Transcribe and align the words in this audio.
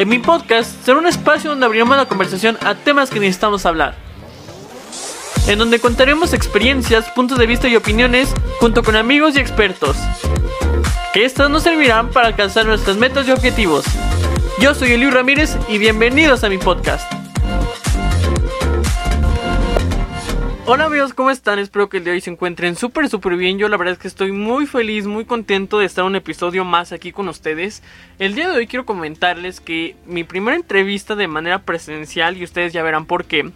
En 0.00 0.08
mi 0.08 0.18
podcast 0.18 0.82
será 0.82 0.98
un 0.98 1.06
espacio 1.06 1.50
donde 1.50 1.66
abriremos 1.66 1.94
la 1.94 2.06
conversación 2.06 2.56
a 2.64 2.74
temas 2.74 3.10
que 3.10 3.20
necesitamos 3.20 3.66
hablar. 3.66 3.96
En 5.46 5.58
donde 5.58 5.78
contaremos 5.78 6.32
experiencias, 6.32 7.10
puntos 7.10 7.36
de 7.36 7.46
vista 7.46 7.68
y 7.68 7.76
opiniones 7.76 8.32
junto 8.60 8.82
con 8.82 8.96
amigos 8.96 9.36
y 9.36 9.40
expertos. 9.40 9.98
Que 11.12 11.26
estas 11.26 11.50
nos 11.50 11.64
servirán 11.64 12.08
para 12.08 12.28
alcanzar 12.28 12.64
nuestras 12.64 12.96
metas 12.96 13.28
y 13.28 13.32
objetivos. 13.32 13.84
Yo 14.58 14.74
soy 14.74 14.92
Eliu 14.92 15.10
Ramírez 15.10 15.58
y 15.68 15.76
bienvenidos 15.76 16.44
a 16.44 16.48
mi 16.48 16.56
podcast. 16.56 17.19
Hola 20.72 20.84
amigos, 20.84 21.14
¿cómo 21.14 21.32
están? 21.32 21.58
Espero 21.58 21.88
que 21.88 21.96
el 21.96 22.04
de 22.04 22.12
hoy 22.12 22.20
se 22.20 22.30
encuentren 22.30 22.76
súper 22.76 23.08
súper 23.08 23.34
bien. 23.34 23.58
Yo 23.58 23.68
la 23.68 23.76
verdad 23.76 23.94
es 23.94 23.98
que 23.98 24.06
estoy 24.06 24.30
muy 24.30 24.68
feliz, 24.68 25.04
muy 25.04 25.24
contento 25.24 25.80
de 25.80 25.84
estar 25.84 26.04
un 26.04 26.14
episodio 26.14 26.64
más 26.64 26.92
aquí 26.92 27.10
con 27.10 27.28
ustedes. 27.28 27.82
El 28.20 28.36
día 28.36 28.48
de 28.48 28.56
hoy 28.56 28.68
quiero 28.68 28.86
comentarles 28.86 29.60
que 29.60 29.96
mi 30.06 30.22
primera 30.22 30.56
entrevista 30.56 31.16
de 31.16 31.26
manera 31.26 31.62
presencial 31.62 32.36
y 32.36 32.44
ustedes 32.44 32.72
ya 32.72 32.84
verán 32.84 33.06
por 33.06 33.24
qué. 33.24 33.50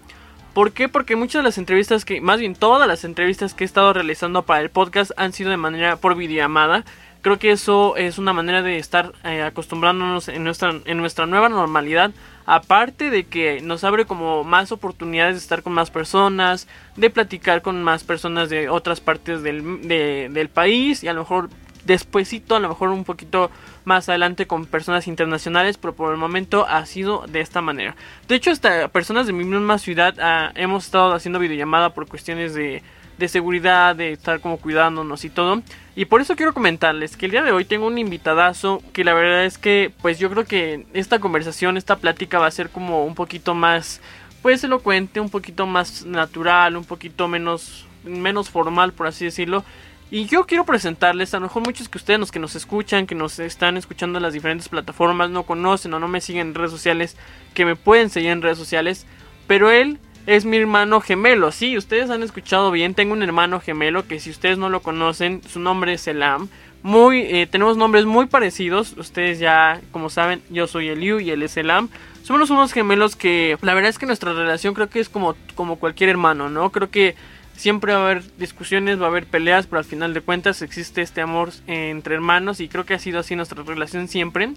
¿Por 0.55 0.73
qué? 0.73 0.89
Porque 0.89 1.15
muchas 1.15 1.39
de 1.39 1.45
las 1.45 1.57
entrevistas 1.57 2.05
que, 2.05 2.21
más 2.21 2.41
bien 2.41 2.57
todas 2.57 2.89
las 2.89 3.05
entrevistas 3.05 3.55
que 3.55 3.63
he 3.63 3.65
estado 3.65 3.93
realizando 3.93 4.43
para 4.43 4.63
el 4.63 4.71
podcast 4.71 5.13
han 5.17 5.33
sido 5.33 5.51
de 5.51 5.57
manera 5.57 5.95
por 5.95 6.17
videollamada. 6.17 6.85
Creo 7.23 7.39
que 7.39 7.53
eso 7.53 7.97
es 7.97 8.19
una 8.19 8.33
manera 8.33 8.61
de 8.61 8.79
estar 8.79 9.13
eh, 9.23 9.41
acostumbrándonos 9.43 10.27
en 10.27 10.43
nuestra, 10.43 10.81
en 10.85 10.99
nuestra 10.99 11.27
nueva 11.27 11.49
normalidad 11.49 12.11
aparte 12.47 13.11
de 13.11 13.25
que 13.25 13.61
nos 13.61 13.85
abre 13.85 14.05
como 14.05 14.45
más 14.45 14.73
oportunidades 14.73 15.35
de 15.35 15.41
estar 15.41 15.63
con 15.63 15.73
más 15.73 15.91
personas, 15.91 16.69
de 16.97 17.11
platicar 17.11 17.63
con 17.63 17.83
más 17.83 18.05
personas 18.05 18.49
de 18.49 18.69
otras 18.69 19.01
partes 19.01 19.43
del, 19.43 19.87
del 19.87 20.49
país 20.49 21.03
y 21.03 21.09
a 21.09 21.13
lo 21.13 21.21
mejor 21.21 21.51
despuesito, 21.85 22.57
a 22.57 22.61
lo 22.61 22.69
mejor 22.69 22.89
un 22.89 23.05
poquito 23.05 23.51
más 23.85 24.09
adelante 24.09 24.47
con 24.47 24.67
personas 24.67 25.07
internacionales, 25.07 25.79
pero 25.79 25.95
por 25.95 26.13
el 26.13 26.19
momento 26.19 26.67
ha 26.67 26.85
sido 26.87 27.25
de 27.29 27.41
esta 27.41 27.61
manera. 27.61 27.97
De 28.29 28.35
hecho, 28.35 28.51
hasta 28.51 28.89
personas 28.89 29.27
de 29.27 29.33
mi 29.33 29.45
misma 29.45 29.79
ciudad 29.79 30.15
ah, 30.21 30.53
hemos 30.55 30.87
estado 30.87 31.13
haciendo 31.13 31.39
videollamada 31.39 31.91
por 31.91 32.09
cuestiones 32.09 32.55
de 32.55 32.83
de 33.19 33.29
seguridad, 33.29 33.97
de 33.97 34.13
estar 34.13 34.41
como 34.41 34.59
cuidándonos 34.59 35.25
y 35.25 35.31
todo. 35.31 35.63
Y 35.97 36.07
por 36.07 36.21
eso 36.21 36.37
quiero 36.37 36.55
comentarles 36.55 37.17
que 37.17 37.27
el 37.27 37.33
día 37.33 37.43
de 37.43 37.53
hoy 37.53 37.65
tengo 37.65 37.87
un 37.87 37.99
invitadazo 37.99 38.83
que 38.93 39.05
la 39.05 39.15
verdad 39.15 39.45
es 39.45 39.59
que 39.59 39.93
pues 40.03 40.19
yo 40.19 40.31
creo 40.31 40.45
que 40.45 40.87
esta 40.93 41.21
conversación, 41.21 41.77
esta 41.77 41.97
plática 41.97 42.39
va 42.39 42.47
a 42.47 42.51
ser 42.51 42.71
como 42.71 43.05
un 43.05 43.15
poquito 43.15 43.55
más 43.55 44.01
pues 44.43 44.65
elocuente, 44.65 45.21
un 45.21 45.31
poquito 45.31 45.67
más 45.67 46.05
natural, 46.05 46.77
un 46.77 46.85
poquito 46.85 47.29
menos 47.29 47.87
menos 48.05 48.51
formal 48.51 48.93
por 48.93 49.07
así 49.07 49.25
decirlo. 49.25 49.65
Y 50.11 50.27
yo 50.27 50.47
quiero 50.47 50.65
presentarles, 50.65 51.35
a 51.35 51.39
lo 51.39 51.47
mejor 51.47 51.65
muchos 51.65 51.89
que 51.89 51.99
ustedes 51.99 52.21
los 52.21 52.31
que 52.31 52.39
nos 52.39 52.55
escuchan, 52.55 53.07
que 53.07 53.15
nos 53.15 53.39
están 53.39 53.77
escuchando 53.77 54.19
en 54.19 54.23
las 54.23 54.33
diferentes 54.33 54.69
plataformas, 54.69 55.31
no 55.31 55.45
conocen 55.45 55.95
o 55.95 55.99
no 55.99 56.09
me 56.09 56.21
siguen 56.21 56.49
en 56.49 56.55
redes 56.55 56.71
sociales, 56.71 57.17
que 57.53 57.65
me 57.65 57.75
pueden 57.75 58.11
seguir 58.11 58.31
en 58.31 58.43
redes 58.43 58.59
sociales, 58.59 59.07
pero 59.47 59.71
él 59.71 59.99
es 60.27 60.45
mi 60.45 60.57
hermano 60.57 61.01
gemelo. 61.01 61.53
Sí, 61.53 61.77
ustedes 61.77 62.11
han 62.11 62.23
escuchado 62.23 62.71
bien. 62.71 62.95
Tengo 62.95 63.13
un 63.13 63.23
hermano 63.23 63.61
gemelo 63.61 64.07
que 64.07 64.21
si 64.21 64.31
ustedes 64.31 64.59
no 64.59 64.69
lo 64.69 64.81
conocen, 64.81 65.43
su 65.49 65.61
nombre 65.61 65.95
es 65.95 66.07
Elam. 66.07 66.49
Muy, 66.83 67.21
eh, 67.21 67.47
tenemos 67.47 67.77
nombres 67.77 68.05
muy 68.05 68.27
parecidos. 68.27 68.95
Ustedes 68.97 69.39
ya, 69.39 69.81
como 69.91 70.11
saben, 70.11 70.43
yo 70.51 70.67
soy 70.67 70.89
Eliu 70.89 71.21
y 71.21 71.31
él 71.31 71.43
es 71.43 71.57
Elam. 71.57 71.89
Somos 72.23 72.51
unos 72.51 72.73
gemelos 72.73 73.17
que 73.17 73.59
la 73.61 73.75
verdad 73.75 73.91
es 73.91 73.99
que 73.99 74.07
nuestra 74.07 74.33
relación 74.33 74.75
creo 74.75 74.89
que 74.89 75.01
es 75.01 75.09
como, 75.09 75.35
como 75.55 75.77
cualquier 75.77 76.11
hermano, 76.11 76.49
¿no? 76.49 76.71
Creo 76.71 76.91
que 76.91 77.17
siempre 77.55 77.93
va 77.93 78.01
a 78.01 78.05
haber 78.05 78.37
discusiones, 78.39 79.01
va 79.01 79.05
a 79.07 79.09
haber 79.09 79.27
peleas, 79.27 79.67
pero 79.67 79.79
al 79.79 79.85
final 79.85 80.15
de 80.15 80.23
cuentas 80.23 80.63
existe 80.63 81.03
este 81.03 81.21
amor 81.21 81.51
entre 81.67 82.15
hermanos 82.15 82.61
y 82.61 82.69
creo 82.69 82.85
que 82.85 82.95
ha 82.95 82.99
sido 82.99 83.21
así 83.21 83.37
nuestra 83.37 83.63
relación 83.63 84.09
siempre. 84.09 84.51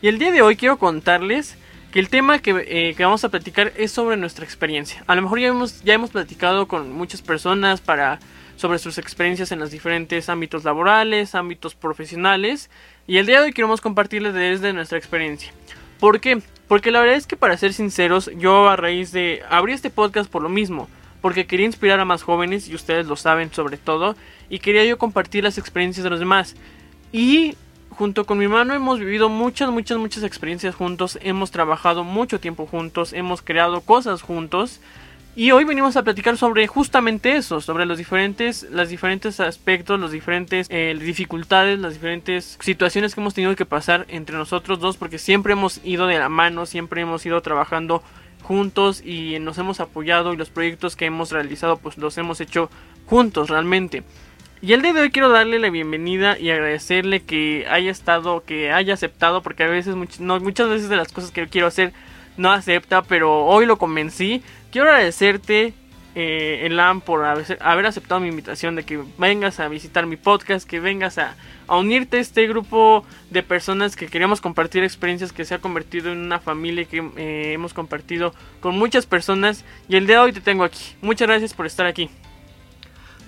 Y 0.00 0.08
el 0.08 0.18
día 0.18 0.30
de 0.30 0.42
hoy 0.42 0.56
quiero 0.56 0.78
contarles 0.78 1.56
que 1.92 2.00
el 2.00 2.08
tema 2.08 2.36
eh, 2.36 2.94
que, 2.96 3.04
vamos 3.04 3.24
a 3.24 3.28
platicar 3.30 3.72
es 3.76 3.92
sobre 3.92 4.16
nuestra 4.16 4.44
experiencia. 4.44 5.02
A 5.06 5.14
lo 5.14 5.22
mejor 5.22 5.40
ya 5.40 5.48
hemos, 5.48 5.82
ya 5.82 5.94
hemos 5.94 6.10
platicado 6.10 6.68
con 6.68 6.92
muchas 6.92 7.22
personas 7.22 7.80
para, 7.80 8.18
sobre 8.56 8.78
sus 8.78 8.98
experiencias 8.98 9.52
en 9.52 9.58
los 9.58 9.70
diferentes 9.70 10.28
ámbitos 10.28 10.64
laborales, 10.64 11.34
ámbitos 11.34 11.74
profesionales, 11.74 12.70
y 13.06 13.16
el 13.16 13.26
día 13.26 13.40
de 13.40 13.46
hoy 13.46 13.52
queremos 13.52 13.80
compartirles 13.80 14.34
desde 14.34 14.72
nuestra 14.72 14.98
experiencia. 14.98 15.52
¿Por 15.98 16.20
qué? 16.20 16.42
Porque 16.68 16.90
la 16.90 17.00
verdad 17.00 17.16
es 17.16 17.26
que 17.26 17.36
para 17.36 17.56
ser 17.56 17.72
sinceros, 17.72 18.30
yo 18.36 18.68
a 18.68 18.76
raíz 18.76 19.10
de 19.10 19.42
abrir 19.48 19.74
este 19.74 19.90
podcast 19.90 20.30
por 20.30 20.42
lo 20.42 20.50
mismo, 20.50 20.88
porque 21.22 21.46
quería 21.46 21.66
inspirar 21.66 21.98
a 22.00 22.04
más 22.04 22.22
jóvenes, 22.22 22.68
y 22.68 22.74
ustedes 22.74 23.06
lo 23.06 23.16
saben 23.16 23.50
sobre 23.52 23.78
todo, 23.78 24.14
y 24.50 24.58
quería 24.58 24.84
yo 24.84 24.98
compartir 24.98 25.42
las 25.42 25.56
experiencias 25.56 26.04
de 26.04 26.10
los 26.10 26.20
demás. 26.20 26.54
Y 27.12 27.56
junto 27.98 28.26
con 28.26 28.38
mi 28.38 28.44
hermano 28.44 28.74
hemos 28.74 29.00
vivido 29.00 29.28
muchas, 29.28 29.72
muchas, 29.72 29.98
muchas 29.98 30.22
experiencias 30.22 30.76
juntos, 30.76 31.18
hemos 31.20 31.50
trabajado 31.50 32.04
mucho 32.04 32.38
tiempo 32.38 32.64
juntos, 32.64 33.12
hemos 33.12 33.42
creado 33.42 33.80
cosas 33.80 34.22
juntos. 34.22 34.80
Y 35.34 35.50
hoy 35.50 35.64
venimos 35.64 35.96
a 35.96 36.02
platicar 36.02 36.36
sobre 36.36 36.66
justamente 36.68 37.36
eso, 37.36 37.60
sobre 37.60 37.86
los 37.86 37.98
diferentes, 37.98 38.66
los 38.70 38.88
diferentes 38.88 39.40
aspectos, 39.40 39.98
los 39.98 40.12
diferentes 40.12 40.68
eh, 40.70 40.96
dificultades, 40.98 41.78
las 41.78 41.94
diferentes 41.94 42.56
situaciones 42.60 43.14
que 43.14 43.20
hemos 43.20 43.34
tenido 43.34 43.54
que 43.56 43.66
pasar 43.66 44.06
entre 44.08 44.36
nosotros 44.36 44.78
dos, 44.78 44.96
porque 44.96 45.18
siempre 45.18 45.52
hemos 45.52 45.80
ido 45.84 46.06
de 46.06 46.18
la 46.18 46.28
mano, 46.28 46.66
siempre 46.66 47.02
hemos 47.02 47.26
ido 47.26 47.40
trabajando 47.40 48.02
juntos 48.42 49.02
y 49.04 49.38
nos 49.40 49.58
hemos 49.58 49.80
apoyado 49.80 50.32
y 50.32 50.36
los 50.36 50.50
proyectos 50.50 50.94
que 50.94 51.06
hemos 51.06 51.32
realizado 51.32 51.76
pues 51.76 51.98
los 51.98 52.16
hemos 52.16 52.40
hecho 52.40 52.70
juntos 53.06 53.50
realmente. 53.50 54.04
Y 54.60 54.72
el 54.72 54.82
día 54.82 54.92
de 54.92 55.02
hoy 55.02 55.10
quiero 55.10 55.28
darle 55.28 55.60
la 55.60 55.70
bienvenida 55.70 56.36
y 56.36 56.50
agradecerle 56.50 57.20
que 57.20 57.66
haya 57.70 57.92
estado, 57.92 58.42
que 58.44 58.72
haya 58.72 58.94
aceptado, 58.94 59.40
porque 59.40 59.62
a 59.62 59.68
veces, 59.68 59.94
no, 60.18 60.40
muchas 60.40 60.68
veces 60.68 60.88
de 60.88 60.96
las 60.96 61.12
cosas 61.12 61.30
que 61.30 61.46
quiero 61.46 61.68
hacer 61.68 61.92
no 62.36 62.50
acepta, 62.50 63.02
pero 63.02 63.44
hoy 63.44 63.66
lo 63.66 63.78
convencí. 63.78 64.42
Quiero 64.72 64.88
agradecerte, 64.88 65.74
eh, 66.16 66.62
Elam, 66.64 67.02
por 67.02 67.24
haber 67.24 67.86
aceptado 67.86 68.20
mi 68.20 68.28
invitación 68.28 68.74
de 68.74 68.82
que 68.82 69.00
vengas 69.16 69.60
a 69.60 69.68
visitar 69.68 70.06
mi 70.06 70.16
podcast, 70.16 70.68
que 70.68 70.80
vengas 70.80 71.18
a, 71.18 71.36
unirte 71.68 72.16
a 72.16 72.20
este 72.20 72.48
grupo 72.48 73.04
de 73.30 73.44
personas 73.44 73.94
que 73.94 74.08
queremos 74.08 74.40
compartir 74.40 74.82
experiencias 74.82 75.32
que 75.32 75.44
se 75.44 75.54
ha 75.54 75.58
convertido 75.58 76.10
en 76.10 76.18
una 76.18 76.40
familia 76.40 76.84
que 76.84 77.08
eh, 77.16 77.52
hemos 77.52 77.74
compartido 77.74 78.34
con 78.58 78.76
muchas 78.76 79.06
personas. 79.06 79.64
Y 79.88 79.94
el 79.94 80.08
día 80.08 80.16
de 80.16 80.22
hoy 80.22 80.32
te 80.32 80.40
tengo 80.40 80.64
aquí. 80.64 80.96
Muchas 81.00 81.28
gracias 81.28 81.54
por 81.54 81.66
estar 81.66 81.86
aquí. 81.86 82.10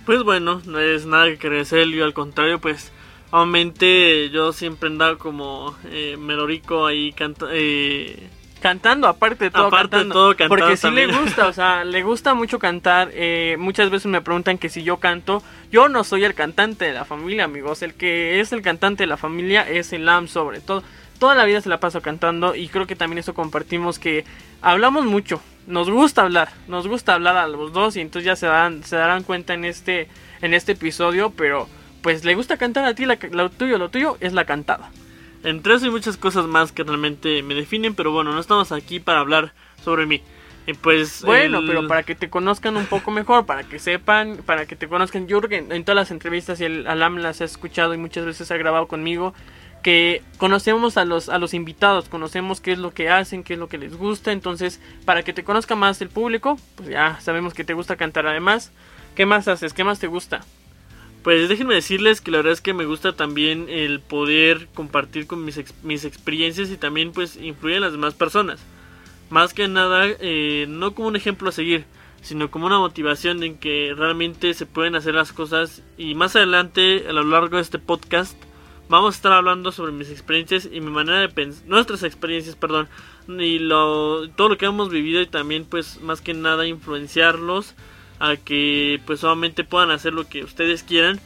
Pues 0.07 0.23
bueno, 0.23 0.61
no 0.65 0.79
es 0.79 1.07
nada 1.07 1.27
que 1.37 1.47
agradecer, 1.47 1.87
yo 1.89 2.05
al 2.05 2.15
contrario, 2.15 2.59
pues 2.61 2.93
obviamente 3.31 4.31
yo 4.31 4.53
siempre 4.53 4.89
andaba 4.89 5.17
como 5.19 5.77
eh, 5.87 6.17
melorico 6.19 6.87
ahí 6.87 7.15
eh, 7.53 8.29
cantando, 8.61 9.09
aparte 9.09 9.45
de 9.45 9.51
todo, 9.51 9.67
aparte 9.67 9.91
cantando, 9.91 10.09
de 10.09 10.13
todo 10.13 10.37
cantando 10.37 10.57
porque 10.57 10.77
sí 10.77 10.91
le 10.91 11.07
gusta, 11.21 11.49
o 11.49 11.53
sea, 11.53 11.85
le 11.85 12.03
gusta 12.03 12.35
mucho 12.35 12.59
cantar. 12.59 13.11
Eh, 13.13 13.57
muchas 13.59 13.91
veces 13.91 14.07
me 14.07 14.21
preguntan 14.21 14.59
que 14.59 14.69
si 14.69 14.83
yo 14.83 14.99
canto, 14.99 15.43
yo 15.71 15.89
no 15.89 16.05
soy 16.05 16.25
el 16.25 16.35
cantante 16.35 16.85
de 16.85 16.93
la 16.93 17.05
familia, 17.05 17.45
amigos. 17.45 17.83
El 17.83 17.95
que 17.95 18.41
es 18.41 18.53
el 18.53 18.63
cantante 18.63 19.05
de 19.05 19.07
la 19.09 19.17
familia 19.17 19.69
es 19.69 19.93
el 19.93 20.09
Am, 20.09 20.29
sobre 20.29 20.61
todo. 20.61 20.83
Toda 21.19 21.35
la 21.35 21.45
vida 21.45 21.61
se 21.61 21.69
la 21.69 21.81
paso 21.81 22.01
cantando 22.01 22.55
y 22.55 22.69
creo 22.69 22.87
que 22.87 22.97
también 22.97 23.19
eso 23.19 23.35
compartimos 23.35 23.99
que 23.99 24.25
hablamos 24.63 25.05
mucho, 25.05 25.43
nos 25.67 25.91
gusta 25.91 26.23
hablar, 26.23 26.51
nos 26.69 26.89
gusta 26.89 27.15
hablar 27.15 27.37
a 27.37 27.47
los 27.47 27.73
dos 27.73 27.97
y 27.97 28.01
entonces 28.01 28.27
ya 28.27 28.37
se 28.37 28.47
darán, 28.47 28.83
se 28.85 28.97
darán 28.97 29.23
cuenta 29.23 29.55
en 29.55 29.65
este, 29.65 30.09
en 30.43 30.55
este 30.55 30.73
episodio, 30.73 31.31
pero 31.31 31.69
pues 32.03 32.25
le 32.25 32.35
gusta 32.35 32.57
cantar 32.57 32.85
a 32.85 32.95
ti, 32.95 33.05
lo 33.07 33.51
tuyo, 33.51 33.79
lo 33.79 33.89
tuyo 33.89 34.17
es 34.21 34.33
la 34.33 34.45
cantada. 34.45 34.91
Entre 35.43 35.75
eso 35.75 35.87
y 35.87 35.91
muchas 35.91 36.17
cosas 36.17 36.47
más 36.47 36.73
que 36.73 36.83
realmente 36.83 37.43
me 37.43 37.55
definen, 37.55 37.95
pero 37.95 38.13
bueno, 38.13 38.33
no 38.33 38.41
estamos 38.41 38.73
aquí 38.73 39.01
para 39.01 39.21
hablar 39.21 39.53
sobre 39.83 40.07
mí. 40.07 40.23
Pues 40.83 41.23
bueno, 41.23 41.63
pero 41.67 41.89
para 41.89 42.03
que 42.03 42.15
te 42.15 42.31
conozcan 42.31 42.77
un 42.77 42.87
poco 42.87 43.11
mejor, 43.11 43.47
para 43.47 43.65
que 43.65 43.79
sepan, 43.79 44.39
para 44.45 44.67
que 44.67 44.77
te 44.77 44.89
conozcan, 44.89 45.27
que 45.27 45.57
en 45.57 45.85
todas 45.85 45.97
las 45.97 46.11
entrevistas 46.11 46.61
y 46.61 46.65
el 46.65 46.87
Alam 46.87 47.17
las 47.17 47.41
ha 47.41 47.45
escuchado 47.45 47.95
y 47.95 47.99
muchas 47.99 48.25
veces 48.25 48.51
ha 48.51 48.57
grabado 48.57 48.87
conmigo 48.87 49.35
que 49.83 50.23
conocemos 50.39 50.97
a 50.97 51.05
los, 51.05 51.29
a 51.29 51.39
los 51.39 51.55
invitados, 51.55 52.09
conocemos 52.09 52.61
qué 52.61 52.73
es 52.73 52.79
lo 52.79 52.93
que 52.93 53.09
hacen, 53.09 53.43
qué 53.43 53.55
es 53.55 53.59
lo 53.59 53.69
que 53.69 53.79
les 53.79 53.97
gusta, 53.97 54.33
entonces 54.33 54.81
para 55.05 55.23
que 55.23 55.33
te 55.33 55.45
conozca 55.45 55.75
más 55.75 56.01
el 56.01 56.09
público, 56.09 56.59
pues 56.77 56.89
ya 56.89 57.19
sabemos 57.21 57.55
que 57.55 57.65
te 57.65 57.75
gusta 57.75 57.97
cantar 57.97 58.27
además. 58.27 58.73
¿Qué 59.15 59.27
más 59.27 59.49
haces? 59.49 59.73
¿Qué 59.73 59.85
más 59.85 59.99
te 59.99 60.07
gusta? 60.07 60.41
Pues 61.23 61.49
déjenme 61.49 61.75
decirles 61.75 62.21
que 62.21 62.31
la 62.31 62.39
verdad 62.39 62.53
es 62.53 62.61
que 62.61 62.73
me 62.73 62.87
gusta 62.87 63.13
también 63.13 63.67
el 63.69 64.01
poder 64.01 64.69
compartir 64.73 65.27
con 65.27 65.45
mis, 65.45 65.61
mis 65.83 66.05
experiencias 66.05 66.71
y 66.71 66.77
también 66.77 67.13
pues 67.13 67.37
influir 67.37 67.77
en 67.77 67.83
las 67.83 67.93
demás 67.93 68.15
personas. 68.15 68.61
Más 69.29 69.53
que 69.53 69.69
nada, 69.69 70.07
eh, 70.07 70.67
no 70.69 70.95
como 70.95 71.09
un 71.09 71.17
ejemplo 71.17 71.51
a 71.51 71.53
seguir, 71.53 71.85
sino 72.23 72.51
como 72.51 72.67
una 72.67 72.79
motivación 72.79 73.43
en 73.43 73.59
que 73.59 73.93
realmente 73.97 74.55
se 74.55 74.67
pueden 74.67 74.95
hacer 74.95 75.15
las 75.15 75.33
cosas 75.33 75.83
y 75.99 76.15
más 76.15 76.37
adelante 76.37 77.05
a 77.09 77.13
lo 77.13 77.25
largo 77.25 77.57
de 77.57 77.63
este 77.63 77.79
podcast 77.79 78.37
vamos 78.91 79.15
a 79.15 79.17
estar 79.17 79.33
hablando 79.33 79.71
sobre 79.71 79.93
mis 79.93 80.11
experiencias 80.11 80.69
y 80.71 80.81
mi 80.81 80.91
manera 80.91 81.21
de 81.21 81.29
pensar, 81.29 81.65
nuestras 81.67 82.03
experiencias, 82.03 82.57
perdón, 82.57 82.89
y 83.29 83.61
lo, 83.61 84.29
todo 84.31 84.49
lo 84.49 84.59
que 84.59 84.67
hemos 84.67 84.91
vivido 84.91 85.23
y 85.23 85.27
también 85.27 85.65
pues 85.65 86.01
más 86.01 86.21
que 86.21 86.35
nada 86.35 86.67
influenciarlos 86.67 87.75
a 88.19 88.37
que 88.37 89.01
pues 89.07 89.21
solamente 89.21 89.63
puedan 89.63 89.93
hacer 89.93 90.13
lo 90.13 90.29
que 90.29 90.43
ustedes 90.43 90.83
quieran 90.83 91.21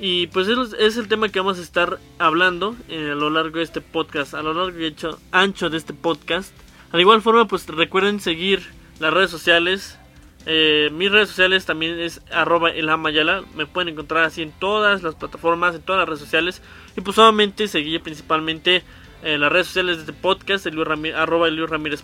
Y 0.00 0.28
pues 0.28 0.48
es, 0.48 0.58
es 0.78 0.96
el 0.96 1.06
tema 1.06 1.28
que 1.28 1.38
vamos 1.38 1.58
a 1.58 1.62
estar 1.62 2.00
hablando 2.18 2.74
eh, 2.88 3.10
a 3.12 3.14
lo 3.14 3.28
largo 3.28 3.58
de 3.58 3.64
este 3.64 3.82
podcast, 3.82 4.32
a 4.32 4.42
lo 4.42 4.54
largo 4.54 4.80
y 4.80 4.86
hecho, 4.86 5.20
ancho 5.30 5.68
de 5.68 5.76
este 5.76 5.92
podcast. 5.92 6.52
De 6.92 7.00
igual 7.00 7.20
forma, 7.20 7.46
pues 7.46 7.66
recuerden 7.68 8.20
seguir 8.20 8.62
las 8.98 9.12
redes 9.12 9.30
sociales. 9.30 9.98
Eh, 10.46 10.90
mis 10.92 11.10
redes 11.10 11.28
sociales 11.28 11.64
también 11.64 11.98
es 11.98 12.20
arroba 12.30 12.70
elamayala. 12.70 13.42
Me 13.54 13.66
pueden 13.66 13.90
encontrar 13.90 14.24
así 14.24 14.42
en 14.42 14.52
todas 14.52 15.02
las 15.02 15.14
plataformas, 15.14 15.74
en 15.74 15.82
todas 15.82 16.00
las 16.00 16.08
redes 16.08 16.20
sociales. 16.20 16.62
Y 16.96 17.00
pues 17.00 17.16
solamente 17.16 17.68
seguir 17.68 18.00
principalmente 18.00 18.82
en 19.22 19.40
las 19.40 19.52
redes 19.52 19.68
sociales 19.68 19.96
de 19.96 20.02
este 20.02 20.12
podcast, 20.12 20.66
el 20.66 20.76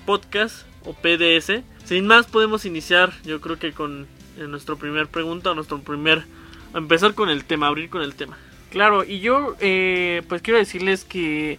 Podcast 0.05 0.67
o 0.85 0.94
PDS. 0.94 1.62
Sin 1.85 2.06
más, 2.06 2.26
podemos 2.26 2.64
iniciar, 2.64 3.12
yo 3.25 3.40
creo 3.40 3.58
que 3.58 3.73
con 3.73 4.06
eh, 4.38 4.46
nuestra 4.46 4.76
primera 4.76 5.06
pregunta, 5.06 5.55
nuestro 5.55 5.81
primer. 5.81 6.25
Empezar 6.75 7.14
con 7.14 7.31
el 7.31 7.44
tema, 7.44 7.67
abrir 7.67 7.91
con 7.91 8.02
el 8.02 8.14
tema. 8.14 8.37
Claro, 8.70 9.02
y 9.02 9.20
yo, 9.20 9.56
eh, 9.61 10.23
pues 10.29 10.43
quiero 10.43 10.58
decirles 10.58 11.05
que 11.05 11.58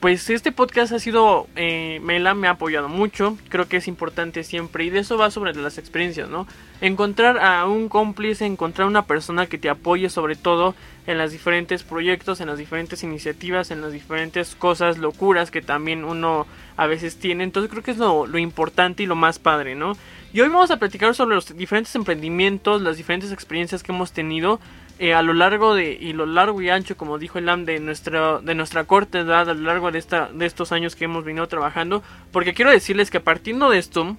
pues 0.00 0.30
este 0.30 0.52
podcast 0.52 0.92
ha 0.92 1.00
sido, 1.00 1.48
eh, 1.56 1.98
Mela 2.04 2.34
me 2.34 2.46
ha 2.46 2.52
apoyado 2.52 2.88
mucho, 2.88 3.36
creo 3.48 3.66
que 3.66 3.78
es 3.78 3.88
importante 3.88 4.44
siempre 4.44 4.84
y 4.84 4.90
de 4.90 5.00
eso 5.00 5.18
va 5.18 5.32
sobre 5.32 5.54
las 5.54 5.76
experiencias, 5.76 6.28
¿no? 6.28 6.46
Encontrar 6.80 7.38
a 7.38 7.66
un 7.66 7.88
cómplice, 7.88 8.46
encontrar 8.46 8.86
una 8.86 9.06
persona 9.06 9.46
que 9.46 9.58
te 9.58 9.68
apoye 9.68 10.08
sobre 10.08 10.36
todo 10.36 10.76
en 11.08 11.18
los 11.18 11.32
diferentes 11.32 11.82
proyectos, 11.82 12.40
en 12.40 12.46
las 12.46 12.58
diferentes 12.58 13.02
iniciativas, 13.02 13.72
en 13.72 13.80
las 13.80 13.92
diferentes 13.92 14.54
cosas, 14.54 14.98
locuras 14.98 15.50
que 15.50 15.62
también 15.62 16.04
uno 16.04 16.46
a 16.76 16.86
veces 16.86 17.18
tiene, 17.18 17.42
entonces 17.42 17.68
creo 17.68 17.82
que 17.82 17.90
es 17.90 17.98
lo, 17.98 18.26
lo 18.26 18.38
importante 18.38 19.02
y 19.02 19.06
lo 19.06 19.16
más 19.16 19.40
padre, 19.40 19.74
¿no? 19.74 19.94
Y 20.32 20.42
hoy 20.42 20.48
vamos 20.48 20.70
a 20.70 20.76
platicar 20.76 21.12
sobre 21.16 21.34
los 21.34 21.56
diferentes 21.56 21.94
emprendimientos, 21.96 22.82
las 22.82 22.98
diferentes 22.98 23.32
experiencias 23.32 23.82
que 23.82 23.90
hemos 23.90 24.12
tenido 24.12 24.60
eh, 25.00 25.14
a 25.14 25.22
lo 25.22 25.32
largo 25.32 25.74
de 25.74 25.92
y 25.92 26.12
lo 26.12 26.26
largo 26.26 26.60
y 26.60 26.70
ancho 26.70 26.96
como 26.96 27.18
dijo 27.18 27.38
el 27.38 27.48
AM 27.48 27.64
de 27.64 27.78
nuestra 27.78 28.40
de 28.40 28.54
nuestra 28.56 28.82
corta 28.82 29.20
edad 29.20 29.48
a 29.48 29.54
lo 29.54 29.62
largo 29.62 29.92
de 29.92 29.98
esta 30.00 30.28
de 30.32 30.44
estos 30.44 30.72
años 30.72 30.96
que 30.96 31.04
hemos 31.04 31.24
venido 31.24 31.46
trabajando 31.46 32.02
porque 32.32 32.52
quiero 32.52 32.72
decirles 32.72 33.08
que 33.08 33.20
partir 33.20 33.56
de 33.56 33.78
esto 33.78 34.16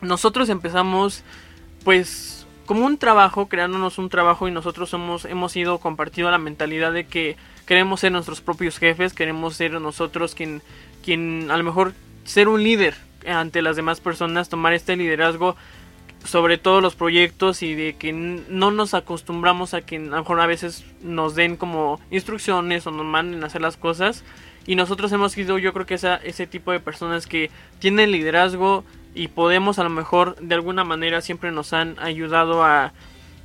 nosotros 0.00 0.48
empezamos 0.48 1.24
pues 1.82 2.46
como 2.66 2.86
un 2.86 2.98
trabajo 2.98 3.48
creándonos 3.48 3.98
un 3.98 4.10
trabajo 4.10 4.46
y 4.46 4.52
nosotros 4.52 4.88
somos 4.90 5.24
hemos 5.24 5.56
ido 5.56 5.78
compartido 5.78 6.30
la 6.30 6.38
mentalidad 6.38 6.92
de 6.92 7.06
que 7.06 7.36
queremos 7.66 7.98
ser 7.98 8.12
nuestros 8.12 8.40
propios 8.40 8.78
jefes 8.78 9.12
queremos 9.12 9.56
ser 9.56 9.72
nosotros 9.80 10.36
quien 10.36 10.62
quien 11.04 11.50
a 11.50 11.56
lo 11.56 11.64
mejor 11.64 11.94
ser 12.24 12.46
un 12.46 12.62
líder 12.62 12.94
ante 13.26 13.60
las 13.60 13.74
demás 13.74 14.00
personas 14.00 14.48
tomar 14.48 14.72
este 14.72 14.96
liderazgo 14.96 15.56
sobre 16.24 16.58
todos 16.58 16.82
los 16.82 16.94
proyectos 16.94 17.62
y 17.62 17.74
de 17.74 17.94
que 17.94 18.12
no 18.12 18.70
nos 18.70 18.94
acostumbramos 18.94 19.74
a 19.74 19.82
que 19.82 19.96
a 19.96 20.00
lo 20.00 20.16
mejor 20.18 20.40
a 20.40 20.46
veces 20.46 20.84
nos 21.02 21.34
den 21.34 21.56
como 21.56 22.00
instrucciones 22.10 22.86
o 22.86 22.90
nos 22.90 23.06
manden 23.06 23.42
a 23.42 23.46
hacer 23.46 23.60
las 23.60 23.76
cosas 23.76 24.24
y 24.66 24.74
nosotros 24.74 25.10
hemos 25.12 25.32
sido 25.32 25.58
yo 25.58 25.72
creo 25.72 25.86
que 25.86 25.94
esa, 25.94 26.16
ese 26.16 26.46
tipo 26.46 26.72
de 26.72 26.80
personas 26.80 27.26
que 27.26 27.50
tienen 27.78 28.10
liderazgo 28.12 28.84
y 29.14 29.28
podemos 29.28 29.78
a 29.78 29.84
lo 29.84 29.90
mejor 29.90 30.36
de 30.36 30.54
alguna 30.54 30.84
manera 30.84 31.20
siempre 31.20 31.50
nos 31.52 31.72
han 31.72 31.98
ayudado 31.98 32.62
a 32.62 32.92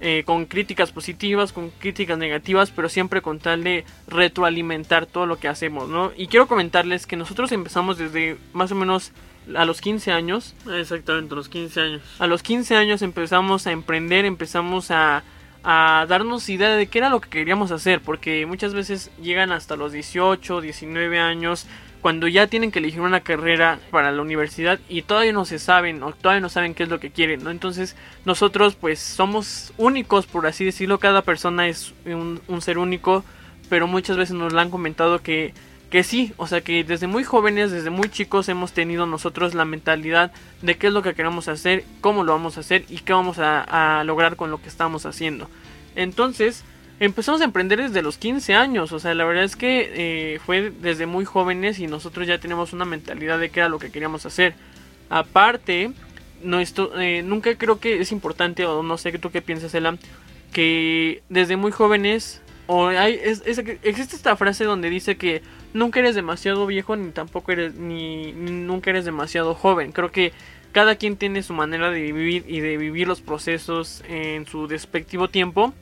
eh, 0.02 0.24
con 0.26 0.46
críticas 0.46 0.92
positivas, 0.92 1.54
con 1.54 1.70
críticas 1.70 2.18
negativas, 2.18 2.70
pero 2.70 2.90
siempre 2.90 3.22
con 3.22 3.40
tal 3.40 3.64
de 3.64 3.86
retroalimentar 4.08 5.06
todo 5.06 5.26
lo 5.26 5.40
que 5.40 5.48
hacemos, 5.48 5.88
¿no? 5.88 6.12
Y 6.18 6.28
quiero 6.28 6.48
comentarles 6.48 7.08
que 7.08 7.16
nosotros 7.16 7.54
empezamos 7.54 7.98
desde 7.98 8.38
más 8.52 8.74
o 8.74 8.76
menos 8.76 9.14
a 9.56 9.66
los 9.66 9.82
15 9.82 10.12
años. 10.12 10.56
Exactamente, 10.72 11.34
a 11.34 11.38
los 11.38 11.50
15 11.50 11.82
años. 11.82 12.02
A 12.20 12.28
los 12.28 12.44
15 12.44 12.76
años 12.76 13.02
empezamos 13.02 13.68
a 13.68 13.72
emprender, 13.72 14.26
empezamos 14.26 14.92
a, 14.92 15.24
a 15.64 16.06
darnos 16.08 16.50
idea 16.50 16.76
de 16.76 16.88
qué 16.88 17.00
era 17.00 17.10
lo 17.10 17.22
que 17.22 17.30
queríamos 17.30 17.72
hacer, 17.72 18.02
porque 18.02 18.46
muchas 18.46 18.74
veces 18.74 19.12
llegan 19.22 19.52
hasta 19.52 19.76
los 19.76 19.92
18, 19.92 20.62
19 20.62 21.20
años, 21.20 21.68
cuando 22.06 22.28
ya 22.28 22.46
tienen 22.46 22.72
que 22.72 22.78
elegir 22.78 23.02
una 23.02 23.22
carrera 23.22 23.80
para 23.90 24.12
la 24.12 24.22
universidad 24.22 24.80
y 24.88 25.02
todavía 25.02 25.34
no 25.34 25.44
se 25.44 25.58
saben 25.58 26.04
o 26.04 26.12
todavía 26.12 26.40
no 26.40 26.50
saben 26.50 26.76
qué 26.76 26.84
es 26.84 26.90
lo 26.90 27.00
que 27.00 27.10
quieren, 27.10 27.44
¿no? 27.44 27.50
Entonces 27.50 27.96
nosotros 28.26 28.76
pues 28.76 29.00
somos 29.00 29.74
únicos, 29.78 30.28
por 30.28 30.46
así 30.46 30.64
decirlo, 30.64 31.00
cada 31.00 31.24
persona 31.24 31.68
es 31.68 31.96
un, 32.06 32.42
un 32.48 32.62
ser 32.62 32.78
único, 32.78 33.24
pero 33.70 33.88
muchas 33.88 34.18
veces 34.18 34.36
nos 34.36 34.54
lo 34.54 34.60
han 34.60 34.70
comentado 34.70 35.24
que 35.24 35.56
que 35.90 36.04
sí, 36.04 36.34
o 36.38 36.48
sea 36.48 36.62
que 36.62 36.84
desde 36.84 37.08
muy 37.08 37.24
jóvenes, 37.24 37.72
desde 37.72 37.90
muy 37.90 38.10
chicos 38.10 38.50
hemos 38.50 38.72
tenido 38.74 39.06
nosotros 39.06 39.54
la 39.54 39.66
mentalidad 39.66 40.32
de 40.62 40.78
qué 40.78 40.88
es 40.88 40.94
lo 40.94 41.04
que 41.04 41.14
queremos 41.14 41.48
hacer, 41.48 41.84
cómo 42.02 42.24
lo 42.24 42.32
vamos 42.32 42.58
a 42.58 42.62
hacer 42.62 42.86
y 42.90 42.98
qué 42.98 43.14
vamos 43.14 43.38
a, 43.40 44.04
lograr 44.06 44.36
con 44.36 44.52
lo 44.52 44.62
que 44.62 44.68
estamos 44.68 45.06
haciendo. 45.06 45.48
Entonces, 45.96 46.64
empezamos 47.00 47.42
a 47.42 47.46
emprender 47.46 47.82
desde 47.82 48.02
los 48.02 48.18
15 48.18 48.56
años, 48.56 48.92
o 48.92 49.00
sea, 49.00 49.14
la 49.14 49.26
verdad 49.26 49.44
es 49.44 49.56
que 49.56 49.92
eh, 49.94 50.40
fue 50.46 50.72
desde 50.72 51.06
muy 51.06 51.24
jóvenes 51.24 51.80
y 51.80 51.88
nosotros 51.88 52.28
ya 52.28 52.40
tenemos 52.40 52.74
una 52.74 52.86
mentalidad 52.86 53.40
de 53.40 53.50
qué 53.50 53.62
era 53.62 53.70
lo 53.70 53.80
que 53.80 53.92
queríamos 53.92 54.26
hacer. 54.26 54.56
Aparte, 55.10 55.92
eh, 56.44 57.22
nunca 57.24 57.56
creo 57.56 57.80
que 57.80 58.02
es 58.02 58.12
importante, 58.12 58.66
o 58.66 58.84
no 58.84 58.98
sé 58.98 59.18
tú 59.20 59.32
qué 59.32 59.42
piensas, 59.42 59.74
Elam, 59.76 59.98
que 60.52 61.22
desde 61.30 61.58
muy 61.58 61.72
jóvenes 61.72 62.42
o 62.68 62.88
hay, 62.88 63.20
existe 63.84 64.16
esta 64.16 64.36
frase 64.36 64.64
donde 64.64 64.90
dice 64.90 65.18
que 65.18 65.42
nunca 65.76 66.00
eres 66.00 66.16
demasiado 66.16 66.66
viejo 66.66 66.96
ni 66.96 67.12
tampoco 67.12 67.52
eres 67.52 67.76
ni, 67.76 68.32
nunca 68.32 68.90
eres 68.90 69.06
demasiado 69.06 69.54
joven. 69.54 69.92
Creo 69.92 70.12
que 70.12 70.34
cada 70.72 70.96
quien 70.96 71.18
tiene 71.18 71.44
su 71.44 71.54
manera 71.54 71.92
de 71.92 72.02
vivir 72.02 72.46
y 72.48 72.62
de 72.62 72.78
vivir 72.78 73.08
los 73.08 73.22
procesos 73.22 74.04
en 74.08 74.48
su 74.48 74.68
despectivo 74.68 75.30
tiempo. 75.30 75.74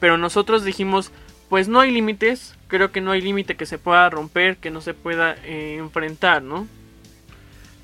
Pero 0.00 0.18
nosotros 0.18 0.64
dijimos, 0.64 1.12
pues 1.48 1.68
no 1.68 1.80
hay 1.80 1.90
límites. 1.90 2.56
Creo 2.68 2.90
que 2.90 3.00
no 3.00 3.12
hay 3.12 3.20
límite 3.20 3.54
que 3.54 3.66
se 3.66 3.78
pueda 3.78 4.10
romper, 4.10 4.56
que 4.56 4.70
no 4.70 4.80
se 4.80 4.94
pueda 4.94 5.36
eh, 5.44 5.76
enfrentar, 5.78 6.42
¿no? 6.42 6.66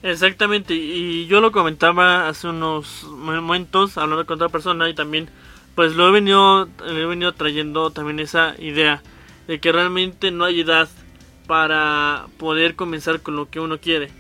Exactamente, 0.03 0.73
y 0.75 1.27
yo 1.27 1.43
lo 1.43 1.53
comentaba 1.53 2.27
hace 2.27 2.49
unos 2.49 3.05
momentos 3.05 3.99
hablando 3.99 4.25
con 4.25 4.37
otra 4.37 4.49
persona 4.49 4.89
y 4.89 4.95
también 4.95 5.29
pues 5.75 5.95
lo 5.95 6.09
he 6.09 6.11
venido, 6.11 6.71
he 6.89 7.05
venido 7.05 7.33
trayendo 7.35 7.91
también 7.91 8.19
esa 8.19 8.55
idea 8.59 9.03
de 9.47 9.61
que 9.61 9.73
realmente 9.73 10.31
no 10.31 10.45
hay 10.47 10.61
edad 10.61 10.89
para 11.51 12.29
poder 12.39 12.77
comenzar 12.77 13.23
con 13.23 13.35
lo 13.35 13.51
que 13.51 13.59
uno 13.59 13.81
quiere. 13.81 14.13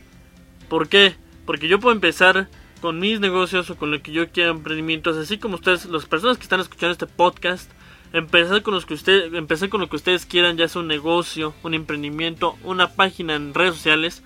¿Por 0.68 0.88
qué? 0.88 1.14
Porque 1.46 1.68
yo 1.68 1.78
puedo 1.78 1.94
empezar 1.94 2.48
con 2.80 2.98
mis 2.98 3.20
negocios 3.20 3.70
o 3.70 3.76
con 3.76 3.92
lo 3.92 4.02
que 4.02 4.10
yo 4.10 4.28
quiera 4.32 4.50
emprendimientos, 4.50 5.16
así 5.16 5.38
como 5.38 5.54
ustedes, 5.54 5.84
las 5.84 6.06
personas 6.06 6.38
que 6.38 6.42
están 6.42 6.58
escuchando 6.58 6.90
este 6.90 7.06
podcast, 7.06 7.70
empezar 8.12 8.64
con 8.64 8.74
los 8.74 8.84
que 8.84 8.94
ustedes, 8.94 9.32
empezar 9.32 9.68
con 9.68 9.80
lo 9.80 9.88
que 9.88 9.94
ustedes 9.94 10.26
quieran, 10.26 10.56
ya 10.56 10.66
sea 10.66 10.82
un 10.82 10.88
negocio, 10.88 11.54
un 11.62 11.74
emprendimiento, 11.74 12.56
una 12.64 12.94
página 12.94 13.36
en 13.36 13.54
redes 13.54 13.76
sociales, 13.76 14.24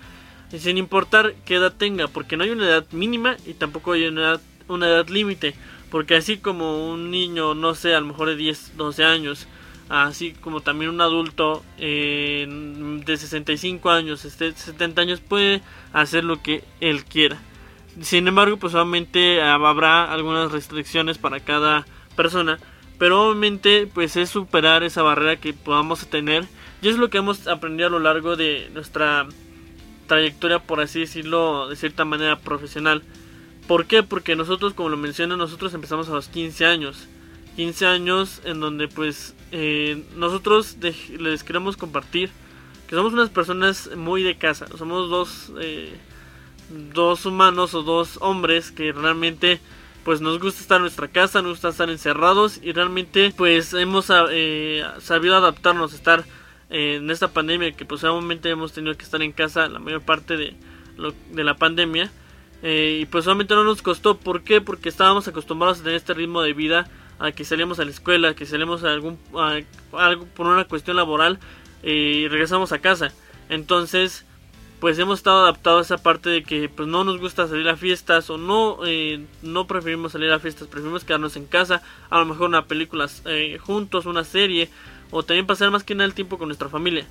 y 0.51 0.61
sin 0.61 0.79
importar 0.79 1.35
qué 1.45 1.57
edad 1.57 1.75
tenga, 1.77 2.09
porque 2.09 2.39
no 2.39 2.45
hay 2.45 2.53
una 2.53 2.65
edad 2.65 2.87
mínima 2.91 3.37
y 3.45 3.53
tampoco 3.53 3.93
hay 3.93 4.07
una 4.07 4.23
edad, 4.23 4.41
una 4.67 4.87
edad 4.87 5.09
límite. 5.09 5.55
Porque 5.91 6.17
así 6.17 6.39
como 6.39 6.91
un 6.91 7.11
niño, 7.11 7.55
no 7.55 7.75
sé, 7.75 7.95
a 7.95 8.01
lo 8.01 8.07
mejor 8.07 8.29
de 8.29 8.37
10, 8.37 8.79
12 8.79 9.05
años, 9.05 9.47
así 9.89 10.33
como 10.33 10.61
también 10.61 10.91
un 10.91 11.01
adulto 11.01 11.63
eh, 11.79 12.47
de 13.05 13.17
65 13.17 13.91
años, 13.91 14.21
70 14.21 14.85
este, 14.85 15.01
años, 15.01 15.21
puede 15.21 15.63
hacer 15.93 16.25
lo 16.25 16.43
que 16.43 16.65
él 16.81 17.05
quiera. 17.05 17.39
Sin 18.01 18.27
embargo, 18.27 18.57
pues 18.57 18.75
obviamente 18.75 19.41
habrá 19.43 20.11
algunas 20.13 20.51
restricciones 20.51 21.19
para 21.19 21.41
cada 21.41 21.87
persona. 22.17 22.59
Pero 22.99 23.29
obviamente 23.29 23.89
pues 23.93 24.17
es 24.17 24.31
superar 24.31 24.83
esa 24.83 25.03
barrera 25.03 25.37
que 25.37 25.53
podamos 25.53 26.07
tener. 26.07 26.45
Y 26.83 26.89
es 26.89 26.97
lo 26.97 27.11
que 27.11 27.19
hemos 27.19 27.47
aprendido 27.47 27.89
a 27.89 27.91
lo 27.91 27.99
largo 27.99 28.37
de 28.37 28.71
nuestra 28.73 29.27
trayectoria, 30.07 30.59
por 30.59 30.81
así 30.81 31.01
decirlo, 31.01 31.69
de 31.69 31.77
cierta 31.77 32.05
manera 32.05 32.39
profesional. 32.39 33.03
¿Por 33.67 33.87
qué? 33.87 34.03
Porque 34.03 34.37
nosotros, 34.37 34.75
como 34.75 34.91
lo 34.91 34.97
mencioné, 34.97 35.37
nosotros 35.37 35.73
empezamos 35.73 36.09
a 36.09 36.13
los 36.13 36.29
15 36.29 36.67
años. 36.67 37.09
15 37.57 37.87
años 37.87 38.41
en 38.45 38.61
donde 38.61 38.89
pues 38.89 39.35
eh, 39.53 40.05
nosotros 40.17 40.77
les 40.81 41.45
queremos 41.45 41.77
compartir 41.77 42.31
que 42.89 42.97
somos 42.97 43.13
unas 43.13 43.31
personas 43.31 43.91
muy 43.97 44.23
de 44.23 44.37
casa. 44.37 44.67
Somos 44.77 45.09
dos, 45.09 45.53
eh, 45.61 45.93
dos 46.93 47.27
humanos 47.27 47.75
o 47.75 47.83
dos 47.83 48.19
hombres 48.21 48.71
que 48.71 48.93
realmente 48.93 49.61
pues 50.05 50.21
nos 50.21 50.39
gusta 50.39 50.61
estar 50.61 50.77
en 50.77 50.83
nuestra 50.83 51.09
casa, 51.09 51.41
nos 51.41 51.53
gusta 51.53 51.71
estar 51.71 51.89
encerrados 51.89 52.61
y 52.63 52.73
realmente 52.73 53.33
pues 53.37 53.73
hemos 53.73 54.11
eh, 54.31 54.85
sabido 55.01 55.37
adaptarnos 55.37 55.93
a 55.93 55.97
estar 55.97 56.25
en 56.71 57.11
esta 57.11 57.29
pandemia 57.29 57.73
que 57.73 57.85
pues 57.85 58.05
obviamente 58.05 58.51
hemos 58.51 58.73
tenido 58.73 58.97
que 58.97 59.05
estar 59.05 59.23
en 59.23 59.33
casa 59.33 59.69
la 59.69 59.79
mayor 59.79 60.03
parte 60.03 60.37
de, 60.37 60.55
de 61.33 61.45
la 61.45 61.55
pandemia 61.57 62.11
eh, 62.67 63.01
y 63.03 63.07
pues 63.07 63.25
solamente 63.25 63.55
no 63.55 63.63
nos 63.63 63.83
costó. 63.83 64.17
¿Por 64.17 64.43
qué? 64.43 64.63
Porque 64.63 64.89
estábamos 64.89 65.29
acostumbrados 65.29 65.81
a 65.81 65.83
tener 65.83 65.97
este 65.97 66.15
ritmo 66.15 66.41
de 66.41 66.55
vida, 66.55 66.89
a 67.25 67.33
que 67.33 67.45
salíamos 67.45 67.81
a 67.81 67.85
la 67.85 67.91
escuela, 67.91 68.31
a 68.31 68.35
que 68.35 68.47
salíamos 68.47 68.85
a 68.85 68.93
algún 68.93 69.19
algo 69.93 70.27
por 70.27 70.47
una 70.47 70.65
cuestión 70.65 70.97
laboral 70.97 71.39
y 71.83 72.29
regresamos 72.29 72.73
a 72.73 72.79
casa. 72.81 73.13
Entonces, 73.49 74.25
pues 74.81 74.99
hemos 74.99 75.21
estado 75.21 75.45
adaptados 75.45 75.91
a 75.91 75.95
esa 75.95 76.03
parte 76.03 76.29
de 76.29 76.43
que 76.43 76.69
pues 76.69 76.89
no 76.89 77.05
nos 77.05 77.19
gusta 77.19 77.49
salir 77.49 77.69
a 77.69 77.77
fiestas 77.77 78.29
o 78.29 78.37
no 78.37 78.81
eh, 78.85 79.25
no 79.43 79.67
preferimos 79.67 80.13
salir 80.13 80.31
a 80.31 80.39
fiestas 80.39 80.69
preferimos 80.69 81.05
quedarnos 81.05 81.37
en 81.37 81.47
casa 81.47 81.83
a 82.11 82.19
lo 82.19 82.27
mejor 82.27 82.49
una 82.49 82.67
película 82.67 83.09
eh, 83.25 83.59
juntos 83.59 84.05
una 84.05 84.25
serie 84.25 84.69
o 85.11 85.23
también 85.23 85.47
pasar 85.47 85.71
más 85.71 85.85
que 85.85 85.95
nada 85.95 86.07
el 86.07 86.15
tiempo 86.15 86.39
con 86.39 86.49
nuestra 86.49 86.69
familia. 86.69 87.07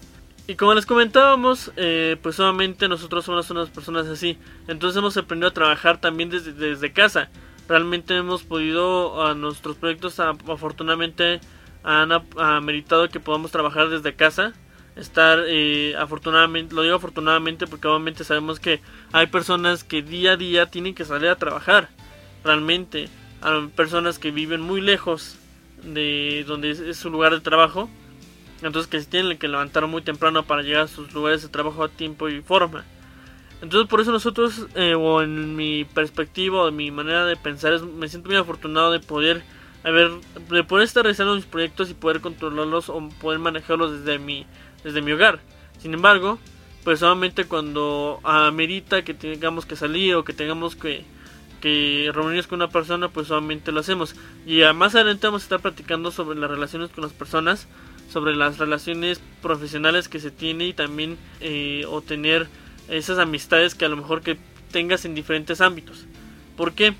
Y 0.45 0.55
como 0.55 0.73
les 0.73 0.85
comentábamos 0.85 1.71
eh, 1.77 2.17
pues 2.21 2.35
solamente 2.35 2.87
nosotros 2.87 3.25
somos 3.25 3.49
unas 3.49 3.69
personas 3.69 4.07
así. 4.07 4.37
Entonces 4.67 4.97
hemos 4.97 5.17
aprendido 5.17 5.49
a 5.49 5.53
trabajar 5.53 5.99
también 5.99 6.29
desde, 6.29 6.51
desde 6.53 6.91
casa 6.91 7.29
realmente 7.67 8.15
hemos 8.15 8.43
podido 8.43 9.25
a 9.25 9.35
nuestros 9.35 9.77
proyectos 9.77 10.19
afortunadamente 10.19 11.39
han 11.83 12.11
ameritado 12.37 13.09
que 13.09 13.19
podamos 13.19 13.51
trabajar 13.51 13.89
desde 13.89 14.15
casa 14.15 14.53
estar 14.95 15.39
eh, 15.47 15.95
afortunadamente, 15.97 16.75
lo 16.75 16.83
digo 16.83 16.95
afortunadamente 16.95 17.67
porque 17.67 17.87
obviamente 17.87 18.23
sabemos 18.23 18.59
que 18.59 18.79
hay 19.11 19.27
personas 19.27 19.83
que 19.83 20.01
día 20.01 20.33
a 20.33 20.37
día 20.37 20.67
tienen 20.67 20.93
que 20.93 21.05
salir 21.05 21.29
a 21.29 21.35
trabajar, 21.35 21.89
realmente, 22.43 23.09
hay 23.41 23.67
personas 23.67 24.19
que 24.19 24.31
viven 24.31 24.61
muy 24.61 24.81
lejos 24.81 25.37
de 25.83 26.45
donde 26.47 26.71
es, 26.71 26.97
su 26.97 27.09
lugar 27.09 27.33
de 27.33 27.41
trabajo, 27.41 27.89
entonces 28.61 28.89
que 28.89 28.99
se 28.99 29.07
tienen 29.07 29.37
que 29.37 29.47
levantar 29.47 29.87
muy 29.87 30.01
temprano 30.01 30.43
para 30.43 30.61
llegar 30.61 30.83
a 30.83 30.87
sus 30.87 31.13
lugares 31.13 31.41
de 31.41 31.49
trabajo 31.49 31.83
a 31.83 31.89
tiempo 31.89 32.29
y 32.29 32.41
forma. 32.41 32.85
Entonces 33.63 33.89
por 33.89 34.01
eso 34.01 34.11
nosotros, 34.11 34.67
eh, 34.75 34.93
o 34.93 35.21
en 35.21 35.55
mi 35.55 35.85
perspectiva 35.85 36.63
o 36.63 36.67
en 36.67 36.75
mi 36.75 36.91
manera 36.91 37.25
de 37.25 37.37
pensar, 37.37 37.71
es, 37.71 37.81
me 37.81 38.09
siento 38.09 38.27
muy 38.27 38.37
afortunado 38.37 38.91
de 38.91 38.99
poder 38.99 39.41
haber, 39.85 40.11
de 40.49 40.65
poder 40.65 40.83
estar 40.83 41.03
realizando 41.03 41.33
mis 41.33 41.45
proyectos 41.45 41.89
y 41.89 41.93
poder 41.93 42.19
controlarlos 42.19 42.89
o 42.89 43.07
poder 43.21 43.39
manejarlos 43.39 43.99
desde 43.99 44.19
mi 44.19 44.45
desde 44.83 45.01
mi 45.01 45.13
hogar. 45.13 45.39
Sin 45.79 45.93
embargo, 45.93 46.39
pues 46.83 46.99
solamente 46.99 47.45
cuando 47.45 48.19
amerita 48.25 49.05
que 49.05 49.13
tengamos 49.13 49.65
que 49.65 49.77
salir 49.77 50.15
o 50.15 50.25
que 50.25 50.33
tengamos 50.33 50.75
que, 50.75 51.05
que 51.61 52.11
reunirnos 52.13 52.47
con 52.47 52.57
una 52.57 52.69
persona, 52.69 53.07
pues 53.07 53.27
solamente 53.27 53.71
lo 53.71 53.79
hacemos. 53.79 54.13
Y 54.45 54.61
más 54.75 54.93
adelante 54.93 55.27
vamos 55.27 55.43
a 55.43 55.45
estar 55.45 55.61
platicando 55.61 56.11
sobre 56.11 56.37
las 56.37 56.51
relaciones 56.51 56.89
con 56.89 57.01
las 57.01 57.13
personas, 57.13 57.69
sobre 58.11 58.35
las 58.35 58.57
relaciones 58.57 59.21
profesionales 59.41 60.09
que 60.09 60.19
se 60.19 60.31
tiene 60.31 60.67
y 60.67 60.73
también 60.73 61.17
eh, 61.39 61.85
o 61.87 62.01
tener 62.01 62.49
esas 62.89 63.19
amistades 63.19 63.75
que 63.75 63.85
a 63.85 63.89
lo 63.89 63.97
mejor 63.97 64.21
que 64.21 64.37
tengas 64.71 65.05
en 65.05 65.15
diferentes 65.15 65.61
ámbitos. 65.61 66.05
¿Por 66.57 66.73
qué? 66.73 66.93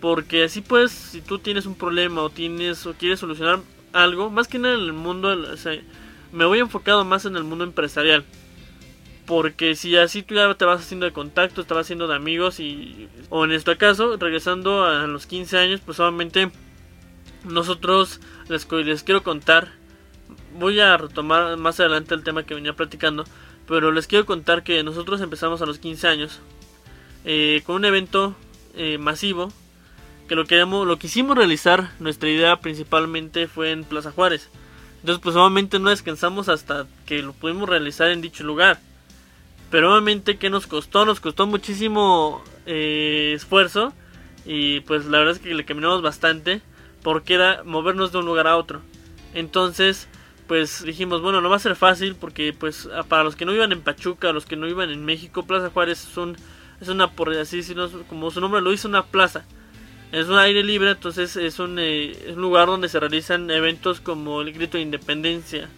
Porque 0.00 0.44
así 0.44 0.60
pues, 0.60 0.92
si 0.92 1.20
tú 1.20 1.38
tienes 1.38 1.66
un 1.66 1.74
problema 1.74 2.22
o 2.22 2.30
tienes 2.30 2.86
o 2.86 2.94
quieres 2.94 3.20
solucionar 3.20 3.60
algo, 3.92 4.30
más 4.30 4.48
que 4.48 4.58
nada 4.58 4.74
en 4.74 4.80
el 4.80 4.92
mundo, 4.92 5.36
me 6.32 6.44
voy 6.44 6.58
enfocado 6.58 7.04
más 7.04 7.24
en 7.24 7.36
el 7.36 7.44
mundo 7.44 7.64
empresarial. 7.64 8.24
Porque 9.26 9.74
si 9.74 9.96
así 9.96 10.22
tú 10.22 10.34
ya 10.34 10.52
te 10.54 10.66
vas 10.66 10.82
haciendo 10.82 11.06
de 11.06 11.12
contactos, 11.12 11.66
te 11.66 11.72
vas 11.72 11.86
haciendo 11.86 12.06
de 12.06 12.16
amigos 12.16 12.60
y... 12.60 13.08
O 13.30 13.44
en 13.44 13.52
este 13.52 13.76
caso, 13.78 14.18
regresando 14.18 14.84
a 14.84 15.06
los 15.06 15.26
15 15.26 15.56
años, 15.56 15.80
pues 15.80 15.98
obviamente 16.00 16.50
nosotros 17.44 18.20
les, 18.48 18.70
les 18.70 19.02
quiero 19.02 19.22
contar. 19.22 19.72
Voy 20.58 20.80
a 20.80 20.96
retomar 20.98 21.56
más 21.56 21.80
adelante 21.80 22.14
el 22.14 22.22
tema 22.22 22.42
que 22.42 22.54
venía 22.54 22.74
platicando. 22.74 23.24
Pero 23.66 23.92
les 23.92 24.06
quiero 24.06 24.26
contar 24.26 24.62
que 24.62 24.82
nosotros 24.82 25.20
empezamos 25.20 25.62
a 25.62 25.66
los 25.66 25.78
15 25.78 26.08
años. 26.08 26.40
Eh, 27.24 27.62
con 27.64 27.76
un 27.76 27.84
evento 27.84 28.34
eh, 28.74 28.98
masivo. 28.98 29.52
Que 30.28 30.34
lo, 30.34 30.46
queremos, 30.46 30.86
lo 30.86 30.98
quisimos 30.98 31.36
realizar. 31.36 31.92
Nuestra 31.98 32.28
idea 32.28 32.60
principalmente 32.60 33.46
fue 33.48 33.72
en 33.72 33.84
Plaza 33.84 34.10
Juárez. 34.10 34.48
Entonces, 35.00 35.22
pues 35.22 35.36
obviamente 35.36 35.78
no 35.78 35.90
descansamos 35.90 36.48
hasta 36.48 36.86
que 37.04 37.22
lo 37.22 37.32
pudimos 37.32 37.68
realizar 37.68 38.08
en 38.08 38.22
dicho 38.22 38.44
lugar. 38.44 38.80
Pero 39.70 39.92
obviamente, 39.92 40.38
¿qué 40.38 40.50
nos 40.50 40.66
costó? 40.66 41.04
Nos 41.04 41.20
costó 41.20 41.46
muchísimo 41.46 42.42
eh, 42.66 43.32
esfuerzo. 43.34 43.92
Y 44.46 44.80
pues 44.80 45.06
la 45.06 45.18
verdad 45.18 45.34
es 45.34 45.40
que 45.40 45.54
le 45.54 45.64
caminamos 45.64 46.02
bastante. 46.02 46.62
Porque 47.02 47.34
era 47.34 47.62
movernos 47.64 48.12
de 48.12 48.18
un 48.18 48.26
lugar 48.26 48.46
a 48.46 48.56
otro. 48.56 48.80
Entonces, 49.34 50.08
pues 50.46 50.84
dijimos, 50.84 51.22
bueno, 51.22 51.40
no 51.40 51.48
va 51.48 51.56
a 51.56 51.60
ser 51.60 51.76
fácil. 51.76 52.14
Porque 52.14 52.52
pues 52.52 52.88
para 53.08 53.24
los 53.24 53.36
que 53.36 53.44
no 53.44 53.52
vivan 53.52 53.72
en 53.72 53.82
Pachuca, 53.82 54.32
los 54.32 54.46
que 54.46 54.56
no 54.56 54.66
vivan 54.66 54.90
en 54.90 55.04
México, 55.04 55.46
Plaza 55.46 55.70
Juárez 55.70 56.06
es, 56.08 56.16
un, 56.16 56.36
es 56.80 56.88
una, 56.88 57.10
por 57.10 57.32
así 57.34 57.58
decirlo, 57.58 57.90
como 58.08 58.30
su 58.30 58.40
nombre 58.40 58.60
lo 58.60 58.70
dice, 58.70 58.88
una 58.88 59.04
plaza 59.04 59.44
es 60.14 60.28
un 60.28 60.38
aire 60.38 60.62
libre, 60.62 60.92
entonces 60.92 61.36
es 61.36 61.58
un, 61.58 61.76
eh, 61.80 62.16
un, 62.28 62.40
lugar 62.40 62.68
donde 62.68 62.88
se 62.88 63.00
realizan 63.00 63.50
eventos 63.50 64.00
como 64.00 64.42
el 64.42 64.52
grito 64.52 64.76
de 64.76 64.84
independencia, 64.84 65.68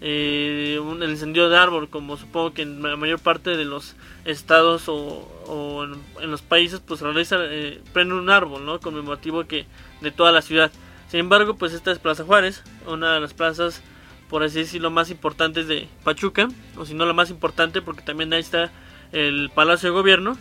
eh, 0.00 0.80
un, 0.82 1.04
el 1.04 1.10
encendido 1.10 1.48
de 1.48 1.56
árbol, 1.56 1.88
como 1.88 2.16
supongo 2.16 2.52
que 2.52 2.62
en 2.62 2.82
la 2.82 2.96
mayor 2.96 3.20
parte 3.20 3.56
de 3.56 3.64
los 3.64 3.94
estados 4.24 4.88
o, 4.88 5.86
en, 6.20 6.30
los 6.30 6.42
países 6.42 6.80
pues 6.80 6.98
se 6.98 7.06
realiza, 7.06 7.36
eh, 7.42 7.80
prende 7.92 8.14
un 8.14 8.28
árbol, 8.28 8.66
¿no? 8.66 8.80
Conmemorativo 8.80 9.44
que 9.44 9.66
de 10.00 10.10
toda 10.10 10.32
la 10.32 10.42
ciudad. 10.42 10.72
Sin 11.08 11.20
embargo, 11.20 11.54
pues 11.54 11.72
esta 11.72 11.92
es 11.92 12.00
Plaza 12.00 12.24
Juárez, 12.24 12.64
una 12.88 13.14
de 13.14 13.20
las 13.20 13.34
plazas, 13.34 13.82
por 14.28 14.42
así 14.42 14.58
decirlo, 14.58 14.90
más 14.90 15.10
importantes 15.10 15.68
de 15.68 15.88
Pachuca, 16.04 16.48
o 16.76 16.84
si 16.84 16.94
no 16.94 17.06
la 17.06 17.12
más 17.12 17.30
importante, 17.30 17.82
porque 17.82 18.02
también 18.02 18.32
ahí 18.32 18.40
está 18.40 18.72
el 19.12 19.50
Palacio 19.54 19.90
de 19.90 19.94
Gobierno 19.94 20.36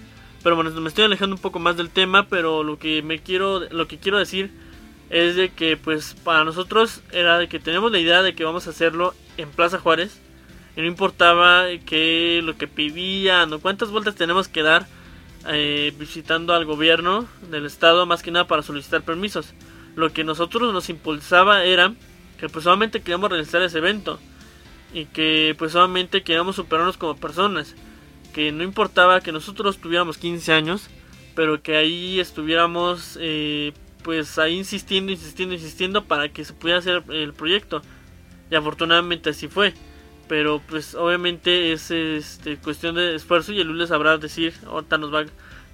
pero 0.45 0.55
bueno, 0.55 0.69
me 0.79 0.89
estoy 0.89 1.05
alejando 1.05 1.35
un 1.35 1.41
poco 1.41 1.57
más 1.57 1.75
del 1.75 1.89
tema, 1.89 2.27
pero 2.29 2.61
lo 2.61 2.77
que 2.77 3.01
me 3.01 3.17
quiero 3.17 3.61
lo 3.61 3.87
que 3.87 3.97
quiero 3.97 4.19
decir 4.19 4.51
es 5.09 5.35
de 5.35 5.49
que 5.49 5.75
pues 5.75 6.15
para 6.23 6.43
nosotros 6.43 7.01
era 7.11 7.39
de 7.39 7.47
que 7.47 7.57
tenemos 7.59 7.91
la 7.91 7.97
idea 7.97 8.21
de 8.21 8.35
que 8.35 8.43
vamos 8.43 8.67
a 8.67 8.69
hacerlo 8.69 9.15
en 9.37 9.49
Plaza 9.49 9.79
Juárez 9.79 10.21
y 10.77 10.81
no 10.81 10.85
importaba 10.85 11.65
que 11.87 12.41
lo 12.43 12.57
que 12.57 12.67
pedían 12.67 13.51
o 13.53 13.59
cuántas 13.59 13.89
vueltas 13.89 14.13
tenemos 14.13 14.47
que 14.47 14.61
dar 14.61 14.85
eh, 15.47 15.91
visitando 15.97 16.53
al 16.53 16.65
gobierno 16.65 17.27
del 17.49 17.65
estado 17.65 18.05
más 18.05 18.21
que 18.21 18.29
nada 18.29 18.45
para 18.45 18.61
solicitar 18.61 19.01
permisos. 19.01 19.55
Lo 19.95 20.13
que 20.13 20.23
nosotros 20.23 20.71
nos 20.71 20.91
impulsaba 20.91 21.63
era 21.63 21.95
que 22.39 22.49
pues 22.49 22.63
solamente 22.63 23.01
queríamos 23.01 23.29
realizar 23.29 23.61
ese 23.61 23.77
evento 23.77 24.19
y 24.93 25.05
que 25.05 25.55
pues 25.57 25.73
solamente 25.73 26.23
queríamos 26.23 26.55
superarnos 26.55 26.97
como 26.97 27.15
personas 27.15 27.75
que 28.33 28.51
no 28.51 28.63
importaba 28.63 29.21
que 29.21 29.31
nosotros 29.31 29.77
tuviéramos 29.77 30.17
15 30.17 30.51
años, 30.51 30.89
pero 31.35 31.61
que 31.61 31.77
ahí 31.77 32.19
estuviéramos 32.19 33.17
eh, 33.21 33.71
pues 34.03 34.37
ahí 34.37 34.57
insistiendo, 34.57 35.11
insistiendo, 35.11 35.55
insistiendo 35.55 36.03
para 36.03 36.29
que 36.29 36.43
se 36.43 36.53
pudiera 36.53 36.79
hacer 36.79 37.03
el 37.09 37.33
proyecto. 37.33 37.81
Y 38.51 38.55
afortunadamente 38.55 39.29
así 39.29 39.47
fue. 39.47 39.73
Pero 40.27 40.61
pues 40.67 40.95
obviamente 40.95 41.71
es 41.71 41.91
este, 41.91 42.57
cuestión 42.57 42.95
de 42.95 43.15
esfuerzo 43.15 43.53
y 43.53 43.61
el 43.61 43.77
les 43.77 43.89
sabrá 43.89 44.17
decir, 44.17 44.53
ahorita 44.67 44.97
nos 44.97 45.13
va, 45.13 45.25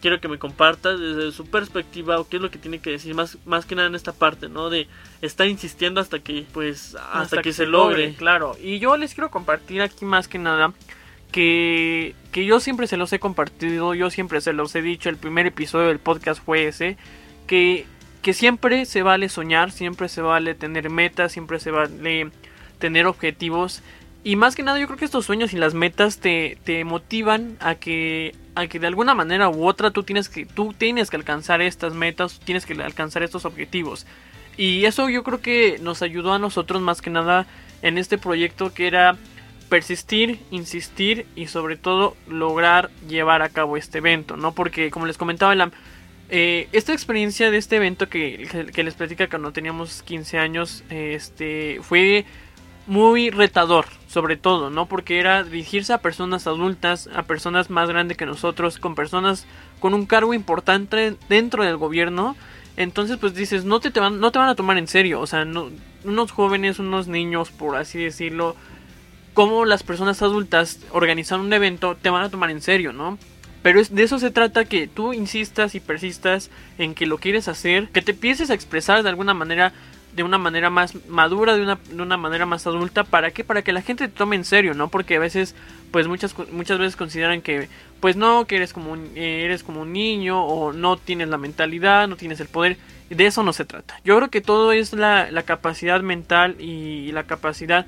quiero 0.02 0.20
que 0.20 0.28
me 0.28 0.40
comparta 0.40 0.98
desde 0.98 1.32
su 1.32 1.46
perspectiva 1.46 2.20
o 2.20 2.28
qué 2.28 2.38
es 2.38 2.42
lo 2.42 2.52
que 2.52 2.58
tiene 2.58 2.80
que 2.80 2.90
decir 2.90 3.16
más, 3.16 3.38
más 3.46 3.66
que 3.66 3.76
nada 3.76 3.88
en 3.88 3.96
esta 3.96 4.12
parte, 4.12 4.50
¿no? 4.50 4.70
De 4.70 4.88
estar 5.22 5.48
insistiendo 5.48 6.02
hasta 6.02 6.20
que 6.20 6.46
pues 6.52 6.98
hasta, 7.14 7.42
que, 7.42 7.54
se 7.54 7.66
logre. 7.66 8.16
Claro, 8.16 8.58
y 8.62 8.80
yo 8.80 8.98
les 8.98 9.14
quiero 9.14 9.32
compartir 9.32 9.82
aquí 9.82 10.04
más 10.04 10.28
que 10.28 10.40
nada 10.40 10.74
que, 11.32 12.14
que 12.32 12.46
yo 12.46 12.60
siempre 12.60 12.88
se 12.88 12.98
los 12.98 13.12
he 13.14 13.20
compartido, 13.20 13.94
yo 13.94 14.10
siempre 14.10 14.42
se 14.42 14.54
los 14.54 14.76
he 14.76 14.82
dicho, 14.82 15.10
el 15.10 15.18
primer 15.18 15.48
episodio 15.48 15.88
del 15.88 16.00
podcast 16.00 16.44
fue 16.44 16.68
ese, 16.68 16.98
que, 17.48 17.86
que 18.22 18.34
siempre 18.34 18.86
se 18.86 19.02
vale 19.02 19.30
soñar, 19.30 19.72
siempre 19.72 20.10
se 20.10 20.22
vale 20.22 20.56
tener 20.56 20.90
metas, 20.90 21.32
siempre 21.32 21.60
se 21.60 21.72
vale 21.72 22.32
tener 22.80 23.06
objetivos. 23.06 23.82
Y 24.24 24.36
más 24.36 24.56
que 24.56 24.64
nada 24.64 24.80
yo 24.80 24.86
creo 24.86 25.00
que 25.00 25.06
estos 25.06 25.26
sueños 25.26 25.54
y 25.54 25.58
las 25.58 25.74
metas 25.74 26.20
te, 26.20 26.58
te 26.64 26.84
motivan 26.84 27.58
a 27.60 27.76
que, 27.76 28.36
a 28.54 28.68
que 28.68 28.80
de 28.80 28.88
alguna 28.88 29.16
manera 29.16 29.50
u 29.50 29.68
otra 29.68 29.92
tú 29.92 30.04
tienes, 30.04 30.30
que, 30.30 30.46
tú 30.46 30.74
tienes 30.78 31.10
que 31.10 31.16
alcanzar 31.16 31.62
estas 31.62 31.94
metas, 31.94 32.40
tienes 32.44 32.66
que 32.66 32.74
alcanzar 32.74 33.24
estos 33.24 33.46
objetivos. 33.46 34.06
Y 34.58 34.86
eso 34.86 35.10
yo 35.10 35.24
creo 35.24 35.42
que 35.42 35.80
nos 35.82 36.04
ayudó 36.04 36.34
a 36.34 36.40
nosotros 36.40 36.82
más 36.82 37.02
que 37.02 37.10
nada 37.10 37.48
en 37.82 37.98
este 37.98 38.20
proyecto 38.20 38.74
que 38.74 38.86
era 38.86 39.18
persistir, 39.70 40.40
insistir 40.52 41.26
y 41.36 41.48
sobre 41.48 41.78
todo 41.78 42.16
lograr 42.28 42.92
llevar 43.08 43.42
a 43.42 43.50
cabo 43.50 43.78
este 43.78 44.00
evento, 44.00 44.38
¿no? 44.38 44.54
Porque 44.54 44.92
como 44.92 45.08
les 45.08 45.18
comentaba, 45.18 45.56
la, 45.56 45.72
eh, 46.30 46.68
esta 46.74 46.94
experiencia 46.94 47.50
de 47.50 47.58
este 47.58 47.78
evento 47.78 48.08
que, 48.08 48.70
que, 48.74 48.84
les 48.84 48.94
platica 48.94 49.30
cuando 49.30 49.52
teníamos 49.52 50.04
15 50.04 50.38
años, 50.38 50.84
este, 50.90 51.80
fue 51.82 52.26
muy 52.88 53.30
retador, 53.30 53.86
sobre 54.08 54.38
todo, 54.38 54.70
¿no? 54.70 54.88
Porque 54.88 55.20
era 55.20 55.44
dirigirse 55.44 55.94
a 55.94 56.00
personas 56.00 56.48
adultas, 56.48 57.10
a 57.16 57.24
personas 57.24 57.70
más 57.70 57.90
grandes 57.90 58.18
que 58.18 58.26
nosotros, 58.26 58.78
con 58.78 58.96
personas 58.96 59.46
con 59.80 59.94
un 59.94 60.06
cargo 60.06 60.34
importante 60.34 61.16
dentro 61.30 61.64
del 61.64 61.78
gobierno. 61.78 62.36
Entonces, 62.78 63.18
pues 63.18 63.34
dices, 63.34 63.66
no 63.66 63.80
te, 63.80 63.92
te 63.92 64.00
van, 64.00 64.20
no 64.20 64.32
te 64.32 64.40
van 64.40 64.50
a 64.50 64.56
tomar 64.56 64.78
en 64.78 64.88
serio, 64.88 65.20
o 65.20 65.28
sea, 65.28 65.46
no, 65.46 65.70
unos 66.04 66.32
jóvenes, 66.32 66.80
unos 66.80 67.08
niños, 67.08 67.52
por 67.52 67.76
así 67.76 68.00
decirlo, 68.00 68.56
cómo 69.34 69.66
las 69.66 69.84
personas 69.84 70.22
adultas 70.22 70.80
organizan 70.92 71.42
un 71.42 71.54
evento 71.54 71.96
te 71.96 72.10
van 72.10 72.24
a 72.24 72.30
tomar 72.30 72.50
en 72.50 72.62
serio, 72.62 72.94
¿no? 72.94 73.18
Pero 73.62 73.80
es, 73.80 73.94
de 73.94 74.04
eso 74.04 74.18
se 74.18 74.32
trata 74.32 74.66
que 74.66 74.88
tú 74.88 75.14
insistas 75.14 75.76
y 75.76 75.80
persistas 75.80 76.50
en 76.78 76.96
que 76.96 77.06
lo 77.06 77.18
quieres 77.18 77.48
hacer, 77.48 77.90
que 77.90 78.02
te 78.02 78.12
empieces 78.12 78.50
a 78.50 78.56
expresar 78.56 79.04
de 79.04 79.10
alguna 79.10 79.34
manera 79.34 79.72
de 80.14 80.24
una 80.24 80.38
manera 80.38 80.70
más 80.70 80.96
madura, 81.08 81.56
de 81.56 81.62
una, 81.62 81.80
de 81.90 82.02
una 82.02 82.18
manera 82.18 82.46
más 82.46 82.68
adulta. 82.68 83.04
¿Para 83.04 83.32
qué? 83.32 83.44
Para 83.44 83.62
que 83.62 83.72
la 83.72 83.82
gente 83.82 84.08
te 84.08 84.14
tome 84.14 84.36
en 84.36 84.46
serio, 84.46 84.74
¿no? 84.74 84.90
Porque 84.90 85.16
a 85.16 85.20
veces, 85.20 85.56
pues 85.92 86.08
muchas, 86.08 86.36
muchas 86.52 86.80
veces 86.80 86.96
consideran 86.96 87.42
que, 87.42 87.70
pues 88.00 88.16
no, 88.16 88.46
que 88.46 88.58
eres 88.58 88.74
como, 88.74 88.92
un, 88.92 89.12
eh, 89.16 89.44
eres 89.46 89.64
como 89.64 89.82
un 89.82 89.94
niño 89.94 90.44
o 90.44 90.74
no 90.74 90.98
tienes 90.98 91.30
la 91.30 91.38
mentalidad, 91.38 92.08
no 92.08 92.16
tienes 92.16 92.40
el 92.40 92.48
poder. 92.48 92.78
De 93.10 93.26
eso 93.26 93.44
no 93.44 93.54
se 93.54 93.66
trata. 93.66 94.00
Yo 94.04 94.16
creo 94.18 94.30
que 94.30 94.42
todo 94.42 94.72
es 94.72 94.94
la, 94.94 95.30
la 95.32 95.44
capacidad 95.44 96.02
mental 96.02 96.56
y 96.60 97.12
la 97.12 97.24
capacidad, 97.24 97.86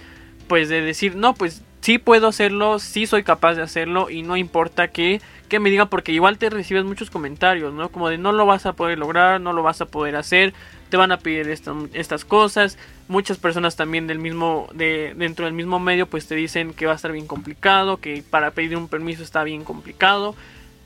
pues 0.48 0.68
de 0.70 0.82
decir, 0.82 1.16
no, 1.16 1.34
pues 1.34 1.64
sí 1.84 1.98
puedo 1.98 2.28
hacerlo, 2.28 2.80
sí 2.80 3.06
soy 3.06 3.24
capaz 3.24 3.56
de 3.56 3.62
hacerlo 3.62 4.10
y 4.10 4.24
no 4.24 4.38
importa 4.38 4.88
que, 4.88 5.22
que 5.50 5.60
me 5.60 5.70
digan 5.70 5.90
porque 5.90 6.14
igual 6.14 6.38
te 6.38 6.50
recibes 6.50 6.86
muchos 6.86 7.10
comentarios, 7.10 7.74
¿no? 7.74 7.90
Como 7.90 8.08
de 8.08 8.18
no 8.18 8.32
lo 8.32 8.46
vas 8.46 8.66
a 8.66 8.72
poder 8.72 8.98
lograr, 8.98 9.42
no 9.42 9.52
lo 9.52 9.64
vas 9.64 9.82
a 9.82 9.86
poder 9.86 10.16
hacer, 10.16 10.54
te 10.94 10.98
van 10.98 11.12
a 11.12 11.18
pedir 11.18 11.50
estas 11.50 12.24
cosas. 12.24 12.78
Muchas 13.08 13.40
personas 13.40 13.76
también 13.76 14.06
del 14.06 14.20
mismo, 14.20 14.70
de, 14.76 15.16
dentro 15.18 15.46
del 15.46 15.56
mismo 15.56 15.80
medio, 15.80 16.06
pues 16.06 16.28
te 16.28 16.36
dicen 16.36 16.76
que 16.76 16.86
va 16.86 16.92
a 16.92 16.96
estar 16.96 17.12
bien 17.12 17.26
complicado, 17.26 17.98
que 17.98 18.24
para 18.30 18.52
pedir 18.52 18.78
un 18.78 18.88
permiso 18.88 19.24
está 19.24 19.44
bien 19.44 19.64
complicado. 19.64 20.36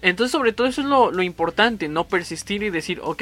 Entonces, 0.01 0.31
sobre 0.31 0.53
todo 0.53 0.65
eso 0.65 0.79
es 0.79 0.87
lo, 0.87 1.21
importante, 1.21 1.89
no 1.89 2.05
persistir 2.05 2.63
y 2.63 2.69
decir, 2.69 3.01
ok, 3.03 3.21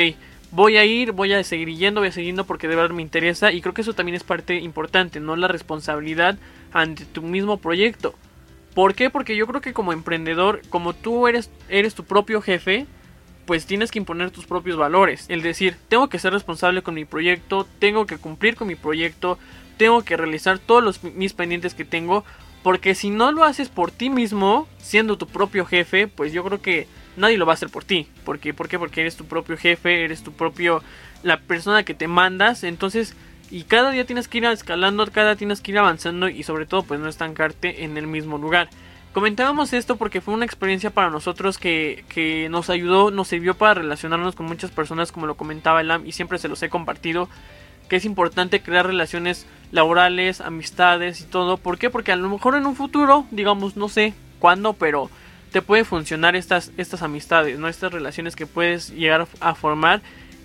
voy 0.51 0.77
a 0.77 0.85
ir, 0.85 1.11
voy 1.11 1.33
a 1.33 1.43
seguir 1.43 1.75
yendo, 1.75 2.01
voy 2.01 2.09
a 2.09 2.11
seguir 2.11 2.27
yendo 2.27 2.45
porque 2.45 2.67
de 2.67 2.75
verdad 2.75 2.93
me 2.93 3.01
interesa 3.01 3.51
y 3.51 3.61
creo 3.61 3.73
que 3.73 3.81
eso 3.81 3.95
también 3.95 4.15
es 4.15 4.23
parte 4.23 4.59
importante, 4.59 5.19
no 5.19 5.35
la 5.35 5.47
responsabilidad 5.47 6.37
ante 6.71 7.05
tu 7.05 7.23
mismo 7.23 7.57
proyecto. 7.57 8.13
¿Por 8.75 8.93
qué? 8.93 9.09
Porque 9.09 9.35
yo 9.35 9.47
creo 9.47 9.59
que 9.59 9.73
como 9.73 9.91
emprendedor, 9.91 10.61
como 10.69 10.93
tú 10.93 11.27
eres, 11.27 11.49
eres 11.67 11.95
tu 11.95 12.03
propio 12.03 12.43
jefe, 12.43 12.85
pues 13.45 13.65
tienes 13.65 13.91
que 13.91 13.99
imponer 13.99 14.31
tus 14.31 14.45
propios 14.45 14.77
valores. 14.77 15.25
El 15.29 15.41
decir, 15.41 15.77
tengo 15.87 16.09
que 16.09 16.19
ser 16.19 16.33
responsable 16.33 16.81
con 16.81 16.95
mi 16.95 17.05
proyecto, 17.05 17.67
tengo 17.79 18.05
que 18.05 18.17
cumplir 18.17 18.55
con 18.55 18.67
mi 18.67 18.75
proyecto, 18.75 19.37
tengo 19.77 20.03
que 20.03 20.17
realizar 20.17 20.59
todos 20.59 20.83
los, 20.83 21.03
mis 21.03 21.33
pendientes 21.33 21.73
que 21.73 21.85
tengo, 21.85 22.23
porque 22.63 22.95
si 22.95 23.09
no 23.09 23.31
lo 23.31 23.43
haces 23.43 23.69
por 23.69 23.91
ti 23.91 24.09
mismo, 24.09 24.67
siendo 24.79 25.17
tu 25.17 25.27
propio 25.27 25.65
jefe, 25.65 26.07
pues 26.07 26.33
yo 26.33 26.43
creo 26.43 26.61
que 26.61 26.87
nadie 27.15 27.37
lo 27.37 27.45
va 27.45 27.53
a 27.53 27.55
hacer 27.55 27.69
por 27.69 27.83
ti. 27.83 28.07
¿Por 28.23 28.39
qué? 28.39 28.53
¿Por 28.53 28.67
qué? 28.67 28.79
Porque 28.79 29.01
eres 29.01 29.15
tu 29.15 29.25
propio 29.25 29.57
jefe, 29.57 30.03
eres 30.03 30.23
tu 30.23 30.31
propio, 30.31 30.81
la 31.21 31.39
persona 31.39 31.83
que 31.83 31.93
te 31.93 32.07
mandas, 32.07 32.63
entonces, 32.63 33.15
y 33.51 33.63
cada 33.63 33.91
día 33.91 34.05
tienes 34.05 34.27
que 34.27 34.39
ir 34.39 34.45
escalando, 34.45 35.05
cada 35.11 35.31
día 35.31 35.37
tienes 35.37 35.61
que 35.61 35.71
ir 35.71 35.77
avanzando 35.77 36.27
y 36.27 36.41
sobre 36.43 36.65
todo 36.65 36.83
pues 36.83 36.99
no 36.99 37.07
estancarte 37.07 37.83
en 37.83 37.97
el 37.97 38.07
mismo 38.07 38.37
lugar. 38.39 38.69
Comentábamos 39.15 39.71
esto 39.71 39.95
porque 39.95 40.19
fue 40.19 40.33
una 40.33 40.43
experiencia 40.43 40.89
para 40.89 41.09
nosotros 41.09 41.57
que, 41.57 42.03
que, 42.09 42.49
nos 42.49 42.69
ayudó, 42.69 43.11
nos 43.11 43.29
sirvió 43.29 43.53
para 43.53 43.75
relacionarnos 43.75 44.35
con 44.35 44.45
muchas 44.45 44.71
personas, 44.71 45.13
como 45.13 45.25
lo 45.25 45.35
comentaba 45.35 45.79
Elam, 45.79 46.05
y 46.05 46.11
siempre 46.11 46.37
se 46.37 46.49
los 46.49 46.61
he 46.63 46.67
compartido, 46.67 47.29
que 47.87 47.95
es 47.95 48.03
importante 48.03 48.61
crear 48.61 48.85
relaciones 48.85 49.47
laborales, 49.71 50.41
amistades 50.41 51.21
y 51.21 51.23
todo. 51.23 51.55
¿Por 51.55 51.77
qué? 51.77 51.89
Porque 51.89 52.11
a 52.11 52.17
lo 52.17 52.27
mejor 52.27 52.55
en 52.55 52.65
un 52.65 52.75
futuro, 52.75 53.25
digamos, 53.31 53.77
no 53.77 53.87
sé 53.87 54.13
cuándo, 54.39 54.73
pero 54.73 55.09
te 55.53 55.61
puede 55.61 55.85
funcionar 55.85 56.35
estas, 56.35 56.73
estas 56.75 57.01
amistades, 57.01 57.57
¿no? 57.57 57.69
Estas 57.69 57.93
relaciones 57.93 58.35
que 58.35 58.47
puedes 58.47 58.89
llegar 58.89 59.29
a 59.39 59.55
formar. 59.55 60.01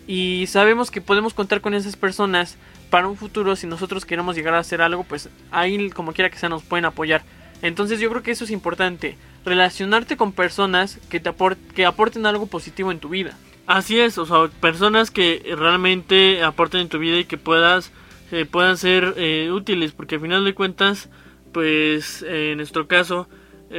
Y 0.06 0.46
sabemos 0.46 0.92
que 0.92 1.00
podemos 1.00 1.34
contar 1.34 1.60
con 1.60 1.74
esas 1.74 1.96
personas 1.96 2.56
para 2.88 3.08
un 3.08 3.16
futuro. 3.16 3.56
Si 3.56 3.66
nosotros 3.66 4.04
queremos 4.04 4.36
llegar 4.36 4.54
a 4.54 4.60
hacer 4.60 4.80
algo, 4.80 5.02
pues 5.02 5.28
ahí 5.50 5.90
como 5.90 6.12
quiera 6.12 6.30
que 6.30 6.38
sea 6.38 6.48
nos 6.48 6.62
pueden 6.62 6.84
apoyar. 6.84 7.22
Entonces 7.62 8.00
yo 8.00 8.10
creo 8.10 8.22
que 8.22 8.30
eso 8.30 8.44
es 8.44 8.50
importante, 8.50 9.16
relacionarte 9.44 10.16
con 10.16 10.32
personas 10.32 10.98
que 11.08 11.20
te 11.20 11.32
que 11.74 11.86
aporten 11.86 12.26
algo 12.26 12.46
positivo 12.46 12.90
en 12.90 13.00
tu 13.00 13.08
vida. 13.08 13.36
Así 13.66 14.00
es, 14.00 14.18
o 14.18 14.26
sea, 14.26 14.48
personas 14.60 15.10
que 15.10 15.54
realmente 15.56 16.42
aporten 16.42 16.80
en 16.80 16.88
tu 16.88 16.98
vida 16.98 17.18
y 17.18 17.24
que 17.24 17.36
puedas 17.36 17.92
eh, 18.32 18.46
puedan 18.46 18.76
ser 18.76 19.14
eh, 19.16 19.50
útiles, 19.50 19.92
porque 19.92 20.14
al 20.14 20.20
final 20.20 20.44
de 20.44 20.54
cuentas, 20.54 21.10
pues 21.52 22.22
eh, 22.22 22.52
en 22.52 22.58
nuestro 22.58 22.86
caso 22.86 23.28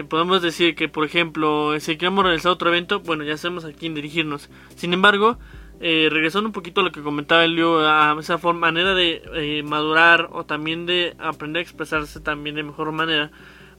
podemos 0.08 0.42
decir 0.42 0.74
que, 0.74 0.88
por 0.88 1.04
ejemplo, 1.04 1.78
si 1.82 1.98
queremos 1.98 2.24
realizar 2.24 2.54
otro 2.54 2.70
evento, 2.70 3.02
bueno, 3.02 3.26
ya 3.26 3.36
sabemos 3.36 3.66
a 3.66 3.74
quién 3.74 3.94
dirigirnos. 3.94 4.50
Sin 4.78 4.94
embargo, 4.94 5.38
regresando 5.82 6.48
un 6.48 6.54
poquito 6.54 6.80
a 6.80 6.86
lo 6.86 6.94
que 6.94 7.02
comentaba 7.02 7.44
Elio, 7.44 7.86
a 7.86 8.16
esa 8.18 8.38
forma, 8.38 8.68
manera 8.68 8.96
de 8.96 9.62
madurar 9.66 10.30
o 10.32 10.46
también 10.46 10.86
de 10.86 11.14
aprender 11.20 11.60
a 11.60 11.64
expresarse 11.64 12.22
también 12.22 12.56
de 12.56 12.64
mejor 12.64 12.94
manera, 12.94 13.32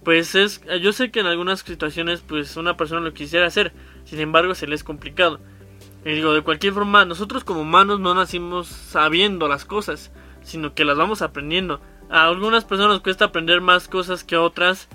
pues 0.05 0.35
es, 0.35 0.61
yo 0.81 0.93
sé 0.93 1.11
que 1.11 1.21
en 1.21 1.27
algunas 1.27 1.61
situaciones 1.61 2.23
pues 2.27 2.57
una 2.57 2.77
persona 2.77 3.01
lo 3.01 3.15
quisiera 3.15 3.47
hacer, 3.47 3.73
sin 4.05 4.21
embargo 4.21 4.55
se 4.55 4.67
le 4.67 4.75
es 4.75 4.85
complicado. 4.85 5.41
Y 6.05 6.13
digo, 6.13 6.35
de 6.35 6.43
cualquier 6.43 6.73
forma, 6.73 7.05
nosotros 7.05 7.45
como 7.45 7.61
humanos 7.61 8.01
no 8.01 8.13
nacimos 8.15 8.67
sabiendo 8.67 9.47
las 9.47 9.65
cosas, 9.65 10.11
sino 10.43 10.75
que 10.75 10.85
las 10.85 10.97
vamos 10.97 11.23
aprendiendo. 11.23 11.81
A 12.11 12.25
algunas 12.25 12.65
personas 12.65 13.01
cuesta 13.01 13.27
aprender 13.27 13.61
más 13.61 13.87
cosas 13.87 14.25
que 14.25 14.35
a 14.35 14.43
otras, 14.43 14.89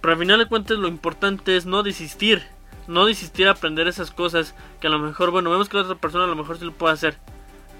pero 0.00 0.12
al 0.12 0.18
final 0.18 0.38
de 0.38 0.46
cuentas 0.46 0.78
lo 0.78 0.88
importante 0.88 1.56
es 1.56 1.64
no 1.64 1.82
desistir, 1.82 2.42
no 2.86 3.06
desistir 3.06 3.48
a 3.48 3.52
aprender 3.52 3.88
esas 3.88 4.10
cosas 4.10 4.54
que 4.80 4.88
a 4.88 4.90
lo 4.90 4.98
mejor, 4.98 5.30
bueno, 5.30 5.50
vemos 5.50 5.70
que 5.70 5.78
la 5.78 5.84
otra 5.84 5.96
persona 5.96 6.24
a 6.24 6.28
lo 6.28 6.36
mejor 6.36 6.58
sí 6.58 6.66
lo 6.66 6.72
puede 6.72 6.92
hacer. 6.92 7.16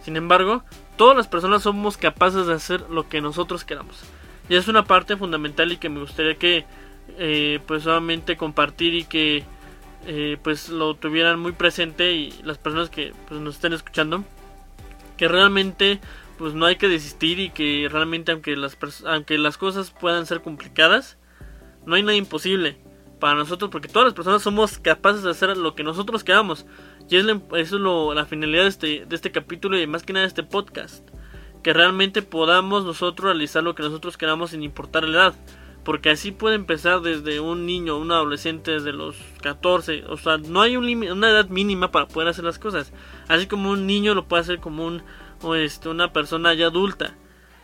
Sin 0.02 0.16
embargo, 0.16 0.64
todas 0.96 1.16
las 1.16 1.28
personas 1.28 1.62
somos 1.62 1.98
capaces 1.98 2.46
de 2.46 2.54
hacer 2.54 2.88
lo 2.88 3.08
que 3.08 3.20
nosotros 3.20 3.64
queramos. 3.64 4.02
Y 4.48 4.56
es 4.56 4.68
una 4.68 4.84
parte 4.84 5.16
fundamental 5.16 5.72
y 5.72 5.76
que 5.76 5.88
me 5.88 6.00
gustaría 6.00 6.34
que 6.36 6.64
eh, 7.18 7.60
pues 7.66 7.84
solamente 7.84 8.36
compartir 8.36 8.94
y 8.94 9.04
que 9.04 9.44
eh, 10.06 10.36
pues 10.42 10.68
lo 10.68 10.94
tuvieran 10.94 11.38
muy 11.38 11.52
presente 11.52 12.12
y 12.12 12.32
las 12.42 12.58
personas 12.58 12.90
que 12.90 13.12
pues, 13.28 13.40
nos 13.40 13.56
estén 13.56 13.72
escuchando. 13.72 14.24
Que 15.16 15.28
realmente 15.28 16.00
pues 16.38 16.54
no 16.54 16.66
hay 16.66 16.76
que 16.76 16.88
desistir 16.88 17.38
y 17.38 17.50
que 17.50 17.88
realmente 17.90 18.32
aunque 18.32 18.56
las 18.56 18.76
aunque 19.04 19.38
las 19.38 19.58
cosas 19.58 19.90
puedan 19.90 20.26
ser 20.26 20.40
complicadas 20.40 21.18
no 21.86 21.94
hay 21.94 22.02
nada 22.02 22.16
imposible 22.16 22.78
para 23.20 23.34
nosotros 23.36 23.70
porque 23.70 23.88
todas 23.88 24.06
las 24.06 24.14
personas 24.14 24.42
somos 24.42 24.78
capaces 24.78 25.22
de 25.22 25.30
hacer 25.30 25.56
lo 25.56 25.74
que 25.76 25.84
nosotros 25.84 26.24
queramos. 26.24 26.66
Y 27.08 27.16
es 27.16 27.26
eso 27.56 27.76
es 27.76 28.16
la 28.16 28.24
finalidad 28.26 28.62
de 28.62 28.68
este, 28.68 29.06
de 29.06 29.14
este 29.14 29.30
capítulo 29.30 29.78
y 29.78 29.86
más 29.86 30.02
que 30.02 30.12
nada 30.12 30.24
de 30.24 30.28
este 30.28 30.42
podcast 30.42 31.08
que 31.62 31.72
realmente 31.72 32.22
podamos 32.22 32.84
nosotros 32.84 33.26
realizar 33.26 33.62
lo 33.62 33.74
que 33.74 33.82
nosotros 33.82 34.16
queramos 34.16 34.50
sin 34.50 34.62
importar 34.62 35.04
la 35.04 35.18
edad. 35.18 35.34
Porque 35.84 36.10
así 36.10 36.30
puede 36.30 36.54
empezar 36.54 37.00
desde 37.00 37.40
un 37.40 37.66
niño, 37.66 37.98
un 37.98 38.12
adolescente 38.12 38.70
desde 38.70 38.92
los 38.92 39.16
14. 39.42 40.04
O 40.08 40.16
sea, 40.16 40.38
no 40.38 40.60
hay 40.60 40.76
un 40.76 40.84
una 40.84 41.30
edad 41.30 41.48
mínima 41.48 41.90
para 41.90 42.06
poder 42.06 42.28
hacer 42.28 42.44
las 42.44 42.58
cosas. 42.58 42.92
Así 43.28 43.46
como 43.46 43.70
un 43.70 43.86
niño 43.86 44.14
lo 44.14 44.26
puede 44.26 44.42
hacer 44.42 44.60
como 44.60 44.86
un, 44.86 45.02
o 45.42 45.56
este, 45.56 45.88
una 45.88 46.12
persona 46.12 46.54
ya 46.54 46.66
adulta. 46.66 47.14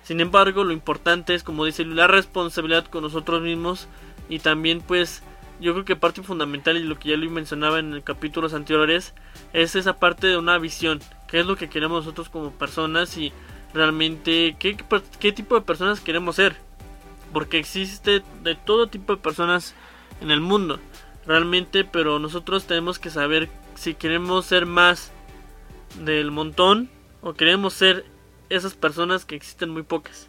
Sin 0.03 0.21
embargo, 0.21 0.65
lo 0.65 0.73
importante 0.73 1.35
es, 1.35 1.45
como 1.45 1.65
dice, 1.65 1.85
la 1.85 2.09
responsabilidad 2.09 2.87
con 2.87 3.03
nosotros 3.03 3.41
mismos. 3.43 3.89
Y 4.29 4.41
también 4.41 4.81
pues 4.81 5.23
yo 5.61 5.73
creo 5.73 5.85
que 5.85 5.97
parte 5.97 6.23
fundamental 6.23 6.77
y 6.77 6.83
lo 6.83 6.99
que 6.99 7.11
ya 7.11 7.17
lo 7.17 7.31
mencionaba 7.31 7.79
en 7.79 8.01
capítulos 8.03 8.55
anteriores 8.55 9.15
es 9.53 9.75
esa 9.77 9.99
parte 9.99 10.27
de 10.27 10.37
una 10.37 10.59
visión. 10.59 11.01
¿Qué 11.29 11.41
es 11.41 11.47
lo 11.47 11.57
que 11.57 11.69
queremos 11.69 12.05
nosotros 12.05 12.29
como 12.29 12.53
personas? 12.53 13.17
Y 13.17 13.33
realmente 13.75 14.57
qué, 14.59 14.77
qué 15.19 15.33
tipo 15.33 15.55
de 15.55 15.63
personas 15.63 16.01
queremos 16.01 16.37
ser. 16.37 16.57
Porque 17.33 17.59
existe 17.59 18.23
de 18.43 18.55
todo 18.55 18.89
tipo 18.89 19.15
de 19.15 19.23
personas 19.23 19.75
en 20.21 20.31
el 20.31 20.41
mundo. 20.41 20.81
Realmente, 21.27 21.85
pero 21.85 22.19
nosotros 22.19 22.67
tenemos 22.67 22.99
que 22.99 23.11
saber 23.11 23.49
si 23.75 23.95
queremos 23.95 24.47
ser 24.47 24.67
más 24.67 25.13
del 26.03 26.31
montón 26.31 26.89
o 27.21 27.35
queremos 27.35 27.75
ser 27.75 28.05
esas 28.49 28.75
personas 28.75 29.25
que 29.25 29.37
existen 29.37 29.71
muy 29.71 29.83
pocas. 29.83 30.29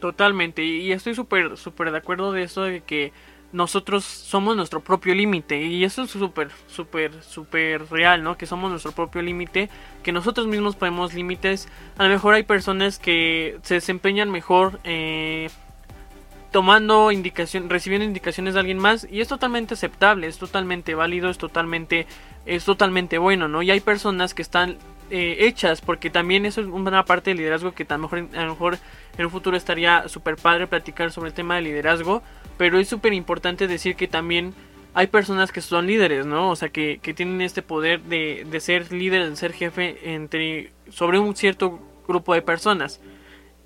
Totalmente, 0.00 0.64
y 0.64 0.92
estoy 0.92 1.14
súper, 1.14 1.56
súper 1.56 1.90
de 1.90 1.98
acuerdo 1.98 2.32
de 2.32 2.42
eso 2.42 2.62
de 2.62 2.82
que 2.82 3.12
nosotros 3.54 4.04
somos 4.04 4.56
nuestro 4.56 4.80
propio 4.80 5.14
límite 5.14 5.62
y 5.62 5.84
eso 5.84 6.02
es 6.02 6.10
súper, 6.10 6.50
súper, 6.66 7.22
súper 7.22 7.88
real, 7.88 8.24
¿no? 8.24 8.36
Que 8.36 8.46
somos 8.46 8.68
nuestro 8.68 8.90
propio 8.90 9.22
límite, 9.22 9.70
que 10.02 10.10
nosotros 10.10 10.48
mismos 10.48 10.74
ponemos 10.74 11.14
límites. 11.14 11.68
A 11.96 12.02
lo 12.02 12.08
mejor 12.08 12.34
hay 12.34 12.42
personas 12.42 12.98
que 12.98 13.56
se 13.62 13.74
desempeñan 13.74 14.28
mejor 14.28 14.80
eh, 14.82 15.50
tomando 16.50 17.12
indicación, 17.12 17.70
recibiendo 17.70 18.04
indicaciones 18.04 18.54
de 18.54 18.60
alguien 18.60 18.78
más 18.78 19.06
y 19.08 19.20
es 19.20 19.28
totalmente 19.28 19.74
aceptable, 19.74 20.26
es 20.26 20.38
totalmente 20.38 20.96
válido, 20.96 21.30
es 21.30 21.38
totalmente, 21.38 22.08
es 22.46 22.64
totalmente 22.64 23.18
bueno, 23.18 23.46
¿no? 23.46 23.62
Y 23.62 23.70
hay 23.70 23.80
personas 23.80 24.34
que 24.34 24.42
están 24.42 24.78
eh, 25.10 25.36
hechas 25.46 25.80
porque 25.80 26.10
también 26.10 26.44
eso 26.44 26.60
es 26.60 26.66
una 26.66 27.04
parte 27.04 27.30
del 27.30 27.36
liderazgo 27.36 27.70
que 27.70 27.86
a 27.88 27.92
lo 27.92 27.98
mejor, 27.98 28.28
a 28.34 28.42
lo 28.42 28.50
mejor 28.50 28.78
en 29.16 29.24
un 29.26 29.30
futuro 29.30 29.56
estaría 29.56 30.08
súper 30.08 30.34
padre 30.34 30.66
platicar 30.66 31.12
sobre 31.12 31.28
el 31.28 31.34
tema 31.34 31.54
del 31.54 31.64
liderazgo 31.64 32.20
pero 32.56 32.78
es 32.78 32.88
súper 32.88 33.12
importante 33.12 33.66
decir 33.66 33.96
que 33.96 34.08
también 34.08 34.54
hay 34.94 35.08
personas 35.08 35.50
que 35.50 35.60
son 35.60 35.86
líderes, 35.86 36.24
¿no? 36.24 36.50
O 36.50 36.56
sea, 36.56 36.68
que, 36.68 37.00
que 37.02 37.14
tienen 37.14 37.40
este 37.40 37.62
poder 37.62 38.02
de, 38.02 38.46
de, 38.48 38.60
ser 38.60 38.92
líder, 38.92 39.28
de 39.28 39.36
ser 39.36 39.52
jefe 39.52 40.14
entre, 40.14 40.72
sobre 40.88 41.18
un 41.18 41.34
cierto 41.34 41.80
grupo 42.06 42.32
de 42.32 42.42
personas. 42.42 43.00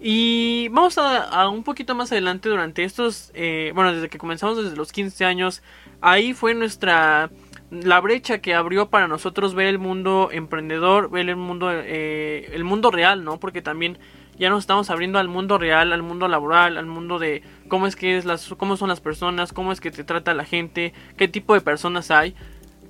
Y 0.01 0.68
vamos 0.68 0.96
a, 0.96 1.24
a 1.24 1.48
un 1.48 1.64
poquito 1.64 1.94
más 1.94 2.12
adelante 2.12 2.48
durante 2.48 2.85
estos, 2.85 3.31
eh, 3.35 3.72
bueno, 3.74 3.92
desde 3.92 4.09
que 4.09 4.16
comenzamos 4.16 4.62
desde 4.62 4.77
los 4.77 4.90
15 4.92 5.24
años, 5.24 5.62
ahí 6.01 6.33
fue 6.33 6.55
nuestra, 6.55 7.31
la 7.70 8.01
brecha 8.01 8.38
que 8.38 8.55
abrió 8.55 8.88
para 8.88 9.09
nosotros 9.09 9.55
ver 9.55 9.66
el 9.66 9.79
mundo 9.79 10.31
emprendedor, 10.33 11.11
ver 11.11 11.29
el 11.29 11.37
mundo, 11.37 11.70
eh, 11.72 12.48
el 12.53 12.64
mundo 12.64 12.90
real, 12.90 13.24
¿no? 13.24 13.38
Porque 13.38 13.61
también 13.61 13.98
ya 14.38 14.51
nos 14.51 14.61
estamos 14.61 14.88
abriendo 14.88 15.18
al 15.18 15.29
mundo 15.29 15.59
real, 15.59 15.92
al 15.92 16.03
mundo 16.03 16.29
laboral, 16.29 16.79
al 16.79 16.87
mundo 16.87 17.18
de 17.18 17.42
cómo 17.68 17.87
es 17.87 17.96
que 17.96 18.18
es 18.18 18.24
las, 18.24 18.48
cómo 18.57 18.76
son 18.76 18.88
las 18.88 19.00
personas, 19.00 19.52
cómo 19.52 19.72
es 19.72 19.81
que 19.81 19.90
te 19.90 20.04
trata 20.04 20.35
la 20.35 20.44
gente, 20.44 20.92
qué 21.16 21.28
tipo 21.28 21.54
de 21.54 21.61
personas 21.61 22.11
hay. 22.11 22.35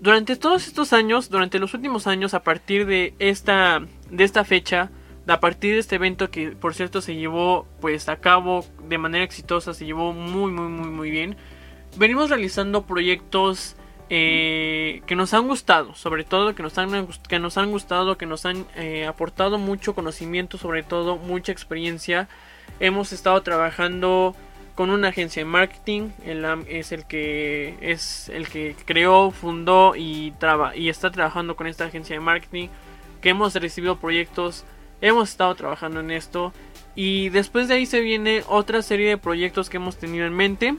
Durante 0.01 0.37
todos 0.37 0.67
estos 0.67 0.93
años, 0.93 1.29
durante 1.29 1.59
los 1.59 1.75
últimos 1.75 2.07
años, 2.07 2.33
a 2.35 2.43
partir 2.43 2.87
de 2.87 3.15
esta, 3.19 3.83
de 4.11 4.25
esta 4.25 4.45
fecha, 4.45 4.91
a 5.27 5.41
partir 5.41 5.75
de 5.75 5.81
este 5.81 5.97
evento 5.97 6.31
que 6.31 6.53
por 6.53 6.75
cierto 6.75 7.01
se 7.01 7.15
llevó 7.15 7.67
pues 7.81 8.09
a 8.09 8.17
cabo 8.17 8.65
de 8.89 8.99
manera 8.99 9.25
exitosa, 9.25 9.75
se 9.75 9.85
llevó 9.85 10.13
muy 10.13 10.51
muy 10.53 10.69
muy 10.69 10.89
muy 10.89 11.11
bien. 11.11 11.37
Venimos 11.97 12.31
realizando 12.31 12.87
proyectos 12.87 13.77
eh, 14.11 15.03
que 15.07 15.17
nos 15.17 15.35
han 15.35 15.47
gustado, 15.49 15.95
sobre 15.95 16.25
todo 16.25 16.55
que 16.55 16.63
nos 16.63 16.79
han, 16.79 17.09
que 17.29 17.39
nos 17.39 17.59
han 17.59 17.71
gustado, 17.71 18.17
que 18.17 18.25
nos 18.25 18.47
han 18.47 18.67
eh, 18.75 19.07
aportado 19.07 19.59
mucho 19.59 19.95
conocimiento, 19.95 20.57
sobre 20.57 20.83
todo 20.83 21.17
mucha 21.17 21.53
experiencia. 21.53 22.29
Hemos 22.81 23.13
estado 23.13 23.43
trabajando 23.43 24.35
con 24.79 24.91
una 24.91 25.09
agencia 25.09 25.41
de 25.41 25.45
marketing, 25.45 26.11
el, 26.25 26.45
es 26.69 26.93
el 26.93 27.05
que 27.05 27.75
es 27.81 28.29
el 28.29 28.47
que 28.49 28.77
creó, 28.85 29.33
fundó 29.33 29.97
y, 29.97 30.33
traba, 30.39 30.77
y 30.77 30.89
está 30.89 31.11
trabajando 31.11 31.57
con 31.57 31.67
esta 31.67 31.87
agencia 31.87 32.15
de 32.15 32.21
marketing, 32.21 32.69
que 33.21 33.31
hemos 33.31 33.57
recibido 33.57 33.99
proyectos, 33.99 34.65
hemos 35.01 35.31
estado 35.31 35.53
trabajando 35.57 35.99
en 35.99 36.13
esto 36.13 36.53
y 36.95 37.29
después 37.31 37.67
de 37.67 37.75
ahí 37.75 37.87
se 37.87 38.03
viene 38.03 38.45
otra 38.47 38.81
serie 38.83 39.09
de 39.09 39.19
proyectos 39.19 39.69
que 39.69 39.79
hemos 39.79 39.97
tenido 39.97 40.27
en 40.27 40.35
mente 40.35 40.77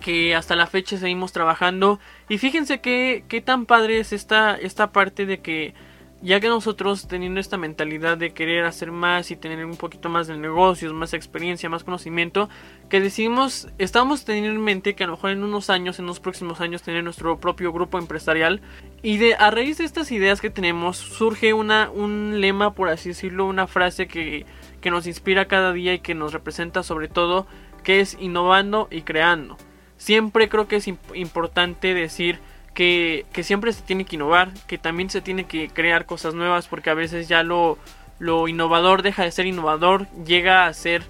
que 0.00 0.36
hasta 0.36 0.54
la 0.54 0.68
fecha 0.68 0.96
seguimos 0.96 1.32
trabajando. 1.32 1.98
Y 2.28 2.38
fíjense 2.38 2.80
que, 2.80 3.24
qué 3.26 3.40
tan 3.40 3.66
padre 3.66 3.98
es 3.98 4.12
esta, 4.12 4.54
esta 4.54 4.92
parte 4.92 5.26
de 5.26 5.40
que 5.40 5.74
ya 6.22 6.40
que 6.40 6.48
nosotros 6.48 7.06
teniendo 7.08 7.40
esta 7.40 7.58
mentalidad 7.58 8.16
de 8.16 8.32
querer 8.32 8.64
hacer 8.64 8.90
más 8.90 9.30
y 9.30 9.36
tener 9.36 9.64
un 9.64 9.76
poquito 9.76 10.08
más 10.08 10.26
de 10.26 10.36
negocios, 10.36 10.92
más 10.92 11.12
experiencia, 11.12 11.68
más 11.68 11.84
conocimiento, 11.84 12.48
que 12.88 13.00
decidimos, 13.00 13.68
estamos 13.78 14.24
teniendo 14.24 14.50
en 14.50 14.60
mente 14.62 14.94
que 14.94 15.04
a 15.04 15.06
lo 15.06 15.12
mejor 15.12 15.30
en 15.30 15.44
unos 15.44 15.68
años, 15.68 15.98
en 15.98 16.06
unos 16.06 16.20
próximos 16.20 16.60
años, 16.60 16.82
tener 16.82 17.04
nuestro 17.04 17.38
propio 17.38 17.72
grupo 17.72 17.98
empresarial. 17.98 18.62
Y 19.02 19.18
de 19.18 19.34
a 19.34 19.50
raíz 19.50 19.78
de 19.78 19.84
estas 19.84 20.10
ideas 20.10 20.40
que 20.40 20.50
tenemos, 20.50 20.96
surge 20.96 21.52
una, 21.52 21.90
un 21.90 22.40
lema, 22.40 22.72
por 22.74 22.88
así 22.88 23.10
decirlo, 23.10 23.46
una 23.46 23.66
frase 23.66 24.08
que, 24.08 24.46
que 24.80 24.90
nos 24.90 25.06
inspira 25.06 25.46
cada 25.46 25.72
día 25.72 25.92
y 25.92 25.98
que 25.98 26.14
nos 26.14 26.32
representa 26.32 26.82
sobre 26.82 27.08
todo, 27.08 27.46
que 27.82 28.00
es 28.00 28.16
innovando 28.18 28.88
y 28.90 29.02
creando. 29.02 29.58
Siempre 29.98 30.48
creo 30.48 30.66
que 30.66 30.76
es 30.76 30.88
importante 31.14 31.94
decir 31.94 32.38
que, 32.76 33.24
siempre 33.42 33.72
se 33.72 33.80
tiene 33.80 34.04
que 34.04 34.16
innovar, 34.16 34.52
que 34.66 34.76
también 34.76 35.08
se 35.08 35.22
tiene 35.22 35.46
que 35.46 35.70
crear 35.70 36.04
cosas 36.04 36.34
nuevas, 36.34 36.68
porque 36.68 36.90
a 36.90 36.94
veces 36.94 37.26
ya 37.26 37.42
lo, 37.42 37.78
lo 38.18 38.48
innovador 38.48 39.00
deja 39.02 39.24
de 39.24 39.32
ser 39.32 39.46
innovador, 39.46 40.06
llega 40.26 40.66
a 40.66 40.74
ser 40.74 41.02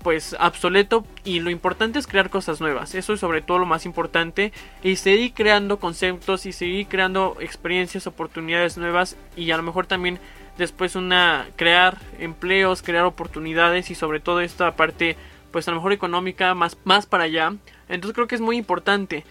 pues 0.00 0.36
obsoleto 0.38 1.04
y 1.24 1.40
lo 1.40 1.50
importante 1.50 1.98
es 1.98 2.06
crear 2.06 2.30
cosas 2.30 2.60
nuevas, 2.60 2.94
eso 2.94 3.12
es 3.14 3.20
sobre 3.20 3.42
todo 3.42 3.58
lo 3.58 3.66
más 3.66 3.84
importante 3.84 4.52
y 4.80 4.94
seguir 4.94 5.34
creando 5.34 5.80
conceptos 5.80 6.46
y 6.46 6.52
seguir 6.52 6.86
creando 6.86 7.36
experiencias, 7.40 8.06
oportunidades 8.06 8.78
nuevas 8.78 9.16
y 9.36 9.50
a 9.50 9.56
lo 9.56 9.64
mejor 9.64 9.86
también 9.86 10.20
después 10.56 10.94
una 10.94 11.48
crear 11.56 11.98
empleos, 12.20 12.80
crear 12.80 13.06
oportunidades 13.06 13.90
y 13.90 13.96
sobre 13.96 14.20
todo 14.20 14.40
esta 14.40 14.76
parte 14.76 15.16
pues 15.50 15.66
a 15.66 15.72
lo 15.72 15.78
mejor 15.78 15.92
económica 15.92 16.54
más, 16.54 16.78
más 16.84 17.06
para 17.06 17.24
allá 17.24 17.54
entonces 17.88 18.14
creo 18.14 18.28
que 18.28 18.34
es 18.34 18.40
muy 18.40 18.56
importante. 18.56 19.24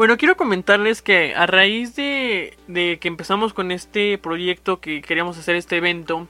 Bueno, 0.00 0.16
quiero 0.16 0.34
comentarles 0.34 1.02
que 1.02 1.34
a 1.34 1.44
raíz 1.44 1.94
de, 1.94 2.56
de 2.68 2.98
que 2.98 3.06
empezamos 3.06 3.52
con 3.52 3.70
este 3.70 4.16
proyecto 4.16 4.80
que 4.80 5.02
queríamos 5.02 5.36
hacer 5.36 5.56
este 5.56 5.76
evento, 5.76 6.26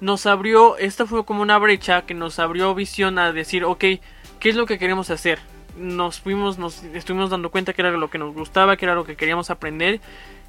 nos 0.00 0.24
abrió, 0.26 0.76
esta 0.76 1.04
fue 1.04 1.24
como 1.24 1.42
una 1.42 1.58
brecha 1.58 2.02
que 2.02 2.14
nos 2.14 2.38
abrió 2.38 2.76
visión 2.76 3.18
a 3.18 3.32
decir, 3.32 3.64
ok, 3.64 3.80
¿qué 3.80 4.48
es 4.48 4.54
lo 4.54 4.66
que 4.66 4.78
queremos 4.78 5.10
hacer? 5.10 5.40
Nos 5.76 6.20
fuimos, 6.20 6.60
nos 6.60 6.84
estuvimos 6.84 7.30
dando 7.30 7.50
cuenta 7.50 7.72
que 7.72 7.82
era 7.82 7.90
lo 7.90 8.08
que 8.08 8.18
nos 8.18 8.32
gustaba, 8.32 8.76
que 8.76 8.84
era 8.84 8.94
lo 8.94 9.02
que 9.04 9.16
queríamos 9.16 9.50
aprender. 9.50 10.00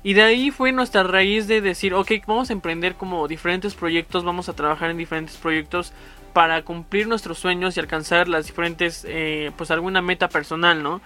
Y 0.03 0.13
de 0.13 0.21
ahí 0.21 0.51
fue 0.51 0.71
nuestra 0.71 1.01
raíz 1.01 1.47
de 1.47 1.62
decir, 1.62 1.95
ok, 1.95 2.12
vamos 2.27 2.51
a 2.51 2.53
emprender 2.53 2.93
como 2.93 3.27
diferentes 3.27 3.73
proyectos, 3.73 4.23
vamos 4.23 4.47
a 4.47 4.53
trabajar 4.53 4.91
en 4.91 4.97
diferentes 4.99 5.38
proyectos 5.38 5.91
para 6.34 6.62
cumplir 6.62 7.08
nuestros 7.08 7.39
sueños 7.39 7.75
y 7.75 7.79
alcanzar 7.79 8.27
las 8.27 8.45
diferentes, 8.45 9.08
eh, 9.10 9.49
pues 9.58 9.71
alguna 9.71 10.03
meta 10.03 10.29
personal, 10.29 10.84
¿no? 10.84 11.01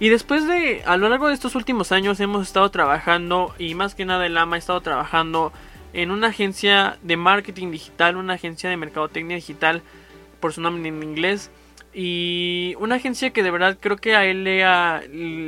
Y 0.00 0.08
después 0.08 0.48
de, 0.48 0.82
a 0.86 0.96
lo 0.96 1.10
largo 1.10 1.28
de 1.28 1.34
estos 1.34 1.54
últimos 1.54 1.92
años 1.92 2.18
hemos 2.20 2.46
estado 2.46 2.70
trabajando, 2.70 3.54
y 3.58 3.74
más 3.74 3.94
que 3.94 4.06
nada 4.06 4.24
el 4.24 4.36
AMA 4.38 4.56
ha 4.56 4.58
estado 4.58 4.80
trabajando 4.80 5.52
en 5.92 6.10
una 6.10 6.28
agencia 6.28 6.96
de 7.02 7.18
marketing 7.18 7.70
digital, 7.70 8.16
una 8.16 8.34
agencia 8.34 8.70
de 8.70 8.78
mercadotecnia 8.78 9.36
digital, 9.36 9.82
por 10.40 10.54
su 10.54 10.62
nombre 10.62 10.88
en 10.88 11.02
inglés, 11.02 11.50
y 11.92 12.74
una 12.78 12.94
agencia 12.94 13.30
que 13.30 13.42
de 13.42 13.50
verdad 13.50 13.76
creo 13.78 13.98
que 13.98 14.16
a 14.16 14.24
él 14.24 14.42
le, 14.42 14.64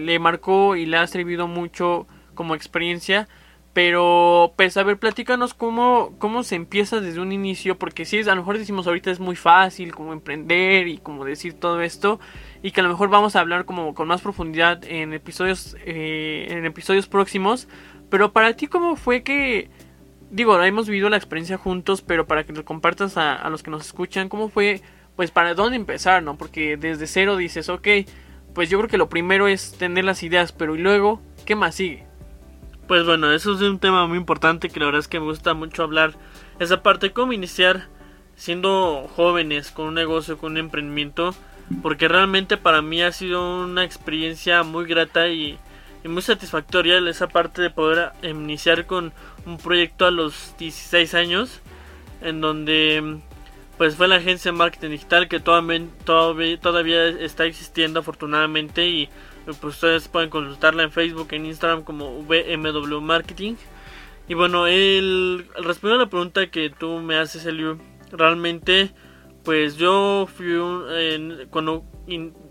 le 0.04 0.18
marcó 0.18 0.76
y 0.76 0.84
le 0.84 0.98
ha 0.98 1.06
servido 1.06 1.48
mucho 1.48 2.06
como 2.34 2.54
experiencia. 2.54 3.28
Pero, 3.72 4.52
pues, 4.56 4.76
a 4.76 4.82
ver, 4.82 4.98
platícanos 4.98 5.54
cómo, 5.54 6.14
cómo 6.18 6.42
se 6.42 6.56
empieza 6.56 7.00
desde 7.00 7.20
un 7.20 7.32
inicio, 7.32 7.78
porque 7.78 8.04
si 8.04 8.18
es, 8.18 8.28
a 8.28 8.34
lo 8.34 8.42
mejor 8.42 8.58
decimos 8.58 8.86
ahorita 8.86 9.10
es 9.10 9.18
muy 9.18 9.34
fácil 9.34 9.94
como 9.94 10.12
emprender 10.12 10.88
y 10.88 10.98
como 10.98 11.24
decir 11.24 11.54
todo 11.54 11.80
esto, 11.80 12.20
y 12.62 12.70
que 12.70 12.80
a 12.80 12.84
lo 12.84 12.90
mejor 12.90 13.08
vamos 13.08 13.36
a 13.36 13.40
hablar 13.40 13.64
como 13.64 13.94
con 13.94 14.08
más 14.08 14.20
profundidad 14.20 14.84
en 14.84 15.12
episodios, 15.12 15.76
eh, 15.84 16.46
en 16.50 16.64
episodios 16.64 17.06
próximos, 17.08 17.68
pero 18.08 18.32
para 18.32 18.54
ti 18.54 18.68
cómo 18.68 18.96
fue 18.96 19.22
que, 19.22 19.68
digo, 20.30 20.60
hemos 20.62 20.86
vivido 20.86 21.08
la 21.08 21.16
experiencia 21.16 21.58
juntos, 21.58 22.02
pero 22.02 22.26
para 22.26 22.44
que 22.44 22.52
lo 22.52 22.64
compartas 22.64 23.16
a, 23.16 23.34
a 23.34 23.50
los 23.50 23.62
que 23.62 23.70
nos 23.70 23.86
escuchan, 23.86 24.28
cómo 24.28 24.48
fue, 24.48 24.80
pues, 25.16 25.30
para 25.30 25.54
dónde 25.54 25.76
empezar, 25.76 26.22
¿no? 26.22 26.36
Porque 26.36 26.76
desde 26.76 27.06
cero 27.06 27.36
dices, 27.36 27.68
ok, 27.68 27.88
pues 28.54 28.70
yo 28.70 28.78
creo 28.78 28.88
que 28.88 28.98
lo 28.98 29.08
primero 29.08 29.48
es 29.48 29.72
tener 29.78 30.04
las 30.04 30.22
ideas, 30.22 30.52
pero 30.52 30.76
y 30.76 30.78
luego, 30.78 31.20
¿qué 31.46 31.56
más 31.56 31.74
sigue? 31.74 32.06
Pues 32.86 33.06
bueno, 33.06 33.32
eso 33.32 33.54
es 33.54 33.62
un 33.62 33.78
tema 33.78 34.06
muy 34.06 34.18
importante 34.18 34.68
que 34.68 34.78
la 34.78 34.86
verdad 34.86 35.00
es 35.00 35.08
que 35.08 35.20
me 35.20 35.26
gusta 35.26 35.54
mucho 35.54 35.82
hablar. 35.82 36.14
Esa 36.58 36.82
parte, 36.82 37.12
cómo 37.12 37.32
iniciar 37.32 37.88
siendo 38.36 39.08
jóvenes 39.16 39.70
con 39.70 39.86
un 39.86 39.94
negocio, 39.94 40.36
con 40.36 40.52
un 40.52 40.58
emprendimiento. 40.58 41.34
Porque 41.82 42.08
realmente 42.08 42.56
para 42.56 42.82
mí 42.82 43.02
ha 43.02 43.12
sido 43.12 43.64
una 43.64 43.84
experiencia 43.84 44.62
muy 44.62 44.84
grata 44.86 45.28
y, 45.28 45.58
muy 46.04 46.22
satisfactoria 46.22 46.98
esa 47.08 47.28
parte 47.28 47.62
de 47.62 47.70
poder 47.70 48.10
iniciar 48.22 48.86
con 48.86 49.12
un 49.46 49.58
proyecto 49.58 50.06
a 50.06 50.10
los 50.10 50.54
16 50.58 51.14
años. 51.14 51.60
En 52.20 52.40
donde 52.40 53.20
pues 53.78 53.96
fue 53.96 54.06
la 54.06 54.16
agencia 54.16 54.52
de 54.52 54.58
marketing 54.58 54.90
digital 54.90 55.28
que 55.28 55.40
todavía, 55.40 56.60
todavía, 56.60 57.08
está 57.08 57.46
existiendo 57.46 58.00
afortunadamente 58.00 58.86
y 58.86 59.08
pues 59.44 59.74
ustedes 59.74 60.06
pueden 60.08 60.30
consultarla 60.30 60.84
en 60.84 60.92
Facebook, 60.92 61.28
en 61.32 61.46
Instagram 61.46 61.82
como 61.82 62.22
VMW 62.22 63.00
Marketing. 63.00 63.54
Y 64.28 64.34
bueno, 64.34 64.66
el, 64.66 65.46
respondiendo 65.56 66.02
a 66.02 66.06
la 66.06 66.10
pregunta 66.10 66.46
que 66.46 66.70
tú 66.70 67.00
me 67.00 67.16
haces, 67.16 67.44
Elio, 67.44 67.78
realmente, 68.12 68.92
pues 69.44 69.76
yo 69.76 70.28
fui 70.32 70.56
cuando 71.50 71.84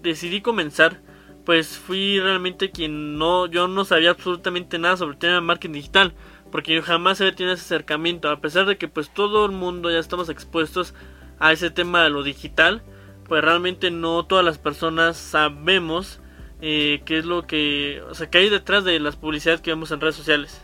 decidí 0.01 0.41
comenzar, 0.41 1.01
pues 1.45 1.77
fui 1.77 2.19
realmente 2.19 2.71
quien 2.71 3.17
no, 3.17 3.45
yo 3.47 3.67
no 3.67 3.85
sabía 3.85 4.11
absolutamente 4.11 4.77
nada 4.77 4.97
sobre 4.97 5.13
el 5.13 5.19
tema 5.19 5.35
de 5.35 5.41
marketing 5.41 5.73
digital, 5.73 6.13
porque 6.51 6.75
yo 6.75 6.81
jamás 6.83 7.21
había 7.21 7.35
tenido 7.35 7.53
ese 7.53 7.63
acercamiento, 7.63 8.29
a 8.29 8.41
pesar 8.41 8.65
de 8.65 8.77
que 8.77 8.87
pues 8.87 9.13
todo 9.13 9.45
el 9.45 9.51
mundo 9.51 9.89
ya 9.89 9.99
estamos 9.99 10.29
expuestos 10.29 10.93
a 11.39 11.51
ese 11.51 11.71
tema 11.71 12.03
de 12.03 12.09
lo 12.09 12.23
digital, 12.23 12.83
pues 13.27 13.43
realmente 13.43 13.91
no 13.91 14.25
todas 14.25 14.43
las 14.43 14.57
personas 14.57 15.17
sabemos 15.17 16.19
eh, 16.61 17.01
qué 17.05 17.17
es 17.17 17.25
lo 17.25 17.47
que, 17.47 18.03
o 18.09 18.13
sea, 18.13 18.29
qué 18.29 18.39
hay 18.39 18.49
detrás 18.49 18.83
de 18.83 18.99
las 18.99 19.15
publicidades 19.15 19.61
que 19.61 19.71
vemos 19.71 19.91
en 19.91 20.01
redes 20.01 20.15
sociales, 20.15 20.61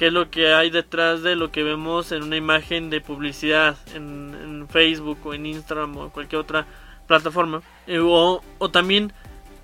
qué 0.00 0.06
es 0.06 0.14
lo 0.14 0.30
que 0.30 0.54
hay 0.54 0.70
detrás 0.70 1.22
de 1.22 1.36
lo 1.36 1.52
que 1.52 1.62
vemos 1.62 2.10
en 2.10 2.22
una 2.22 2.38
imagen 2.38 2.88
de 2.88 3.02
publicidad 3.02 3.76
en, 3.94 4.66
Facebook 4.70 5.18
o 5.24 5.34
en 5.34 5.44
Instagram 5.44 5.94
o 5.94 6.04
en 6.04 6.10
cualquier 6.10 6.40
otra 6.40 6.66
plataforma, 7.06 7.60
eh, 7.86 7.98
o, 7.98 8.42
o 8.56 8.70
también 8.70 9.12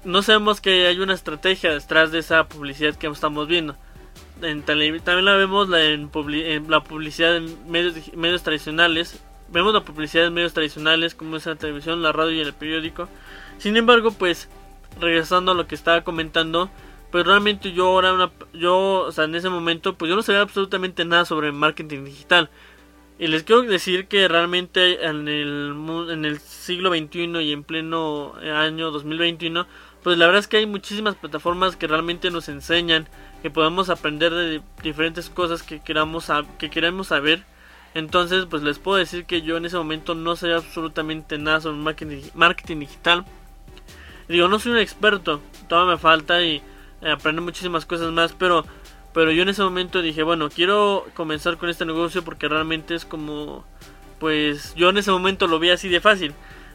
no 0.04 0.20
sabemos 0.20 0.60
que 0.60 0.88
hay 0.88 0.98
una 1.00 1.14
estrategia 1.14 1.72
detrás 1.72 2.12
de 2.12 2.18
esa 2.18 2.46
publicidad 2.48 2.96
que 2.96 3.06
estamos 3.06 3.48
viendo. 3.48 3.76
En 4.42 4.62
también 4.62 5.24
la 5.24 5.36
vemos 5.36 5.70
la, 5.70 5.82
en, 5.82 6.10
la 6.68 6.84
publicidad 6.84 7.36
en 7.38 7.70
medios, 7.70 7.94
medios 8.14 8.42
tradicionales. 8.42 9.18
Vemos 9.48 9.72
la 9.72 9.84
publicidad 9.84 10.26
en 10.26 10.34
medios 10.34 10.52
tradicionales 10.52 11.14
como 11.14 11.38
es 11.38 11.46
la 11.46 11.56
televisión, 11.56 12.02
la 12.02 12.12
radio 12.12 12.32
y 12.32 12.40
el 12.40 12.52
periódico. 12.52 13.08
Sin 13.56 13.74
embargo, 13.78 14.10
pues 14.10 14.50
regresando 15.00 15.52
a 15.52 15.54
lo 15.54 15.66
que 15.66 15.74
estaba 15.74 16.02
comentando, 16.02 16.68
pues 17.10 17.26
realmente 17.26 17.72
yo 17.72 17.86
ahora, 17.86 18.12
una, 18.12 18.30
yo, 18.52 19.04
o 19.06 19.12
sea, 19.12 19.24
en 19.24 19.34
ese 19.34 19.48
momento, 19.48 19.94
pues 19.94 20.08
yo 20.08 20.16
no 20.16 20.22
sabía 20.22 20.42
absolutamente 20.42 21.04
nada 21.04 21.24
sobre 21.24 21.52
marketing 21.52 22.04
digital. 22.04 22.50
Y 23.18 23.28
les 23.28 23.44
quiero 23.44 23.62
decir 23.62 24.08
que 24.08 24.28
realmente 24.28 25.06
en 25.06 25.26
el, 25.26 25.74
en 26.10 26.24
el 26.26 26.38
siglo 26.38 26.90
XXI 26.90 27.40
y 27.40 27.52
en 27.52 27.64
pleno 27.64 28.34
año 28.34 28.90
2021, 28.90 29.66
pues 30.02 30.18
la 30.18 30.26
verdad 30.26 30.40
es 30.40 30.48
que 30.48 30.58
hay 30.58 30.66
muchísimas 30.66 31.14
plataformas 31.14 31.76
que 31.76 31.86
realmente 31.86 32.30
nos 32.30 32.48
enseñan, 32.50 33.08
que 33.42 33.50
podemos 33.50 33.88
aprender 33.88 34.34
de 34.34 34.60
diferentes 34.82 35.30
cosas 35.30 35.62
que 35.62 35.80
queramos, 35.80 36.30
que 36.58 36.68
queremos 36.68 37.06
saber. 37.08 37.44
Entonces, 37.94 38.44
pues 38.44 38.62
les 38.62 38.78
puedo 38.78 38.98
decir 38.98 39.24
que 39.24 39.40
yo 39.40 39.56
en 39.56 39.64
ese 39.64 39.78
momento 39.78 40.14
no 40.14 40.36
sé 40.36 40.52
absolutamente 40.52 41.38
nada 41.38 41.62
sobre 41.62 41.78
marketing, 41.78 42.22
marketing 42.34 42.80
digital. 42.80 43.24
Digo, 44.28 44.48
no 44.48 44.58
soy 44.58 44.72
un 44.72 44.78
experto, 44.78 45.40
todavía 45.68 45.92
me 45.92 45.98
falta 45.98 46.42
y 46.42 46.56
eh, 46.56 46.62
aprender 47.12 47.42
muchísimas 47.42 47.86
cosas 47.86 48.12
más, 48.12 48.32
pero 48.32 48.64
pero 49.16 49.30
yo 49.32 49.44
en 49.44 49.48
ese 49.48 49.62
momento 49.62 50.02
dije, 50.02 50.22
bueno, 50.22 50.50
quiero 50.50 51.06
comenzar 51.14 51.56
con 51.56 51.70
este 51.70 51.86
negocio 51.86 52.22
porque 52.22 52.48
realmente 52.48 52.94
es 52.94 53.06
como, 53.06 53.64
pues 54.20 54.74
yo 54.74 54.90
en 54.90 54.98
ese 54.98 55.10
momento 55.10 55.46
lo 55.46 55.58
vi 55.58 55.70
así 55.70 55.88
de 55.88 56.02
fácil. 56.02 56.34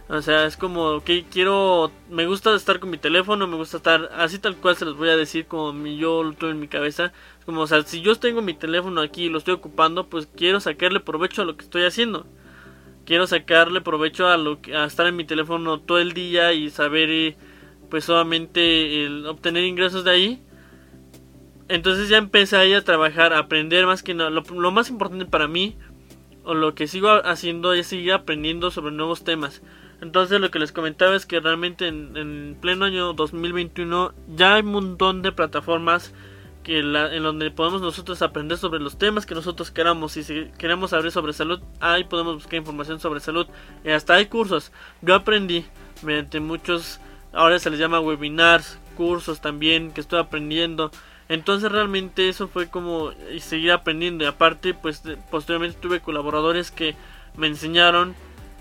O 0.10 0.24
sea, 0.24 0.48
es 0.48 0.58
como 0.58 1.04
que 1.04 1.24
quiero, 1.24 1.92
me 2.10 2.26
gusta 2.26 2.56
estar 2.56 2.80
con 2.80 2.90
mi 2.90 2.98
teléfono, 2.98 3.46
me 3.46 3.58
gusta 3.58 3.78
estar 3.78 4.10
así 4.16 4.40
tal 4.40 4.56
cual 4.58 4.76
se 4.76 4.86
los 4.86 4.98
voy 4.98 5.10
a 5.10 5.16
decir 5.16 5.46
como 5.46 5.72
mi, 5.72 5.98
yo 5.98 6.24
lo 6.24 6.34
tuve 6.34 6.50
en 6.50 6.60
mi 6.60 6.68
cabeza. 6.68 7.14
Como, 7.46 7.62
o 7.62 7.68
sea, 7.68 7.84
si 7.84 8.02
yo 8.02 8.16
tengo 8.16 8.42
mi 8.42 8.56
teléfono 8.56 9.02
aquí 9.02 9.26
y 9.26 9.30
lo 9.30 9.38
estoy 9.38 9.54
ocupando, 9.54 10.08
pues 10.08 10.28
quiero 10.36 10.60
sacarle 10.60 11.00
provecho 11.00 11.44
a 11.44 11.46
lo 11.46 11.56
que 11.58 11.64
estoy 11.64 11.84
haciendo. 11.84 12.26
Quiero 13.06 13.28
sacarle 13.28 13.82
provecho 13.82 14.28
a 14.28 14.38
lo 14.38 14.64
que, 14.64 14.76
a 14.76 14.86
estar 14.86 15.06
en 15.06 15.16
mi 15.16 15.26
teléfono 15.26 15.80
todo 15.80 16.00
el 16.00 16.14
día 16.14 16.54
y 16.54 16.72
saber, 16.72 17.12
eh, 17.12 17.38
pues 17.92 18.06
solamente 18.06 19.06
el 19.06 19.28
obtener 19.28 19.64
ingresos 19.64 20.04
de 20.04 20.12
ahí 20.12 20.42
entonces 21.72 22.10
ya 22.10 22.18
empecé 22.18 22.58
ahí 22.58 22.74
a 22.74 22.84
trabajar, 22.84 23.32
a 23.32 23.40
aprender 23.40 23.86
más 23.86 24.04
que 24.04 24.14
nada. 24.14 24.30
Lo, 24.30 24.72
más 24.72 24.90
importante 24.90 25.26
para 25.26 25.48
mí, 25.48 25.78
o 26.44 26.54
lo 26.54 26.76
que 26.76 26.86
sigo 26.86 27.10
haciendo, 27.26 27.72
es 27.72 27.88
seguir 27.88 28.12
aprendiendo 28.12 28.72
sobre 28.72 28.92
nuevos 28.92 29.24
temas. 29.24 29.62
Entonces 30.02 30.42
lo 30.42 30.52
que 30.52 30.60
les 30.60 30.74
comentaba 30.74 31.16
es 31.16 31.26
que 31.26 31.40
realmente 31.40 31.88
en, 31.88 32.58
pleno 32.60 32.84
año 32.84 33.14
2021 33.14 34.14
ya 34.36 34.56
hay 34.56 34.64
un 34.64 34.72
montón 34.72 35.22
de 35.22 35.32
plataformas 35.32 36.14
que 36.64 36.80
en 36.80 37.24
donde 37.24 37.52
podemos 37.52 37.82
nosotros 37.82 38.22
aprender 38.22 38.58
sobre 38.58 38.82
los 38.82 38.98
temas 38.98 39.26
que 39.26 39.34
nosotros 39.34 39.72
queramos. 39.72 40.18
Y 40.18 40.26
si 40.26 40.48
queremos 40.58 40.90
saber 40.90 41.10
sobre 41.10 41.32
salud, 41.32 41.62
ahí 41.80 42.04
podemos 42.04 42.34
buscar 42.34 42.56
información 42.56 43.00
sobre 43.00 43.22
salud. 43.22 43.48
Y 43.86 43.92
hasta 43.92 44.16
hay 44.16 44.26
cursos. 44.26 44.74
Yo 45.02 45.16
aprendí 45.16 45.64
mediante 46.04 46.42
muchos, 46.42 47.00
ahora 47.34 47.60
se 47.60 47.70
les 47.70 47.80
llama 47.80 48.00
webinars, 48.00 48.80
cursos 48.96 49.42
también 49.42 49.92
que 49.92 50.02
estoy 50.02 50.20
aprendiendo. 50.20 50.92
Entonces 51.30 51.72
realmente 51.72 52.28
eso 52.28 52.48
fue 52.48 52.70
como 52.70 53.12
seguir 53.40 53.72
aprendiendo. 53.72 54.24
Y 54.24 54.28
aparte, 54.28 54.74
pues 54.74 55.02
posteriormente 55.30 55.78
tuve 55.80 56.02
colaboradores 56.02 56.72
que 56.72 56.96
me 57.38 57.48
enseñaron 57.48 58.16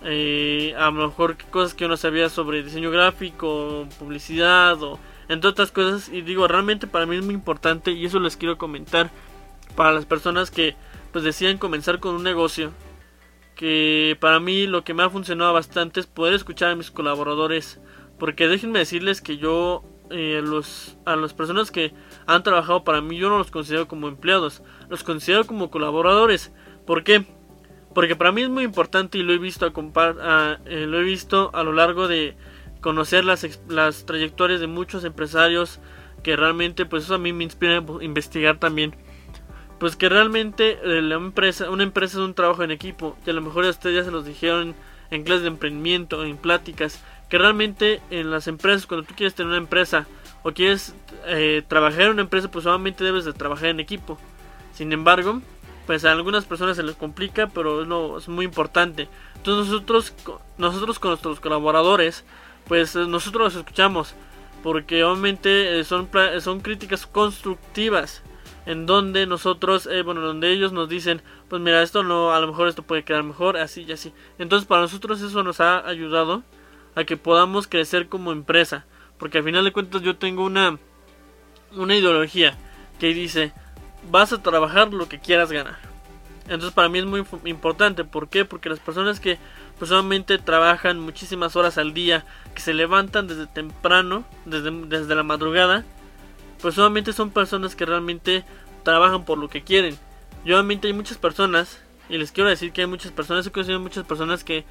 eh, 0.05 0.75
a 0.79 0.91
lo 0.91 1.09
mejor 1.09 1.37
cosas 1.51 1.75
que 1.75 1.83
yo 1.83 1.89
no 1.89 1.97
sabía 1.97 2.29
sobre 2.29 2.63
diseño 2.63 2.91
gráfico, 2.91 3.87
publicidad 3.99 4.83
o 4.83 4.99
entre 5.29 5.51
otras 5.51 5.73
cosas. 5.73 6.09
Y 6.09 6.23
digo, 6.23 6.47
realmente 6.49 6.87
para 6.87 7.07
mí 7.07 7.17
es 7.17 7.25
muy 7.25 7.35
importante 7.35 7.91
y 7.93 8.07
eso 8.07 8.21
les 8.21 8.37
quiero 8.37 8.57
comentar 8.57 9.11
para 9.77 9.93
las 9.93 10.05
personas 10.05 10.51
que 10.51 10.77
pues 11.13 11.43
comenzar 11.59 12.01
con 12.01 12.15
un 12.15 12.23
negocio. 12.23 12.73
Que 13.57 14.17
para 14.21 14.41
mí 14.41 14.67
lo 14.67 14.85
que 14.85 14.95
me 14.95 15.03
ha 15.03 15.11
funcionado 15.11 15.53
bastante 15.53 16.01
es 16.01 16.07
poder 16.07 16.35
escuchar 16.35 16.71
a 16.71 16.77
mis 16.77 16.91
colaboradores. 16.91 17.81
Porque 18.21 18.47
déjenme 18.47 18.79
decirles 18.79 19.21
que 19.21 19.39
yo 19.39 19.83
eh, 20.11 20.43
los, 20.45 20.99
a 21.07 21.17
las 21.17 21.35
personas 21.35 21.71
que 21.71 21.93
han 22.27 22.43
trabajado 22.43 22.85
para 22.85 23.01
mí, 23.01 23.17
yo 23.17 23.31
no 23.31 23.39
los 23.39 23.51
considero 23.51 23.89
como 23.89 24.07
empleados, 24.07 24.63
los 24.89 25.03
considero 25.03 25.47
como 25.47 25.71
colaboradores. 25.71 26.53
¿Por 26.87 27.03
qué? 27.03 27.25
Porque 27.95 28.15
para 28.17 28.31
mí 28.31 28.43
es 28.43 28.49
muy 28.49 28.65
importante 28.65 29.19
y 29.19 29.23
lo 29.23 29.33
he 29.33 29.39
visto 29.39 29.67
a, 29.67 30.59
eh, 30.67 30.87
lo 30.87 31.01
he 31.01 31.03
visto 31.03 31.51
a 31.55 31.65
lo 31.65 31.73
largo 31.73 32.07
de 32.07 32.37
conocer 32.81 33.25
las, 33.25 33.61
las 33.69 34.07
trayectorias 34.07 34.61
de 34.61 34.67
muchos 34.67 35.05
empresarios 35.05 35.81
que 36.23 36.37
realmente 36.37 36.87
pues 36.87 37.05
eso 37.05 37.15
a 37.15 37.19
mí 37.19 37.33
me 37.33 37.45
inspira 37.45 37.79
a 37.79 38.05
investigar 38.05 38.59
también 38.59 38.95
pues 39.79 39.97
que 39.97 40.09
realmente 40.09 40.79
eh, 40.85 41.03
la 41.03 41.17
empresa 41.17 41.71
una 41.71 41.83
empresa 41.83 42.19
es 42.19 42.25
un 42.25 42.35
trabajo 42.35 42.63
en 42.63 42.71
equipo 42.71 43.17
y 43.27 43.31
a 43.31 43.33
lo 43.33 43.43
mejor 43.43 43.65
a 43.65 43.71
ustedes 43.71 43.97
ya 43.97 44.05
se 44.05 44.11
los 44.11 44.25
dijeron 44.25 44.75
en 45.11 45.25
clases 45.25 45.43
de 45.43 45.49
emprendimiento 45.49 46.25
en 46.25 46.37
pláticas 46.37 47.03
que 47.31 47.39
realmente 47.39 48.03
en 48.11 48.31
las 48.31 48.49
empresas 48.49 48.87
cuando 48.87 49.07
tú 49.07 49.15
quieres 49.15 49.35
tener 49.35 49.49
una 49.51 49.59
empresa 49.59 50.07
o 50.43 50.53
quieres 50.53 50.95
eh, 51.27 51.63
trabajar 51.67 52.03
en 52.03 52.11
una 52.11 52.23
empresa, 52.23 52.51
pues 52.51 52.65
solamente 52.65 53.05
debes 53.05 53.25
de 53.25 53.33
trabajar 53.33 53.69
en 53.69 53.79
equipo. 53.79 54.19
Sin 54.75 54.93
embargo, 54.93 55.41
pues 55.87 56.05
a 56.05 56.13
algunas 56.13 56.45
personas 56.45 56.77
se 56.77 56.83
les 56.83 56.97
complica, 56.97 57.47
pero 57.47 57.83
es, 57.83 58.23
es 58.23 58.29
muy 58.29 58.45
importante. 58.45 59.09
Entonces 59.37 59.73
nosotros, 59.73 60.13
nosotros 60.59 60.99
con 60.99 61.13
nuestros 61.13 61.39
colaboradores, 61.39 62.25
pues 62.67 62.97
eh, 62.97 63.07
nosotros 63.07 63.45
los 63.45 63.57
escuchamos, 63.57 64.15
porque 64.65 65.05
obviamente 65.05 65.79
eh, 65.79 65.85
son, 65.85 66.09
son 66.41 66.61
críticas 66.61 67.07
constructivas, 67.07 68.23
en 68.67 68.87
donde 68.87 69.27
nosotros, 69.27 69.89
bueno, 70.05 70.21
donde 70.21 70.53
ellos 70.53 70.73
nos 70.73 70.89
dicen, 70.89 71.23
pues 71.49 71.63
mira, 71.63 71.83
esto 71.83 72.03
no, 72.03 72.33
a 72.33 72.41
lo 72.41 72.49
mejor 72.49 72.69
esto 72.69 72.83
puede 72.83 73.05
quedar 73.05 73.23
mejor, 73.23 73.57
así 73.57 73.83
y 73.83 73.93
así. 73.93 74.13
Entonces 74.39 74.67
para 74.67 74.83
nosotros 74.83 75.21
eso 75.23 75.43
nos 75.43 75.61
ha 75.61 75.87
ayudado 75.89 76.43
a 76.95 77.05
que 77.05 77.17
podamos 77.17 77.67
crecer 77.67 78.09
como 78.09 78.33
empresa. 78.33 78.85
Porque 79.19 79.39
al 79.39 79.45
final 79.45 79.65
de 79.65 79.73
cuentas 79.73 80.03
yo 80.03 80.17
tengo 80.17 80.45
una, 80.45 80.79
una 81.73 81.97
ideología 81.97 82.57
que 82.99 83.15
dice, 83.15 83.53
vas 84.11 84.33
a 84.33 84.43
trabajar 84.43 84.93
lo 84.93 85.09
que 85.09 85.19
quieras 85.19 85.53
ganar. 85.53 85.79
Entonces 86.45 86.73
para 86.73 86.89
mí 86.89 86.99
es 86.99 87.07
muy 87.07 87.25
importante. 87.45 88.05
¿Por 88.05 88.29
qué? 88.29 88.45
Porque 88.45 88.69
las 88.69 88.81
personas 88.81 89.21
que 89.21 89.39
personalmente 89.79 90.39
trabajan 90.39 90.99
muchísimas 91.01 91.57
horas 91.57 91.79
al 91.79 91.95
día, 91.95 92.25
que 92.55 92.61
se 92.61 92.75
levantan 92.75 93.29
desde 93.29 93.47
temprano, 93.47 94.25
desde, 94.45 94.71
desde 94.87 95.15
la 95.15 95.23
madrugada, 95.23 95.85
pues 96.61 96.75
solamente 96.75 97.13
son 97.13 97.31
personas 97.31 97.77
que 97.77 97.87
realmente 97.87 98.45
trabajan 98.83 99.25
por 99.25 99.39
lo 99.39 99.49
que 99.49 99.63
quieren. 99.63 99.97
Yo 100.45 100.57
obviamente 100.57 100.89
hay 100.89 100.93
muchas 100.93 101.19
personas, 101.19 101.81
y 102.09 102.19
les 102.19 102.33
quiero 102.33 102.51
decir 102.51 102.73
que 102.73 102.83
hay 102.83 102.87
muchas 102.87 103.13
personas, 103.13 103.47
he 103.47 103.51
conocido 103.51 103.81
muchas 103.81 104.05
personas 104.05 104.45
que 104.45 104.65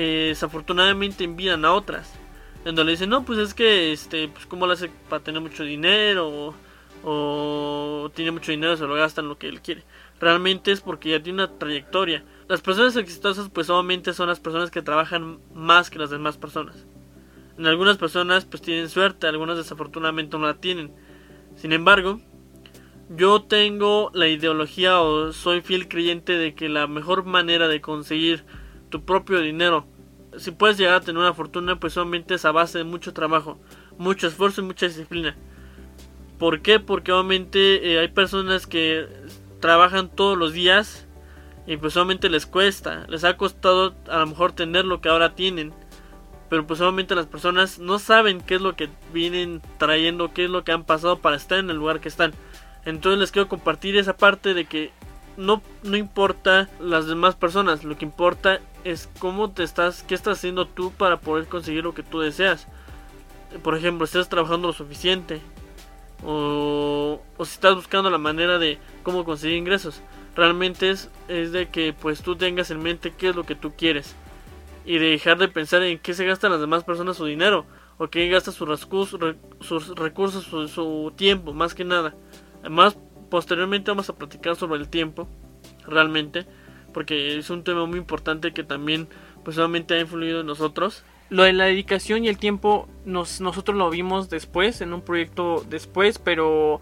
eh, 0.00 0.26
desafortunadamente 0.28 1.24
envían 1.24 1.64
a 1.64 1.72
otras 1.72 2.18
en 2.64 2.74
donde 2.74 2.92
dicen, 2.92 3.10
no, 3.10 3.24
pues 3.24 3.38
es 3.38 3.54
que, 3.54 3.92
este, 3.92 4.28
pues 4.28 4.46
cómo 4.46 4.66
lo 4.66 4.72
hace 4.74 4.90
para 5.08 5.22
tener 5.24 5.40
mucho 5.40 5.64
dinero, 5.64 6.54
o, 7.02 8.10
tiene 8.14 8.30
mucho 8.30 8.52
dinero, 8.52 8.76
se 8.76 8.86
lo 8.86 8.94
gasta 8.94 9.22
lo 9.22 9.38
que 9.38 9.48
él 9.48 9.60
quiere. 9.60 9.84
Realmente 10.20 10.70
es 10.70 10.80
porque 10.80 11.10
ya 11.10 11.22
tiene 11.22 11.44
una 11.44 11.58
trayectoria. 11.58 12.24
Las 12.48 12.60
personas 12.60 12.96
exitosas, 12.96 13.48
pues 13.48 13.70
obviamente 13.70 14.12
son 14.12 14.28
las 14.28 14.38
personas 14.38 14.70
que 14.70 14.82
trabajan 14.82 15.38
más 15.54 15.90
que 15.90 15.98
las 15.98 16.10
demás 16.10 16.36
personas. 16.36 16.86
En 17.56 17.66
algunas 17.66 17.96
personas, 17.96 18.44
pues 18.44 18.62
tienen 18.62 18.88
suerte, 18.88 19.26
algunas 19.26 19.56
desafortunadamente 19.56 20.36
no 20.36 20.46
la 20.46 20.54
tienen. 20.54 20.92
Sin 21.56 21.72
embargo, 21.72 22.20
yo 23.08 23.42
tengo 23.42 24.10
la 24.12 24.28
ideología 24.28 25.00
o 25.00 25.32
soy 25.32 25.62
fiel 25.62 25.88
creyente 25.88 26.34
de 26.34 26.54
que 26.54 26.68
la 26.68 26.86
mejor 26.86 27.24
manera 27.24 27.66
de 27.66 27.80
conseguir 27.80 28.44
tu 28.88 29.04
propio 29.04 29.40
dinero 29.40 29.86
si 30.36 30.50
puedes 30.50 30.78
llegar 30.78 30.94
a 30.94 31.00
tener 31.00 31.20
una 31.20 31.34
fortuna, 31.34 31.78
pues 31.80 31.96
obviamente 31.96 32.34
es 32.34 32.44
a 32.44 32.52
base 32.52 32.78
de 32.78 32.84
mucho 32.84 33.12
trabajo, 33.12 33.58
mucho 33.96 34.26
esfuerzo 34.26 34.60
y 34.60 34.64
mucha 34.64 34.86
disciplina. 34.86 35.36
¿Por 36.38 36.62
qué? 36.62 36.78
Porque 36.78 37.12
obviamente 37.12 37.92
eh, 37.92 37.98
hay 37.98 38.08
personas 38.08 38.66
que 38.66 39.06
trabajan 39.60 40.08
todos 40.08 40.38
los 40.38 40.52
días 40.52 41.06
y 41.66 41.76
pues 41.76 41.96
obviamente 41.96 42.30
les 42.30 42.46
cuesta, 42.46 43.06
les 43.08 43.24
ha 43.24 43.36
costado 43.36 43.94
a 44.08 44.18
lo 44.18 44.26
mejor 44.26 44.52
tener 44.52 44.84
lo 44.84 45.00
que 45.00 45.08
ahora 45.08 45.34
tienen. 45.34 45.72
Pero 46.48 46.66
pues 46.66 46.80
obviamente 46.80 47.14
las 47.14 47.26
personas 47.26 47.78
no 47.78 47.98
saben 47.98 48.40
qué 48.40 48.54
es 48.54 48.62
lo 48.62 48.74
que 48.74 48.88
vienen 49.12 49.60
trayendo, 49.76 50.32
qué 50.32 50.44
es 50.44 50.50
lo 50.50 50.64
que 50.64 50.72
han 50.72 50.84
pasado 50.84 51.18
para 51.18 51.36
estar 51.36 51.58
en 51.58 51.68
el 51.68 51.76
lugar 51.76 52.00
que 52.00 52.08
están. 52.08 52.32
Entonces 52.86 53.18
les 53.18 53.32
quiero 53.32 53.48
compartir 53.48 53.96
esa 53.98 54.16
parte 54.16 54.54
de 54.54 54.64
que 54.64 54.92
no, 55.38 55.62
no 55.84 55.96
importa 55.96 56.68
las 56.80 57.06
demás 57.06 57.36
personas, 57.36 57.84
lo 57.84 57.96
que 57.96 58.04
importa 58.04 58.58
es 58.82 59.08
cómo 59.20 59.52
te 59.52 59.62
estás, 59.62 60.02
qué 60.02 60.16
estás 60.16 60.38
haciendo 60.38 60.66
tú 60.66 60.90
para 60.90 61.20
poder 61.20 61.46
conseguir 61.46 61.84
lo 61.84 61.94
que 61.94 62.02
tú 62.02 62.18
deseas. 62.18 62.66
Por 63.62 63.76
ejemplo, 63.76 64.04
estás 64.04 64.28
trabajando 64.28 64.66
lo 64.66 64.74
suficiente 64.74 65.40
o, 66.24 67.22
o 67.36 67.44
si 67.44 67.54
estás 67.54 67.76
buscando 67.76 68.10
la 68.10 68.18
manera 68.18 68.58
de 68.58 68.78
cómo 69.04 69.24
conseguir 69.24 69.56
ingresos. 69.56 70.02
Realmente 70.34 70.90
es, 70.90 71.08
es 71.28 71.52
de 71.52 71.68
que 71.68 71.92
pues 71.92 72.22
tú 72.22 72.34
tengas 72.34 72.72
en 72.72 72.82
mente 72.82 73.14
qué 73.16 73.28
es 73.28 73.36
lo 73.36 73.44
que 73.44 73.54
tú 73.54 73.72
quieres 73.76 74.16
y 74.84 74.98
de 74.98 75.10
dejar 75.10 75.38
de 75.38 75.48
pensar 75.48 75.82
en 75.84 76.00
qué 76.00 76.14
se 76.14 76.26
gastan 76.26 76.50
las 76.50 76.60
demás 76.60 76.82
personas 76.82 77.16
su 77.16 77.26
dinero 77.26 77.64
o 77.96 78.08
qué 78.08 78.28
gasta 78.28 78.50
sus 78.50 78.68
recursos, 78.68 79.36
sus 79.60 79.94
recursos, 79.94 80.44
su, 80.44 80.66
su 80.66 81.12
tiempo, 81.16 81.52
más 81.52 81.74
que 81.74 81.84
nada. 81.84 82.14
Además, 82.60 82.96
posteriormente 83.30 83.90
vamos 83.90 84.08
a 84.10 84.16
platicar 84.16 84.56
sobre 84.56 84.80
el 84.80 84.88
tiempo, 84.88 85.28
realmente 85.86 86.46
porque 86.92 87.38
es 87.38 87.50
un 87.50 87.64
tema 87.64 87.86
muy 87.86 87.98
importante 87.98 88.52
que 88.52 88.64
también 88.64 89.08
pues 89.44 89.58
ha 89.58 89.66
influido 89.66 90.40
en 90.40 90.46
nosotros. 90.46 91.04
Lo 91.30 91.42
de 91.42 91.52
la 91.52 91.66
dedicación 91.66 92.24
y 92.24 92.28
el 92.28 92.38
tiempo 92.38 92.88
nos, 93.04 93.40
nosotros 93.40 93.76
lo 93.76 93.90
vimos 93.90 94.30
después, 94.30 94.80
en 94.80 94.92
un 94.92 95.02
proyecto 95.02 95.64
después, 95.68 96.18
pero 96.18 96.80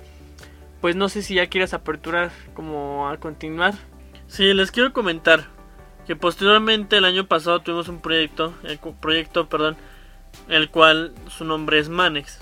pues 0.81 0.95
no 0.97 1.09
sé 1.09 1.23
si 1.23 1.35
ya 1.35 1.49
quieres 1.49 1.75
aperturar 1.75 2.31
como 2.55 3.09
a 3.09 3.17
continuar. 3.19 3.75
Sí, 4.29 4.55
les 4.55 4.71
quiero 4.71 4.93
comentar 4.93 5.49
que 6.07 6.15
posteriormente 6.15 6.97
el 6.97 7.05
año 7.05 7.27
pasado 7.27 7.61
tuvimos 7.61 7.89
un 7.89 8.01
proyecto, 8.01 8.55
el 8.63 8.79
proyecto, 8.79 9.49
perdón, 9.49 9.77
el 10.49 10.71
cual 10.71 11.13
su 11.29 11.45
nombre 11.45 11.79
es 11.79 11.89
Manex. 11.89 12.39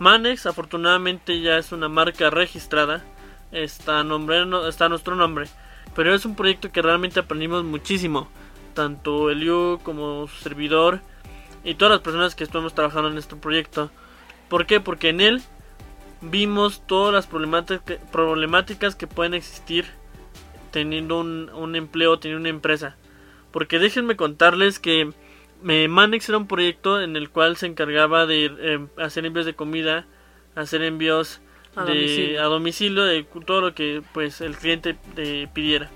Manex 0.00 0.46
afortunadamente 0.46 1.40
ya 1.40 1.58
es 1.58 1.72
una 1.72 1.88
marca 1.88 2.30
registrada, 2.30 3.04
está, 3.52 4.04
nombre, 4.04 4.44
está 4.68 4.88
nuestro 4.88 5.16
nombre, 5.16 5.46
pero 5.94 6.14
es 6.14 6.24
un 6.24 6.36
proyecto 6.36 6.70
que 6.70 6.82
realmente 6.82 7.20
aprendimos 7.20 7.64
muchísimo, 7.64 8.28
tanto 8.74 9.30
Eliu 9.30 9.78
como 9.82 10.28
su 10.28 10.36
servidor 10.42 11.00
y 11.64 11.74
todas 11.74 11.92
las 11.92 12.00
personas 12.00 12.34
que 12.34 12.44
estuvimos 12.44 12.74
trabajando 12.74 13.10
en 13.10 13.18
este 13.18 13.36
proyecto. 13.36 13.90
¿Por 14.48 14.66
qué? 14.66 14.80
Porque 14.80 15.10
en 15.10 15.20
él 15.20 15.42
vimos 16.20 16.86
todas 16.86 17.14
las 17.14 17.26
problemáticas 17.26 18.94
que 18.94 19.06
pueden 19.06 19.34
existir 19.34 19.86
teniendo 20.70 21.18
un, 21.18 21.76
empleo, 21.76 22.18
teniendo 22.18 22.40
una 22.40 22.48
empresa. 22.48 22.96
Porque 23.50 23.78
déjenme 23.78 24.16
contarles 24.16 24.78
que 24.78 25.10
eh, 25.68 25.88
Manex 25.88 26.28
era 26.28 26.38
un 26.38 26.46
proyecto 26.46 27.00
en 27.00 27.16
el 27.16 27.30
cual 27.30 27.56
se 27.56 27.66
encargaba 27.66 28.26
de 28.26 28.46
eh, 28.46 28.86
hacer 28.96 29.26
envíos 29.26 29.46
de 29.46 29.54
comida, 29.54 30.06
hacer 30.54 30.82
envíos 30.82 31.40
a, 31.76 31.84
de, 31.84 31.94
domicilio. 31.94 32.42
a 32.42 32.44
domicilio 32.44 33.04
de 33.04 33.22
todo 33.44 33.60
lo 33.60 33.74
que 33.74 34.02
pues 34.12 34.40
el 34.40 34.56
cliente 34.56 34.96
eh, 35.16 35.48
pidiera. 35.52 35.90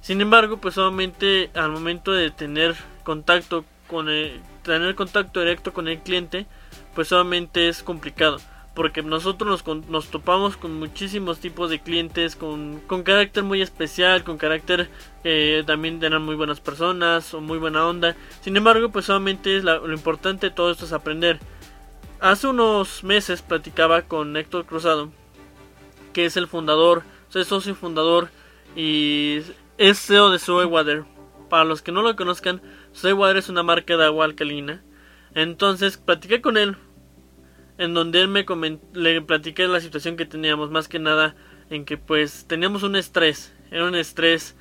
Sin 0.00 0.20
embargo, 0.20 0.56
pues 0.58 0.74
solamente 0.74 1.50
al 1.54 1.70
momento 1.70 2.12
de 2.12 2.30
tener 2.30 2.74
contacto 3.04 3.64
con 3.86 4.08
el, 4.08 4.40
tener 4.62 4.94
contacto 4.94 5.40
directo 5.40 5.72
con 5.72 5.88
el 5.88 5.98
cliente, 5.98 6.46
pues 6.94 7.08
solamente 7.08 7.68
es 7.68 7.82
complicado 7.82 8.38
porque 8.74 9.02
nosotros 9.02 9.64
nos, 9.66 9.88
nos 9.88 10.08
topamos 10.08 10.56
con 10.56 10.78
muchísimos 10.78 11.38
tipos 11.38 11.70
de 11.70 11.80
clientes 11.80 12.36
con, 12.36 12.80
con 12.86 13.02
carácter 13.02 13.42
muy 13.42 13.60
especial, 13.60 14.22
con 14.24 14.38
carácter 14.38 14.88
eh, 15.24 15.64
también 15.66 16.02
eran 16.02 16.22
muy 16.22 16.34
buenas 16.34 16.60
personas 16.60 17.34
o 17.34 17.40
muy 17.40 17.58
buena 17.58 17.86
onda. 17.86 18.16
Sin 18.40 18.56
embargo, 18.56 18.90
pues 18.90 19.06
solamente 19.06 19.56
es 19.56 19.64
lo 19.64 19.92
importante 19.92 20.48
de 20.48 20.54
todo 20.54 20.70
esto 20.70 20.84
es 20.84 20.92
aprender. 20.92 21.38
Hace 22.20 22.48
unos 22.48 23.02
meses 23.02 23.40
platicaba 23.40 24.02
con 24.02 24.36
Héctor 24.36 24.66
Cruzado, 24.66 25.10
que 26.12 26.26
es 26.26 26.36
el 26.36 26.48
fundador, 26.48 27.02
es 27.34 27.46
socio 27.46 27.74
fundador 27.74 28.28
y 28.76 29.40
es 29.78 29.98
CEO 29.98 30.28
de 30.30 30.64
Water. 30.66 31.04
Para 31.48 31.64
los 31.64 31.80
que 31.80 31.92
no 31.92 32.02
lo 32.02 32.14
conozcan, 32.16 32.60
Water 33.02 33.38
es 33.38 33.48
una 33.48 33.62
marca 33.62 33.96
de 33.96 34.04
agua 34.04 34.26
alcalina. 34.26 34.84
Entonces 35.34 35.96
platiqué 35.96 36.42
con 36.42 36.58
él 36.58 36.76
en 37.78 37.94
donde 37.94 38.20
él 38.20 38.28
me 38.28 38.44
le 38.92 39.22
platiqué 39.22 39.66
la 39.66 39.80
situación 39.80 40.18
que 40.18 40.26
teníamos, 40.26 40.70
más 40.70 40.88
que 40.88 40.98
nada 40.98 41.34
en 41.70 41.86
que 41.86 41.96
pues 41.96 42.44
teníamos 42.46 42.82
un 42.82 42.96
estrés, 42.96 43.54
era 43.70 43.86
un 43.86 43.94
estrés 43.94 44.56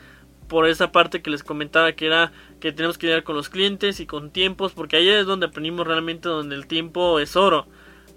por 0.50 0.68
esa 0.68 0.92
parte 0.92 1.22
que 1.22 1.30
les 1.30 1.44
comentaba 1.44 1.94
que 1.94 2.08
era 2.08 2.34
que 2.60 2.74
tenemos 2.74 2.98
que 2.98 3.08
lidiar 3.08 3.24
con 3.24 3.38
los 3.38 3.48
clientes 3.48 4.02
y 4.02 4.06
con 4.06 4.32
tiempos, 4.32 4.74
porque 4.74 4.98
ahí 4.98 5.08
es 5.08 5.26
donde 5.26 5.46
aprendimos 5.46 5.88
realmente 5.88 6.28
donde 6.28 6.56
el 6.56 6.68
tiempo 6.68 7.20
es 7.20 7.38
oro. 7.38 7.68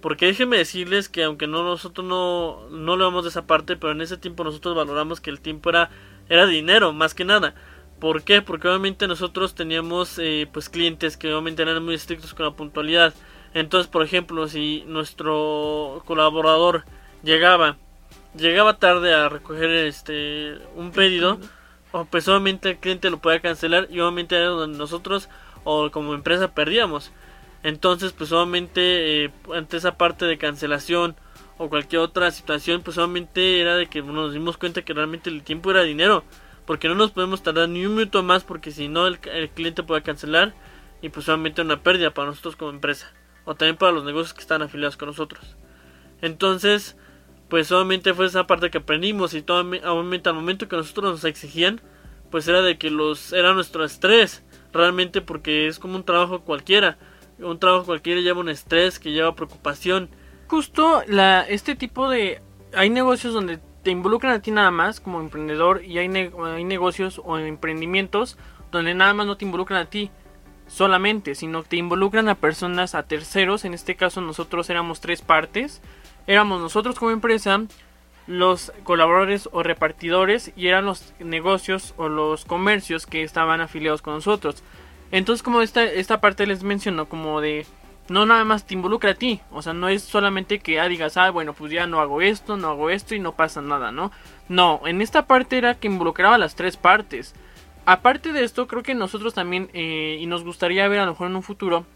Porque 0.01 0.27
déjenme 0.27 0.57
decirles 0.57 1.09
que 1.09 1.23
aunque 1.23 1.47
no 1.47 1.63
nosotros 1.63 2.05
no, 2.05 2.69
no 2.71 2.97
lo 2.97 3.05
vamos 3.05 3.23
de 3.23 3.31
esa 3.31 3.47
parte, 3.47 3.77
pero 3.77 3.93
en 3.93 4.01
ese 4.01 4.17
tiempo 4.17 4.43
nosotros 4.43 4.75
valoramos 4.75 5.21
que 5.21 5.31
el 5.31 5.41
tiempo 5.41 5.71
era, 5.71 5.91
era 6.29 6.47
dinero, 6.47 6.93
más 6.93 7.15
que 7.15 7.25
nada. 7.25 7.55
¿Por 8.01 8.25
qué? 8.25 8.43
Porque 8.43 8.67
obviamente 8.67 9.07
nosotros 9.07 9.55
teníamos 9.55 10.19
eh, 10.19 10.49
pues 10.53 10.69
clientes 10.69 11.17
que 11.17 11.33
obviamente 11.33 11.63
eran 11.63 11.85
muy 11.85 11.95
estrictos 11.95 12.35
con 12.35 12.47
la 12.47 12.53
puntualidad. 12.57 13.15
Entonces, 13.55 13.89
por 13.89 14.03
ejemplo, 14.03 14.49
si 14.49 14.83
nuestro 14.89 16.03
colaborador 16.05 16.85
llegaba 17.23 17.77
llegaba 18.37 18.79
tarde 18.79 19.15
a 19.15 19.29
recoger 19.29 19.71
este 19.71 20.59
un 20.75 20.91
pedido, 20.91 21.39
o 21.93 22.05
pues 22.07 22.27
obviamente 22.29 22.71
el 22.71 22.79
cliente 22.79 23.11
lo 23.11 23.19
podía 23.19 23.41
cancelar 23.41 23.87
y 23.91 24.01
obviamente 24.01 24.37
era 24.37 24.47
donde 24.47 24.79
nosotros 24.79 25.29
o 25.65 25.91
como 25.91 26.15
empresa 26.15 26.55
perdíamos. 26.55 27.13
Entonces, 27.63 28.13
pues 28.13 28.33
obviamente 28.33 29.25
eh, 29.25 29.31
ante 29.55 29.77
esa 29.77 29.97
parte 29.97 30.25
de 30.25 30.39
cancelación 30.39 31.15
o 31.59 31.69
cualquier 31.69 32.01
otra 32.03 32.31
situación, 32.31 32.83
pues 32.83 32.99
obviamente 32.99 33.61
era 33.61 33.77
de 33.77 33.87
que 33.87 34.03
nos 34.03 34.33
dimos 34.33 34.57
cuenta 34.57 34.83
que 34.83 34.95
realmente 34.95 35.31
el 35.31 35.43
tiempo 35.43 35.71
era 35.71 35.83
dinero, 35.83 36.25
porque 36.67 36.89
no 36.89 36.95
nos 36.95 37.13
podemos 37.13 37.43
tardar 37.43 37.69
ni 37.69 37.87
un 37.87 37.95
minuto 37.95 38.23
más 38.23 38.43
porque 38.43 38.73
si 38.73 38.89
no 38.89 39.07
el, 39.07 39.19
el 39.33 39.51
cliente 39.51 39.83
puede 39.83 40.03
cancelar 40.03 40.55
y 41.03 41.11
pues 41.11 41.29
obviamente 41.29 41.63
una 41.63 41.83
pérdida 41.83 42.13
para 42.13 42.29
nosotros 42.29 42.57
como 42.57 42.71
empresa 42.71 43.13
o 43.45 43.55
también 43.55 43.77
para 43.77 43.93
los 43.93 44.05
negocios 44.05 44.35
que 44.35 44.41
están 44.41 44.63
afiliados 44.63 44.97
con 44.97 45.09
nosotros. 45.09 45.57
Entonces, 46.21 46.97
pues 47.53 47.71
obviamente 47.71 48.15
fue 48.15 48.25
esa 48.25 48.47
parte 48.47 48.71
que 48.71 48.79
aprendimos 48.79 49.35
y 49.35 49.43
todo, 49.43 49.61
obviamente 49.61 50.31
al 50.31 50.35
momento 50.35 50.69
que 50.69 50.77
nosotros 50.77 51.13
nos 51.13 51.25
exigían, 51.25 51.83
pues 52.31 52.49
era 52.49 52.63
de 52.63 52.79
que 52.79 52.89
los 52.89 53.35
era 53.35 53.53
nuestro 53.53 53.85
estrés, 53.85 54.43
realmente 54.73 55.21
porque 55.21 55.67
es 55.67 55.79
como 55.79 55.97
un 55.97 56.03
trabajo 56.03 56.41
cualquiera, 56.41 56.97
un 57.39 57.59
trabajo 57.59 57.85
cualquiera 57.85 58.23
lleva 58.23 58.41
un 58.41 58.49
estrés, 58.49 58.99
que 58.99 59.13
lleva 59.13 59.37
preocupación. 59.37 60.09
Justo 60.49 61.03
la 61.07 61.43
este 61.43 61.77
tipo 61.77 62.09
de 62.09 62.41
hay 62.73 62.89
negocios 62.89 63.35
donde 63.35 63.61
te 63.83 63.91
involucran 63.91 64.33
a 64.33 64.41
ti 64.41 64.51
nada 64.51 64.71
más 64.71 65.01
como 65.01 65.21
emprendedor 65.21 65.85
y 65.85 65.99
hay, 65.99 66.09
hay 66.09 66.65
negocios 66.65 67.21
o 67.23 67.37
emprendimientos 67.37 68.39
donde 68.71 68.95
nada 68.95 69.13
más 69.13 69.27
no 69.27 69.37
te 69.37 69.45
involucran 69.45 69.79
a 69.79 69.91
ti 69.91 70.11
solamente, 70.69 71.35
sino 71.35 71.65
que 71.65 71.69
te 71.69 71.77
involucran 71.77 72.31
a 72.31 72.35
personas, 72.35 72.95
a 72.95 73.03
terceros. 73.03 73.67
En 73.67 73.75
este 73.75 73.95
caso 73.95 74.23
nosotros 74.23 74.71
éramos 74.71 75.03
tres 75.03 75.21
partes. 75.21 75.83
Éramos 76.27 76.61
nosotros 76.61 76.99
como 76.99 77.11
empresa, 77.11 77.63
los 78.27 78.73
colaboradores 78.85 79.49
o 79.53 79.63
repartidores 79.63 80.53
y 80.57 80.69
eran 80.69 80.87
los 80.87 81.13
negocios 81.19 81.95
o 81.97 82.09
los 82.09 82.45
comercios 82.45 83.07
que 83.07 83.23
estaban 83.23 83.61
afiliados 83.61 84.03
con 84.03 84.15
nosotros. 84.15 84.63
Entonces 85.11 85.43
como 85.43 85.61
esta, 85.63 85.85
esta 85.85 86.21
parte 86.21 86.47
les 86.47 86.63
menciono 86.63 87.07
como 87.07 87.41
de 87.41 87.67
no 88.09 88.27
nada 88.27 88.45
más 88.45 88.67
te 88.67 88.75
involucra 88.75 89.13
a 89.13 89.15
ti, 89.15 89.41
o 89.51 89.63
sea, 89.63 89.73
no 89.73 89.89
es 89.89 90.03
solamente 90.03 90.59
que 90.59 90.81
ah, 90.81 90.89
digas, 90.89 91.17
ah, 91.17 91.31
bueno, 91.31 91.55
pues 91.55 91.73
ya 91.73 91.87
no 91.87 92.01
hago 92.01 92.21
esto, 92.21 92.57
no 92.57 92.69
hago 92.69 92.91
esto 92.91 93.15
y 93.15 93.21
no 93.21 93.33
pasa 93.33 93.63
nada, 93.63 93.93
¿no? 93.93 94.11
No, 94.49 94.81
en 94.87 95.01
esta 95.01 95.27
parte 95.27 95.57
era 95.57 95.75
que 95.75 95.87
involucraba 95.87 96.37
las 96.37 96.55
tres 96.55 96.77
partes. 96.77 97.35
Aparte 97.85 98.33
de 98.33 98.45
esto, 98.45 98.67
creo 98.67 98.83
que 98.83 98.95
nosotros 98.95 99.35
también, 99.35 99.71
eh, 99.73 100.19
y 100.21 100.27
nos 100.27 100.45
gustaría 100.45 100.87
ver 100.89 101.01
a 101.01 101.07
lo 101.07 101.13
mejor 101.13 101.29
en 101.29 101.37
un 101.37 101.43
futuro, 101.43 101.87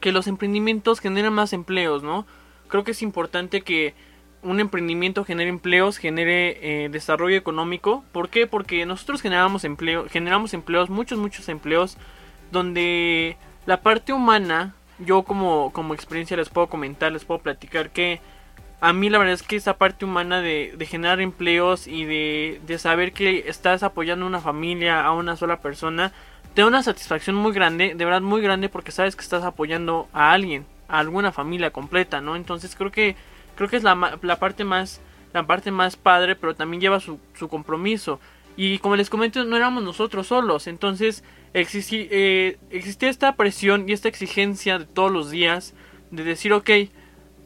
que 0.00 0.12
los 0.12 0.26
emprendimientos 0.26 1.00
generen 1.00 1.32
más 1.32 1.52
empleos, 1.52 2.02
¿no? 2.02 2.26
Creo 2.68 2.84
que 2.84 2.92
es 2.92 3.02
importante 3.02 3.62
que 3.62 3.94
un 4.42 4.60
emprendimiento 4.60 5.24
genere 5.24 5.48
empleos, 5.48 5.96
genere 5.96 6.84
eh, 6.84 6.88
desarrollo 6.90 7.36
económico. 7.36 8.04
¿Por 8.12 8.28
qué? 8.28 8.46
Porque 8.46 8.84
nosotros 8.86 9.22
generamos 9.22 9.64
empleo, 9.64 10.06
generamos 10.08 10.54
empleos, 10.54 10.90
muchos, 10.90 11.18
muchos 11.18 11.48
empleos, 11.48 11.96
donde 12.52 13.36
la 13.66 13.80
parte 13.80 14.12
humana, 14.12 14.74
yo 14.98 15.22
como, 15.22 15.72
como 15.72 15.94
experiencia 15.94 16.36
les 16.36 16.50
puedo 16.50 16.68
comentar, 16.68 17.10
les 17.10 17.24
puedo 17.24 17.40
platicar 17.40 17.90
que 17.90 18.20
a 18.80 18.92
mí 18.92 19.08
la 19.08 19.16
verdad 19.16 19.32
es 19.32 19.42
que 19.42 19.56
esa 19.56 19.78
parte 19.78 20.04
humana 20.04 20.42
de, 20.42 20.76
generar 20.86 21.20
empleos 21.22 21.86
y 21.86 22.04
de, 22.04 22.76
saber 22.78 23.14
que 23.14 23.48
estás 23.48 23.82
apoyando 23.82 24.26
a 24.26 24.28
una 24.28 24.40
familia, 24.40 25.04
a 25.04 25.12
una 25.12 25.36
sola 25.36 25.60
persona, 25.60 26.12
te 26.52 26.60
da 26.60 26.68
una 26.68 26.82
satisfacción 26.82 27.34
muy 27.34 27.52
grande, 27.52 27.94
de 27.94 28.04
verdad 28.04 28.20
muy 28.20 28.42
grande 28.42 28.68
porque 28.68 28.92
sabes 28.92 29.16
que 29.16 29.22
estás 29.22 29.42
apoyando 29.42 30.06
a 30.12 30.32
alguien, 30.32 30.66
alguna 30.98 31.32
familia 31.32 31.70
completa, 31.70 32.20
¿no? 32.20 32.36
Entonces 32.36 32.74
creo 32.76 32.90
que 32.90 33.16
creo 33.56 33.68
que 33.68 33.76
es 33.76 33.82
la, 33.82 34.18
la 34.22 34.38
parte 34.38 34.64
más 34.64 35.00
la 35.32 35.46
parte 35.46 35.70
más 35.70 35.96
padre, 35.96 36.36
pero 36.36 36.54
también 36.54 36.80
lleva 36.80 37.00
su, 37.00 37.18
su 37.34 37.48
compromiso. 37.48 38.20
Y 38.56 38.78
como 38.78 38.94
les 38.94 39.10
comento, 39.10 39.44
no 39.44 39.56
éramos 39.56 39.82
nosotros 39.82 40.28
solos, 40.28 40.68
entonces 40.68 41.24
eh, 41.54 42.56
existía 42.70 43.10
esta 43.10 43.34
presión 43.34 43.88
y 43.88 43.92
esta 43.92 44.08
exigencia 44.08 44.78
de 44.78 44.86
todos 44.86 45.10
los 45.10 45.30
días 45.30 45.74
de 46.12 46.22
decir, 46.22 46.52
ok, 46.52 46.70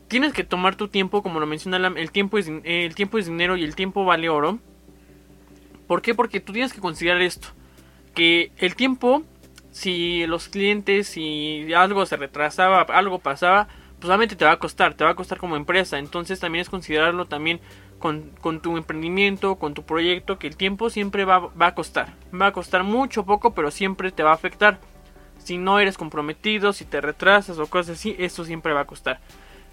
tienes 0.09 0.35
que 0.35 0.45
tomar 0.45 0.77
tu 0.77 0.89
tiempo, 0.89 1.23
como 1.23 1.41
lo 1.41 1.47
menciona 1.47 1.79
el 1.89 2.11
tiempo 2.11 2.37
es, 2.37 2.51
el 2.65 2.95
tiempo 2.95 3.19
es 3.19 3.27
dinero 3.27 3.57
y 3.57 3.65
el 3.65 3.75
tiempo 3.75 4.05
vale 4.05 4.29
oro. 4.29 4.59
¿Por 5.87 6.03
qué? 6.03 6.15
Porque 6.15 6.41
tú 6.41 6.53
tienes 6.53 6.75
que 6.75 6.81
considerar 6.81 7.23
esto, 7.23 7.49
que 8.15 8.53
el 8.59 8.75
tiempo, 8.77 9.23
si 9.79 10.27
los 10.27 10.49
clientes, 10.49 11.07
si 11.07 11.73
algo 11.73 12.05
se 12.05 12.17
retrasaba, 12.17 12.83
algo 12.83 13.21
pasaba, 13.21 13.69
pues 14.01 14.09
obviamente 14.09 14.35
te 14.35 14.45
va 14.45 14.51
a 14.51 14.59
costar, 14.59 14.95
te 14.95 15.05
va 15.05 15.11
a 15.11 15.15
costar 15.15 15.39
como 15.39 15.55
empresa. 15.55 16.01
Entonces 16.01 16.41
también 16.41 16.63
es 16.63 16.69
considerarlo 16.69 17.27
también 17.27 17.61
con, 18.01 18.33
con 18.41 18.61
tu 18.61 18.77
emprendimiento, 18.77 19.55
con 19.55 19.75
tu 19.75 19.85
proyecto, 19.85 20.37
que 20.37 20.49
el 20.49 20.57
tiempo 20.57 20.91
siempre 20.91 21.25
va, 21.25 21.39
va 21.39 21.69
a 21.69 21.75
costar. 21.77 22.15
Va 22.35 22.47
a 22.47 22.53
costar 22.53 22.83
mucho, 22.83 23.25
poco, 23.25 23.55
pero 23.55 23.71
siempre 23.71 24.11
te 24.11 24.25
va 24.25 24.31
a 24.33 24.35
afectar. 24.35 24.81
Si 25.39 25.59
no 25.59 25.79
eres 25.79 25.97
comprometido, 25.97 26.73
si 26.73 26.85
te 26.85 27.01
retrasas 27.01 27.61
o 27.61 27.67
cosas 27.69 27.99
así, 27.99 28.17
eso 28.19 28.45
siempre 28.45 28.73
va 28.73 28.81
a 28.81 28.87
costar. 28.87 29.21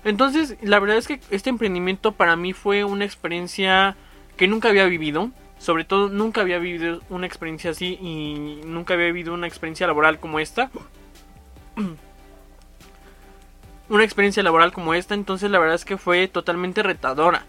Entonces, 0.03 0.55
la 0.61 0.79
verdad 0.79 0.97
es 0.97 1.07
que 1.07 1.19
este 1.31 1.49
emprendimiento 1.49 2.11
para 2.11 2.35
mí 2.35 2.53
fue 2.53 2.83
una 2.83 3.05
experiencia 3.05 3.95
que 4.37 4.47
nunca 4.47 4.69
había 4.69 4.85
vivido. 4.85 5.31
Sobre 5.65 5.83
todo, 5.83 6.09
nunca 6.09 6.41
había 6.41 6.59
vivido 6.59 7.01
una 7.09 7.25
experiencia 7.25 7.71
así 7.71 7.97
y 7.99 8.61
nunca 8.67 8.93
había 8.93 9.07
vivido 9.07 9.33
una 9.33 9.47
experiencia 9.47 9.87
laboral 9.87 10.19
como 10.19 10.37
esta. 10.37 10.69
una 13.89 14.03
experiencia 14.03 14.43
laboral 14.43 14.71
como 14.71 14.93
esta, 14.93 15.15
entonces 15.15 15.49
la 15.49 15.57
verdad 15.57 15.73
es 15.73 15.83
que 15.83 15.97
fue 15.97 16.27
totalmente 16.27 16.83
retadora. 16.83 17.47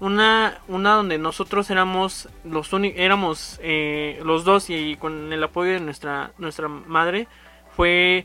una, 0.00 0.62
una 0.66 0.94
donde 0.94 1.18
nosotros 1.18 1.68
éramos 1.68 2.30
los 2.42 2.72
éramos 2.72 3.60
eh, 3.62 4.18
los 4.24 4.44
dos 4.44 4.70
y, 4.70 4.96
con 4.96 5.30
el 5.30 5.44
apoyo 5.44 5.72
de 5.72 5.80
nuestra, 5.80 6.32
nuestra 6.38 6.68
madre 6.68 7.28
fue, 7.76 8.24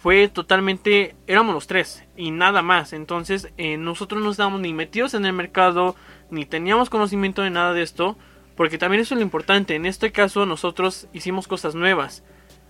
fue 0.00 0.28
totalmente, 0.28 1.16
éramos 1.26 1.56
los 1.56 1.66
tres 1.66 2.04
y 2.16 2.30
nada 2.30 2.62
más. 2.62 2.92
Entonces 2.92 3.52
eh, 3.56 3.78
nosotros 3.78 4.22
no 4.22 4.30
estábamos 4.30 4.60
ni 4.60 4.72
metidos 4.72 5.14
en 5.14 5.26
el 5.26 5.32
mercado, 5.32 5.96
ni 6.30 6.46
teníamos 6.46 6.88
conocimiento 6.88 7.42
de 7.42 7.50
nada 7.50 7.72
de 7.72 7.82
esto, 7.82 8.16
porque 8.56 8.78
también 8.78 9.02
eso 9.02 9.14
es 9.14 9.18
lo 9.18 9.24
importante. 9.24 9.74
En 9.74 9.86
este 9.86 10.12
caso 10.12 10.46
nosotros 10.46 11.08
hicimos 11.12 11.46
cosas 11.46 11.74
nuevas. 11.74 12.24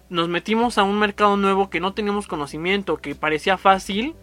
Nos 0.09 0.29
metimos 0.29 0.79
a 0.79 0.83
un 0.83 0.99
mercado 0.99 1.37
nuevo 1.37 1.71
que 1.71 1.81
no 1.81 1.95
teníamos 1.95 2.27
conocimiento, 2.27 2.97
que 2.99 3.15
parecía 3.15 3.57
fácil 3.57 4.15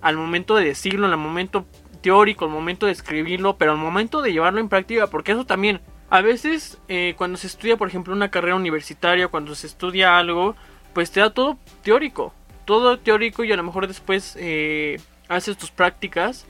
al 0.00 0.16
momento 0.16 0.56
de 0.56 0.64
decirlo, 0.64 1.06
al 1.06 1.16
momento 1.16 1.66
teórico, 2.00 2.44
al 2.44 2.50
momento 2.50 2.86
de 2.86 2.92
escribirlo, 2.92 3.56
pero 3.56 3.72
al 3.72 3.78
momento 3.78 4.22
de 4.22 4.32
llevarlo 4.32 4.60
en 4.60 4.68
práctica, 4.68 5.08
porque 5.08 5.32
eso 5.32 5.44
también, 5.44 5.80
a 6.10 6.20
veces 6.20 6.78
eh, 6.88 7.14
cuando 7.16 7.36
se 7.36 7.48
estudia, 7.48 7.76
por 7.76 7.88
ejemplo, 7.88 8.14
una 8.14 8.30
carrera 8.30 8.56
universitaria, 8.56 9.28
cuando 9.28 9.54
se 9.54 9.66
estudia 9.66 10.18
algo, 10.18 10.54
pues 10.92 11.10
te 11.10 11.20
da 11.20 11.30
todo 11.30 11.58
teórico, 11.82 12.32
todo 12.64 12.98
teórico 12.98 13.44
y 13.44 13.52
a 13.52 13.56
lo 13.56 13.62
mejor 13.62 13.86
después 13.86 14.36
eh, 14.38 15.00
haces 15.28 15.56
tus 15.56 15.70
prácticas, 15.70 16.46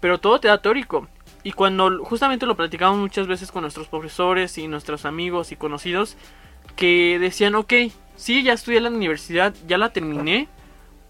pero 0.00 0.18
todo 0.18 0.40
te 0.40 0.48
da 0.48 0.60
teórico. 0.60 1.08
Y 1.46 1.52
cuando 1.52 2.04
justamente 2.04 2.44
lo 2.44 2.56
platicamos 2.56 2.98
muchas 2.98 3.28
veces 3.28 3.52
con 3.52 3.62
nuestros 3.62 3.86
profesores 3.86 4.58
y 4.58 4.66
nuestros 4.66 5.04
amigos 5.04 5.52
y 5.52 5.56
conocidos, 5.56 6.16
que 6.74 7.20
decían, 7.20 7.54
ok, 7.54 7.72
sí, 8.16 8.42
ya 8.42 8.52
estudié 8.52 8.78
en 8.78 8.82
la 8.82 8.90
universidad, 8.90 9.54
ya 9.68 9.78
la 9.78 9.92
terminé, 9.92 10.48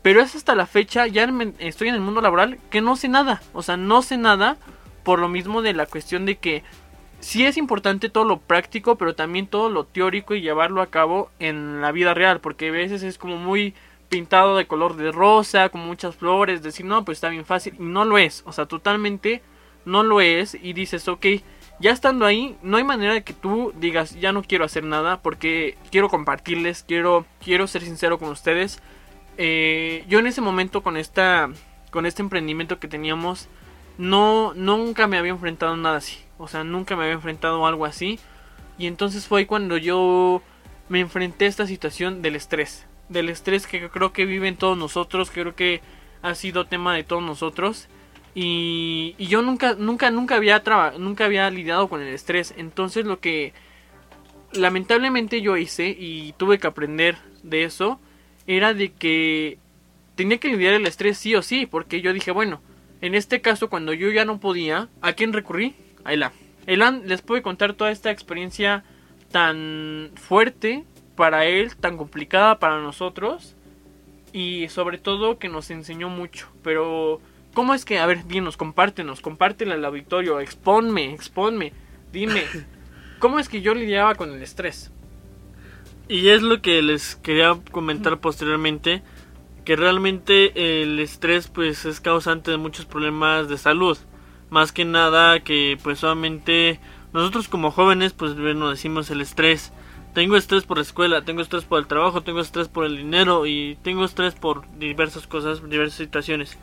pero 0.02 0.20
es 0.20 0.36
hasta 0.36 0.54
la 0.54 0.66
fecha, 0.66 1.06
ya 1.06 1.26
estoy 1.58 1.88
en 1.88 1.94
el 1.94 2.02
mundo 2.02 2.20
laboral, 2.20 2.58
que 2.68 2.82
no 2.82 2.96
sé 2.96 3.08
nada. 3.08 3.40
O 3.54 3.62
sea, 3.62 3.78
no 3.78 4.02
sé 4.02 4.18
nada 4.18 4.58
por 5.04 5.20
lo 5.20 5.30
mismo 5.30 5.62
de 5.62 5.72
la 5.72 5.86
cuestión 5.86 6.26
de 6.26 6.36
que 6.36 6.62
sí 7.18 7.46
es 7.46 7.56
importante 7.56 8.10
todo 8.10 8.26
lo 8.26 8.38
práctico, 8.38 8.96
pero 8.96 9.14
también 9.14 9.46
todo 9.46 9.70
lo 9.70 9.84
teórico 9.84 10.34
y 10.34 10.42
llevarlo 10.42 10.82
a 10.82 10.90
cabo 10.90 11.30
en 11.38 11.80
la 11.80 11.92
vida 11.92 12.12
real, 12.12 12.40
porque 12.40 12.68
a 12.68 12.72
veces 12.72 13.02
es 13.04 13.16
como 13.16 13.38
muy 13.38 13.72
pintado 14.10 14.58
de 14.58 14.66
color 14.66 14.96
de 14.96 15.12
rosa, 15.12 15.70
con 15.70 15.80
muchas 15.80 16.14
flores, 16.14 16.62
decir, 16.62 16.84
no, 16.84 17.06
pues 17.06 17.16
está 17.16 17.30
bien 17.30 17.46
fácil, 17.46 17.74
y 17.78 17.84
no 17.84 18.04
lo 18.04 18.18
es, 18.18 18.42
o 18.44 18.52
sea, 18.52 18.66
totalmente 18.66 19.40
no 19.86 20.02
lo 20.02 20.20
es, 20.20 20.54
y 20.54 20.74
dices, 20.74 21.08
ok, 21.08 21.26
ya 21.80 21.92
estando 21.92 22.26
ahí, 22.26 22.56
no 22.62 22.76
hay 22.76 22.84
manera 22.84 23.14
de 23.14 23.24
que 23.24 23.32
tú 23.32 23.72
digas, 23.78 24.14
ya 24.20 24.32
no 24.32 24.42
quiero 24.42 24.66
hacer 24.66 24.84
nada, 24.84 25.22
porque 25.22 25.78
quiero 25.90 26.10
compartirles, 26.10 26.84
quiero, 26.86 27.24
quiero 27.42 27.66
ser 27.66 27.82
sincero 27.82 28.18
con 28.18 28.28
ustedes, 28.28 28.82
eh, 29.38 30.04
yo 30.08 30.18
en 30.18 30.26
ese 30.26 30.40
momento 30.40 30.82
con 30.82 30.96
esta 30.96 31.50
con 31.90 32.06
este 32.06 32.22
emprendimiento 32.22 32.78
que 32.78 32.88
teníamos 32.88 33.48
no 33.98 34.54
nunca 34.54 35.06
me 35.06 35.18
había 35.18 35.32
enfrentado 35.32 35.72
a 35.72 35.76
nada 35.76 35.96
así. 35.96 36.18
O 36.38 36.48
sea 36.48 36.64
nunca 36.64 36.96
me 36.96 37.04
había 37.04 37.14
enfrentado 37.14 37.64
a 37.64 37.68
algo 37.68 37.84
así. 37.84 38.18
Y 38.78 38.86
entonces 38.86 39.26
fue 39.26 39.46
cuando 39.46 39.76
yo 39.78 40.42
me 40.88 41.00
enfrenté 41.00 41.46
a 41.46 41.48
esta 41.48 41.66
situación 41.66 42.22
del 42.22 42.36
estrés. 42.36 42.86
Del 43.08 43.28
estrés 43.28 43.66
que 43.66 43.88
creo 43.88 44.12
que 44.12 44.26
viven 44.26 44.56
todos 44.56 44.76
nosotros 44.76 45.30
creo 45.30 45.54
que 45.54 45.80
ha 46.22 46.34
sido 46.34 46.66
tema 46.66 46.94
de 46.94 47.04
todos 47.04 47.22
nosotros 47.22 47.88
y, 48.38 49.16
yo 49.18 49.40
nunca 49.40 49.74
nunca 49.74 50.10
nunca 50.10 50.36
había 50.36 50.62
nunca 50.98 51.24
había 51.24 51.50
lidiado 51.50 51.88
con 51.88 52.02
el 52.02 52.08
estrés 52.08 52.54
entonces 52.56 53.06
lo 53.06 53.18
que 53.18 53.54
lamentablemente 54.52 55.40
yo 55.40 55.56
hice 55.56 55.88
y 55.88 56.34
tuve 56.36 56.58
que 56.58 56.66
aprender 56.66 57.16
de 57.42 57.64
eso 57.64 57.98
era 58.46 58.74
de 58.74 58.92
que 58.92 59.58
tenía 60.16 60.38
que 60.38 60.48
lidiar 60.48 60.74
el 60.74 60.86
estrés 60.86 61.18
sí 61.18 61.34
o 61.34 61.42
sí, 61.42 61.66
porque 61.66 62.00
yo 62.00 62.12
dije, 62.12 62.32
bueno, 62.32 62.60
en 63.00 63.14
este 63.14 63.40
caso 63.40 63.68
cuando 63.68 63.92
yo 63.92 64.10
ya 64.10 64.24
no 64.24 64.40
podía, 64.40 64.88
¿a 65.02 65.12
quién 65.12 65.32
recurrí? 65.32 65.74
A 66.04 66.12
Elan. 66.12 66.32
Elan 66.66 67.02
les 67.06 67.22
puede 67.22 67.42
contar 67.42 67.74
toda 67.74 67.92
esta 67.92 68.10
experiencia 68.10 68.82
tan 69.30 70.10
fuerte 70.14 70.84
para 71.14 71.44
él, 71.44 71.76
tan 71.76 71.96
complicada 71.96 72.58
para 72.58 72.80
nosotros 72.80 73.54
y 74.32 74.68
sobre 74.68 74.98
todo 74.98 75.38
que 75.38 75.48
nos 75.48 75.70
enseñó 75.70 76.08
mucho, 76.08 76.48
pero 76.62 77.20
¿cómo 77.56 77.72
es 77.72 77.86
que, 77.86 77.98
a 77.98 78.04
ver, 78.04 78.26
dinos, 78.26 78.58
compártenos, 78.58 79.22
compártela 79.22 79.76
al 79.76 79.84
auditorio, 79.86 80.40
exponme, 80.40 81.14
exponme, 81.14 81.72
dime, 82.12 82.42
¿cómo 83.18 83.38
es 83.38 83.48
que 83.48 83.62
yo 83.62 83.72
lidiaba 83.72 84.14
con 84.14 84.30
el 84.30 84.42
estrés? 84.42 84.92
Y 86.06 86.28
es 86.28 86.42
lo 86.42 86.60
que 86.60 86.82
les 86.82 87.16
quería 87.16 87.58
comentar 87.70 88.18
posteriormente, 88.20 89.02
que 89.64 89.74
realmente 89.74 90.82
el 90.82 91.00
estrés 91.00 91.48
pues 91.48 91.86
es 91.86 92.02
causante 92.02 92.50
de 92.50 92.58
muchos 92.58 92.84
problemas 92.84 93.48
de 93.48 93.56
salud. 93.56 93.96
Más 94.50 94.70
que 94.70 94.84
nada 94.84 95.40
que 95.40 95.78
pues 95.82 96.00
solamente 96.00 96.78
nosotros 97.14 97.48
como 97.48 97.70
jóvenes 97.70 98.12
pues 98.12 98.38
bueno 98.38 98.68
decimos 98.68 99.10
el 99.10 99.22
estrés. 99.22 99.72
Tengo 100.12 100.36
estrés 100.36 100.64
por 100.64 100.76
la 100.76 100.82
escuela, 100.82 101.24
tengo 101.24 101.40
estrés 101.40 101.64
por 101.64 101.78
el 101.78 101.86
trabajo, 101.86 102.20
tengo 102.20 102.40
estrés 102.40 102.68
por 102.68 102.84
el 102.84 102.98
dinero 102.98 103.46
y 103.46 103.78
tengo 103.82 104.04
estrés 104.04 104.34
por 104.34 104.68
diversas 104.78 105.26
cosas, 105.26 105.66
diversas 105.68 105.96
situaciones. 105.96 106.58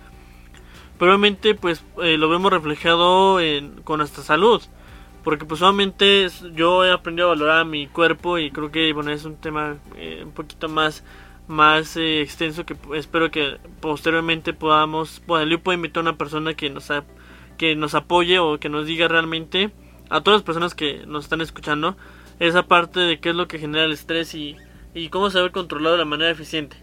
Probablemente 1.03 1.53
pues 1.53 1.83
eh, 2.01 2.15
lo 2.17 2.29
vemos 2.29 2.49
reflejado 2.49 3.41
en, 3.41 3.81
con 3.81 3.97
nuestra 3.97 4.23
salud. 4.23 4.61
Porque 5.21 5.43
pues 5.43 5.59
solamente 5.59 6.25
yo 6.55 6.85
he 6.85 6.93
aprendido 6.93 7.27
a 7.27 7.31
valorar 7.31 7.65
mi 7.65 7.87
cuerpo 7.87 8.37
y 8.37 8.51
creo 8.51 8.71
que 8.71 8.93
bueno 8.93 9.11
es 9.11 9.25
un 9.25 9.35
tema 9.35 9.75
eh, 9.97 10.21
un 10.23 10.31
poquito 10.31 10.69
más 10.69 11.03
más 11.45 11.97
eh, 11.97 12.21
extenso 12.21 12.65
que 12.65 12.77
espero 12.95 13.31
que 13.31 13.57
posteriormente 13.81 14.53
podamos 14.53 15.21
bueno 15.27 15.45
yo 15.51 15.59
puedo 15.59 15.75
invitar 15.75 15.99
a 15.99 16.09
una 16.09 16.17
persona 16.17 16.53
que 16.53 16.69
nos 16.69 16.89
que 17.57 17.75
nos 17.75 17.95
apoye 17.95 18.39
o 18.39 18.57
que 18.57 18.69
nos 18.69 18.87
diga 18.87 19.09
realmente 19.09 19.71
a 20.09 20.21
todas 20.21 20.37
las 20.39 20.45
personas 20.45 20.73
que 20.73 21.05
nos 21.05 21.25
están 21.25 21.41
escuchando 21.41 21.97
esa 22.39 22.63
parte 22.63 23.01
de 23.01 23.19
qué 23.19 23.31
es 23.31 23.35
lo 23.35 23.49
que 23.49 23.59
genera 23.59 23.83
el 23.83 23.91
estrés 23.91 24.33
y, 24.35 24.55
y 24.93 25.09
cómo 25.09 25.29
saber 25.29 25.51
controlarlo 25.51 25.91
de 25.91 25.97
la 25.97 26.05
manera 26.05 26.31
eficiente. 26.31 26.77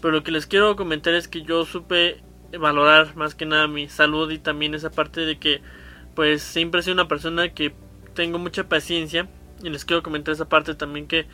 Pero 0.00 0.14
lo 0.14 0.22
que 0.22 0.30
les 0.30 0.46
quiero 0.46 0.76
comentar 0.76 1.12
es 1.12 1.28
que 1.28 1.42
yo 1.42 1.66
supe 1.66 2.22
valorar 2.52 3.16
más 3.16 3.34
que 3.34 3.46
nada 3.46 3.66
mi 3.66 3.88
salud 3.88 4.30
y 4.30 4.38
también 4.38 4.74
esa 4.74 4.90
parte 4.90 5.20
de 5.22 5.38
que 5.38 5.60
pues 6.14 6.42
siempre 6.42 6.80
he 6.80 6.82
sido 6.82 6.94
una 6.94 7.08
persona 7.08 7.52
que 7.52 7.74
tengo 8.14 8.38
mucha 8.38 8.68
paciencia. 8.68 9.28
Y 9.62 9.70
les 9.70 9.84
quiero 9.84 10.02
comentar 10.02 10.34
esa 10.34 10.48
parte 10.48 10.74
también 10.74 11.06
que 11.06 11.26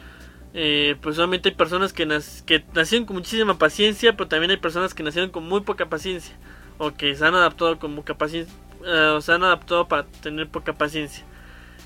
eh, 0.55 0.97
pues 1.01 1.17
solamente 1.17 1.49
hay 1.49 1.55
personas 1.55 1.93
que, 1.93 2.07
que 2.47 2.65
nacieron 2.75 3.07
con 3.07 3.17
muchísima 3.17 3.59
paciencia 3.59 4.13
pero 4.13 4.29
también 4.29 4.51
hay 4.51 4.59
personas 4.59 4.93
que 4.93 5.03
nacieron 5.03 5.31
con 5.31 5.49
muy 5.49 5.63
poca 5.63 5.89
paciencia 5.89 6.37
o 6.77 6.93
que 6.93 7.17
se 7.17 7.25
han 7.25 7.35
adaptado 7.35 7.79
con 7.79 7.97
poca 7.97 8.19
paciencia 8.19 8.55
eh, 8.85 9.15
o 9.17 9.21
se 9.23 9.33
han 9.33 9.43
adaptado 9.45 9.89
para 9.89 10.05
tener 10.05 10.49
poca 10.49 10.75
paciencia. 10.75 11.25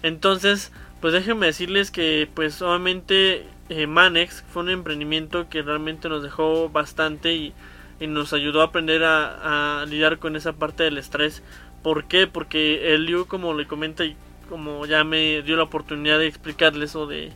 Entonces 0.02 0.72
pues 1.00 1.12
déjenme 1.12 1.46
decirles 1.46 1.90
que 1.90 2.28
pues 2.34 2.60
obviamente 2.60 3.46
eh, 3.68 3.86
Manex 3.86 4.44
fue 4.52 4.64
un 4.64 4.70
emprendimiento 4.70 5.48
que 5.48 5.62
realmente 5.62 6.08
nos 6.08 6.22
dejó 6.22 6.68
bastante 6.68 7.34
y, 7.34 7.54
nos 8.00 8.32
ayudó 8.32 8.60
a 8.60 8.66
aprender 8.66 9.04
a, 9.04 9.80
a, 9.80 9.86
lidiar 9.86 10.18
con 10.18 10.36
esa 10.36 10.52
parte 10.52 10.84
del 10.84 10.98
estrés 10.98 11.42
¿por 11.82 12.04
qué? 12.04 12.26
porque 12.26 12.94
el 12.94 13.06
Liu 13.06 13.26
como 13.26 13.54
le 13.54 13.66
comenta 13.66 14.04
y 14.04 14.16
como 14.48 14.86
ya 14.86 15.04
me 15.04 15.42
dio 15.42 15.56
la 15.56 15.64
oportunidad 15.64 16.18
de 16.18 16.26
explicarles 16.26 16.94
o 16.94 17.06
de 17.06 17.32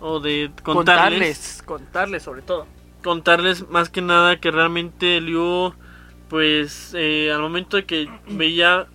o 0.00 0.20
de 0.20 0.50
contarles 0.62 1.62
contarles, 1.64 2.22
sobre 2.22 2.42
todo 2.42 2.66
contarles 3.02 3.68
más 3.68 3.88
que 3.88 4.02
nada 4.02 4.38
que 4.38 4.50
realmente 4.50 5.20
Liu 5.20 5.72
pues 6.28 6.92
eh, 6.94 7.30
al 7.32 7.40
momento 7.40 7.76
de 7.76 7.84
que 7.84 8.08
veía 8.28 8.86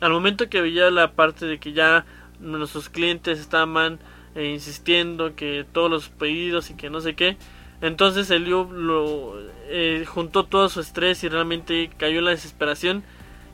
al 0.00 0.12
momento 0.12 0.48
que 0.48 0.60
veía 0.60 0.90
la 0.90 1.12
parte 1.12 1.46
de 1.46 1.58
que 1.58 1.72
ya 1.72 2.04
nuestros 2.40 2.88
clientes 2.88 3.40
estaban 3.40 3.98
eh, 4.34 4.46
insistiendo 4.46 5.34
que 5.34 5.66
todos 5.72 5.90
los 5.90 6.08
pedidos 6.08 6.70
y 6.70 6.74
que 6.74 6.90
no 6.90 7.00
sé 7.00 7.14
qué 7.14 7.36
entonces 7.80 8.30
el 8.30 8.44
Liu 8.44 8.64
lo 8.70 9.34
eh, 9.68 10.04
juntó 10.06 10.44
todo 10.44 10.68
su 10.68 10.80
estrés 10.80 11.22
y 11.24 11.28
realmente 11.28 11.90
cayó 11.96 12.18
en 12.18 12.24
la 12.24 12.30
desesperación 12.32 13.04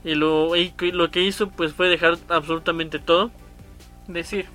y 0.04 0.14
lo, 0.14 0.52
lo 0.54 1.10
que 1.10 1.22
hizo 1.22 1.50
pues 1.50 1.72
fue 1.72 1.88
dejar 1.88 2.18
absolutamente 2.28 2.98
todo 2.98 3.30
decir, 4.06 4.46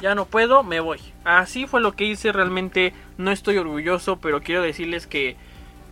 ya 0.00 0.14
no 0.14 0.26
puedo, 0.26 0.62
me 0.62 0.80
voy. 0.80 1.00
Así 1.24 1.66
fue 1.66 1.80
lo 1.80 1.92
que 1.92 2.04
hice, 2.04 2.32
realmente 2.32 2.92
no 3.18 3.30
estoy 3.30 3.56
orgulloso, 3.58 4.18
pero 4.18 4.42
quiero 4.42 4.62
decirles 4.62 5.06
que 5.06 5.36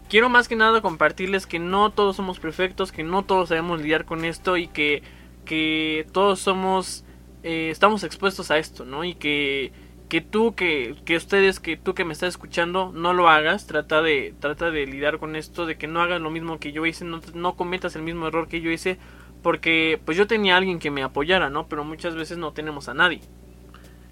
quiero 0.09 0.28
más 0.28 0.48
que 0.48 0.57
nada 0.57 0.80
compartirles 0.82 1.46
que 1.46 1.59
no 1.59 1.90
todos 1.90 2.16
somos 2.16 2.38
perfectos, 2.38 2.92
que 2.92 3.02
no 3.02 3.24
todos 3.24 3.48
sabemos 3.48 3.80
lidiar 3.80 4.05
con 4.05 4.24
esto 4.24 4.57
y 4.57 4.68
que, 4.68 5.02
que 5.44 6.07
todos 6.12 6.40
somos, 6.40 7.05
eh, 7.42 7.70
estamos 7.70 8.05
expuestos 8.05 8.50
a 8.50 8.59
esto, 8.59 8.84
¿no? 8.84 9.05
Y 9.05 9.14
que, 9.14 9.72
que 10.09 10.20
tú, 10.20 10.55
que, 10.55 10.96
que 11.05 11.16
ustedes, 11.16 11.61
que 11.61 11.76
tú 11.76 11.94
que 11.94 12.05
me 12.05 12.12
estás 12.12 12.30
escuchando, 12.30 12.92
no 12.94 13.12
lo 13.12 13.28
hagas, 13.28 13.66
trata 13.66 14.02
de, 14.02 14.34
trata 14.38 14.70
de 14.70 14.86
lidiar 14.86 15.18
con 15.18 15.36
esto, 15.36 15.66
de 15.66 15.76
que 15.76 15.86
no 15.86 16.00
hagas 16.00 16.20
lo 16.20 16.30
mismo 16.30 16.59
que 16.59 16.72
yo 16.72 16.84
hice, 16.86 17.05
no, 17.05 17.20
no 17.34 17.57
cometas 17.57 17.96
el 17.96 18.02
mismo 18.02 18.26
error 18.26 18.48
que 18.48 18.61
yo 18.61 18.70
hice, 18.70 18.98
porque 19.42 20.00
pues 20.05 20.16
yo 20.16 20.26
tenía 20.26 20.55
a 20.55 20.59
alguien 20.59 20.78
que 20.78 20.90
me 20.90 21.02
apoyara, 21.02 21.50
¿no? 21.50 21.68
Pero 21.68 21.84
muchas 21.84 22.14
veces 22.14 22.38
no 22.38 22.52
tenemos 22.52 22.88
a 22.88 22.94
nadie. 22.94 23.22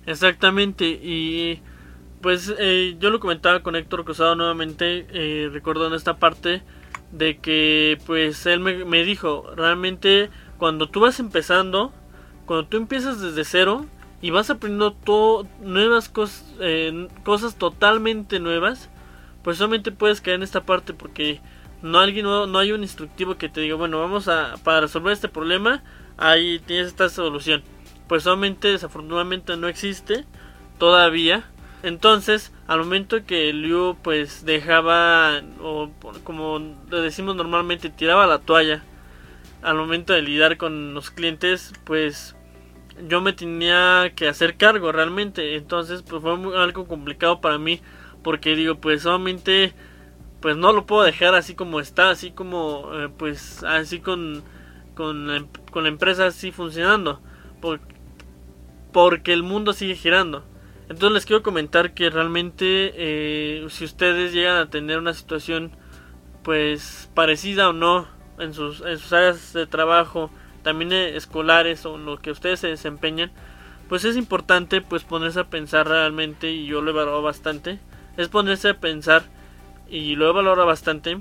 Exactamente, 0.07 0.87
y 0.87 1.61
pues 2.21 2.53
eh, 2.59 2.97
yo 2.99 3.11
lo 3.11 3.21
comentaba 3.21 3.63
con 3.63 3.77
Héctor 3.77 4.05
Cruzado 4.05 4.35
nuevamente, 4.35 5.07
eh, 5.13 5.51
recordando 5.53 5.97
esta 5.97 6.17
parte 6.19 6.63
de 7.11 7.39
que 7.39 7.99
pues 8.07 8.47
él 8.47 8.61
me, 8.61 8.85
me, 8.85 9.05
dijo, 9.05 9.53
realmente 9.55 10.31
cuando 10.57 10.89
tú 10.89 11.01
vas 11.01 11.21
empezando, 11.21 11.93
cuando 12.47 12.67
tú 12.67 12.77
empiezas 12.79 13.21
desde 13.21 13.45
cero 13.45 13.87
y 14.23 14.31
vas 14.31 14.49
aprendiendo 14.49 14.93
todo, 14.93 15.47
nuevas 15.61 16.09
cosas, 16.09 16.55
eh, 16.61 17.09
cosas 17.25 17.57
totalmente 17.57 18.39
nuevas, 18.39 18.89
pues 19.43 19.59
solamente 19.59 19.91
puedes 19.91 20.21
caer 20.21 20.37
en 20.37 20.45
esta 20.45 20.65
parte 20.65 20.95
porque 20.95 21.41
no, 21.83 21.99
alguien, 21.99 22.25
no, 22.25 22.47
no 22.47 22.59
hay 22.61 22.71
un 22.71 22.83
instructivo 22.83 23.37
que 23.37 23.49
te 23.49 23.61
diga, 23.61 23.75
bueno, 23.75 23.99
vamos 23.99 24.29
a, 24.29 24.55
para 24.63 24.83
resolver 24.83 25.13
este 25.13 25.29
problema, 25.29 25.83
ahí 26.17 26.61
tienes 26.61 26.87
esta 26.87 27.09
solución. 27.09 27.63
Pues 28.07 28.23
solamente, 28.23 28.69
desafortunadamente, 28.69 29.57
no 29.57 29.67
existe 29.69 30.25
todavía. 30.79 31.45
Entonces, 31.83 32.53
al 32.69 32.79
momento 32.79 33.25
que 33.27 33.53
Liu 33.53 33.97
pues 34.03 34.45
dejaba, 34.45 35.43
o 35.61 35.91
como 36.23 36.61
le 36.91 36.99
decimos 36.99 37.35
normalmente, 37.35 37.91
tiraba 37.91 38.29
la 38.29 38.39
toalla, 38.39 38.85
al 39.63 39.77
momento 39.77 40.13
de 40.13 40.23
lidiar 40.23 40.57
con 40.57 40.95
los 40.95 41.11
clientes, 41.11 41.73
pues 41.85 42.37
yo 43.09 43.21
me 43.21 43.33
tenía 43.33 44.13
que 44.15 44.29
hacer 44.29 44.57
cargo 44.57 44.93
realmente. 44.93 45.57
Entonces, 45.57 46.03
pues 46.03 46.23
fue 46.23 46.33
algo 46.59 46.87
complicado 46.87 47.41
para 47.41 47.59
mí, 47.59 47.81
porque 48.23 48.57
digo, 48.57 48.77
pues 48.77 49.03
solamente 49.03 49.73
pues 50.41 50.57
no 50.57 50.73
lo 50.73 50.87
puedo 50.87 51.05
dejar 51.05 51.37
así 51.37 51.55
como 51.55 51.79
está, 51.79 52.11
así 52.11 52.33
como 52.33 52.91
eh, 52.95 53.09
pues 53.17 53.63
así 53.63 54.01
con 54.01 54.43
con 54.95 55.27
la, 55.27 55.37
em, 55.37 55.47
con 55.71 55.85
la 55.85 55.89
empresa 55.89 56.27
así 56.27 56.51
funcionando, 56.51 57.21
porque 58.93 59.33
el 59.33 59.43
mundo 59.43 59.73
sigue 59.73 59.95
girando. 59.95 60.45
Entonces 60.89 61.13
les 61.13 61.27
quiero 61.27 61.43
comentar 61.43 61.95
que 61.95 62.11
realmente 62.11 62.93
eh, 62.95 63.67
si 63.71 63.85
ustedes 63.85 64.33
llegan 64.33 64.57
a 64.57 64.69
tener 64.69 64.99
una 64.99 65.15
situación 65.15 65.73
pues 66.43 67.09
parecida 67.15 67.69
o 67.69 67.73
no 67.73 68.07
en 68.39 68.53
sus, 68.53 68.81
en 68.81 68.99
sus 68.99 69.13
áreas 69.13 69.53
de 69.53 69.67
trabajo, 69.67 70.31
también 70.63 70.93
escolares 70.93 71.85
o 71.87 71.97
en 71.97 72.05
lo 72.05 72.19
que 72.19 72.31
ustedes 72.31 72.61
se 72.61 72.69
desempeñan, 72.69 73.31
pues 73.89 74.05
es 74.05 74.17
importante 74.17 74.81
pues 74.81 75.05
ponerse 75.05 75.41
a 75.41 75.51
pensar 75.51 75.89
realmente 75.89 76.51
y 76.51 76.67
yo 76.67 76.81
lo 76.81 76.91
he 76.91 76.95
valorado 76.95 77.23
bastante, 77.23 77.79
es 78.17 78.29
ponerse 78.29 78.71
a 78.71 78.81
pensar 78.81 79.25
y 79.89 80.17
lo 80.17 80.29
he 80.29 80.33
valorado 80.33 80.67
bastante 80.67 81.21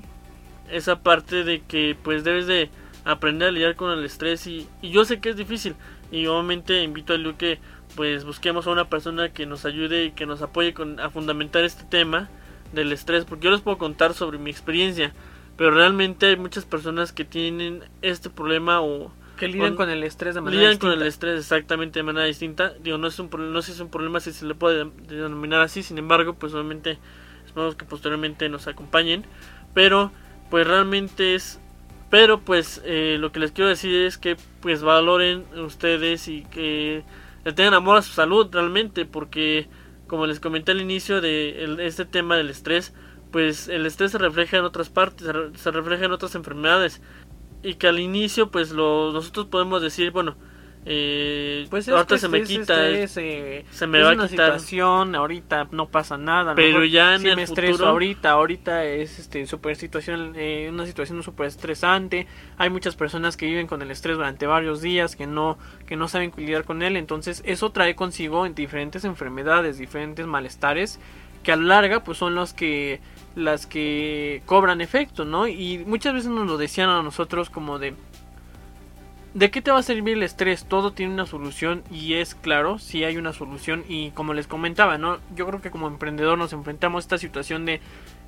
esa 0.70 1.02
parte 1.02 1.44
de 1.44 1.60
que 1.60 1.96
pues 2.02 2.24
debes 2.24 2.46
de 2.46 2.70
aprender 3.04 3.48
a 3.48 3.52
lidiar 3.52 3.76
con 3.76 3.90
el 3.90 4.04
estrés 4.04 4.46
y, 4.46 4.68
yo 4.82 5.04
sé 5.04 5.20
que 5.20 5.30
es 5.30 5.36
difícil 5.36 5.74
y 6.10 6.26
obviamente 6.26 6.82
invito 6.82 7.12
a 7.12 7.18
Lu 7.18 7.36
que 7.36 7.58
pues 7.96 8.24
busquemos 8.24 8.66
a 8.66 8.70
una 8.70 8.88
persona 8.88 9.32
que 9.32 9.44
nos 9.44 9.64
ayude 9.64 10.06
y 10.06 10.12
que 10.12 10.24
nos 10.24 10.40
apoye 10.40 10.72
con, 10.72 10.98
a 11.00 11.10
fundamentar 11.10 11.64
este 11.64 11.84
tema 11.84 12.30
del 12.72 12.92
estrés 12.92 13.24
porque 13.24 13.44
yo 13.44 13.50
les 13.50 13.60
puedo 13.60 13.76
contar 13.76 14.14
sobre 14.14 14.38
mi 14.38 14.50
experiencia 14.50 15.12
pero 15.56 15.72
realmente 15.72 16.26
hay 16.26 16.36
muchas 16.36 16.64
personas 16.64 17.12
que 17.12 17.24
tienen 17.24 17.84
este 18.00 18.30
problema 18.30 18.80
o 18.80 19.12
que 19.42 19.48
lidian 19.48 19.74
con, 19.74 19.90
el 19.90 20.04
estrés 20.04 20.36
de 20.36 20.40
manera 20.40 20.60
lidian 20.60 20.78
con 20.78 20.92
el 20.92 21.02
estrés 21.02 21.40
exactamente 21.40 21.98
de 21.98 22.04
manera 22.04 22.26
distinta. 22.26 22.74
Digo 22.80 22.96
no 22.96 23.08
es 23.08 23.18
un 23.18 23.28
no 23.28 23.60
sé 23.60 23.66
si 23.66 23.72
es 23.72 23.80
un 23.80 23.90
problema 23.90 24.20
si 24.20 24.32
se 24.32 24.46
le 24.46 24.54
puede 24.54 24.88
denominar 25.08 25.62
así 25.62 25.82
sin 25.82 25.98
embargo 25.98 26.34
pues 26.34 26.54
obviamente 26.54 26.98
esperamos 27.44 27.74
que 27.74 27.84
posteriormente 27.84 28.48
nos 28.48 28.68
acompañen. 28.68 29.24
Pero 29.74 30.12
pues 30.48 30.64
realmente 30.64 31.34
es 31.34 31.58
pero 32.08 32.40
pues 32.40 32.82
eh, 32.84 33.16
lo 33.18 33.32
que 33.32 33.40
les 33.40 33.50
quiero 33.50 33.68
decir 33.68 33.92
es 33.94 34.16
que 34.16 34.36
pues 34.60 34.82
valoren 34.82 35.44
ustedes 35.58 36.28
y 36.28 36.44
que 36.44 37.02
le 37.44 37.52
tengan 37.52 37.74
amor 37.74 37.96
a 37.96 38.02
su 38.02 38.12
salud 38.12 38.48
realmente 38.52 39.06
porque 39.06 39.66
como 40.06 40.26
les 40.26 40.38
comenté 40.38 40.70
al 40.70 40.80
inicio 40.80 41.20
de 41.20 41.80
este 41.80 42.04
tema 42.04 42.36
del 42.36 42.50
estrés 42.50 42.92
pues 43.32 43.66
el 43.66 43.86
estrés 43.86 44.12
se 44.12 44.18
refleja 44.18 44.58
en 44.58 44.64
otras 44.64 44.88
partes 44.90 45.26
se 45.54 45.70
refleja 45.72 46.04
en 46.04 46.12
otras 46.12 46.34
enfermedades 46.36 47.00
y 47.62 47.74
que 47.74 47.88
al 47.88 47.98
inicio 47.98 48.50
pues 48.50 48.70
lo, 48.70 49.12
nosotros 49.12 49.46
podemos 49.46 49.82
decir 49.82 50.10
bueno 50.10 50.36
eh, 50.84 51.68
pues 51.70 51.88
ahorita 51.88 52.18
se 52.18 52.28
me 52.28 52.42
quita 52.42 52.90
eh, 52.90 53.06
se 53.70 53.86
me 53.86 54.02
va 54.02 54.10
a 54.10 54.12
quitar. 54.14 54.28
situación 54.28 55.14
ahorita 55.14 55.68
no 55.70 55.88
pasa 55.88 56.18
nada 56.18 56.56
pero 56.56 56.84
ya 56.84 57.14
en 57.14 57.24
el 57.24 57.36
me 57.36 57.42
estreso 57.44 57.86
ahorita 57.86 58.32
ahorita 58.32 58.84
es 58.84 59.20
este 59.20 59.46
super 59.46 59.76
situación 59.76 60.32
eh, 60.34 60.68
una 60.72 60.84
situación 60.84 61.22
súper 61.22 61.46
estresante. 61.46 62.26
Hay 62.58 62.68
muchas 62.68 62.96
personas 62.96 63.36
que 63.36 63.46
viven 63.46 63.68
con 63.68 63.80
el 63.80 63.92
estrés 63.92 64.16
durante 64.16 64.46
varios 64.46 64.82
días 64.82 65.14
que 65.14 65.28
no 65.28 65.56
que 65.86 65.94
no 65.94 66.08
saben 66.08 66.32
lidiar 66.36 66.64
con 66.64 66.82
él. 66.82 66.96
Entonces 66.96 67.42
eso 67.46 67.70
trae 67.70 67.94
consigo 67.94 68.44
en 68.44 68.56
diferentes 68.56 69.04
enfermedades 69.04 69.78
diferentes 69.78 70.26
malestares 70.26 70.98
que 71.44 71.52
a 71.52 71.56
la 71.56 71.62
larga 71.62 72.02
pues 72.02 72.18
son 72.18 72.34
los 72.34 72.54
que 72.54 73.00
las 73.34 73.66
que 73.66 74.42
cobran 74.46 74.80
efecto 74.80 75.24
no 75.24 75.46
y 75.46 75.84
muchas 75.86 76.14
veces 76.14 76.30
nos 76.30 76.46
lo 76.46 76.58
decían 76.58 76.90
a 76.90 77.02
nosotros 77.02 77.50
como 77.50 77.78
de 77.78 77.94
¿De 79.34 79.50
qué 79.50 79.62
te 79.62 79.70
va 79.70 79.78
a 79.78 79.82
servir 79.82 80.18
el 80.18 80.22
estrés? 80.24 80.66
Todo 80.66 80.92
tiene 80.92 81.14
una 81.14 81.24
solución 81.24 81.82
y 81.90 82.14
es 82.14 82.34
claro, 82.34 82.78
si 82.78 83.02
hay 83.02 83.16
una 83.16 83.32
solución 83.32 83.82
y 83.88 84.10
como 84.10 84.34
les 84.34 84.46
comentaba, 84.46 84.98
¿no? 84.98 85.20
Yo 85.34 85.46
creo 85.46 85.62
que 85.62 85.70
como 85.70 85.86
emprendedor 85.86 86.36
nos 86.36 86.52
enfrentamos 86.52 86.98
a 86.98 87.04
esta 87.06 87.18
situación 87.18 87.64
de 87.64 87.80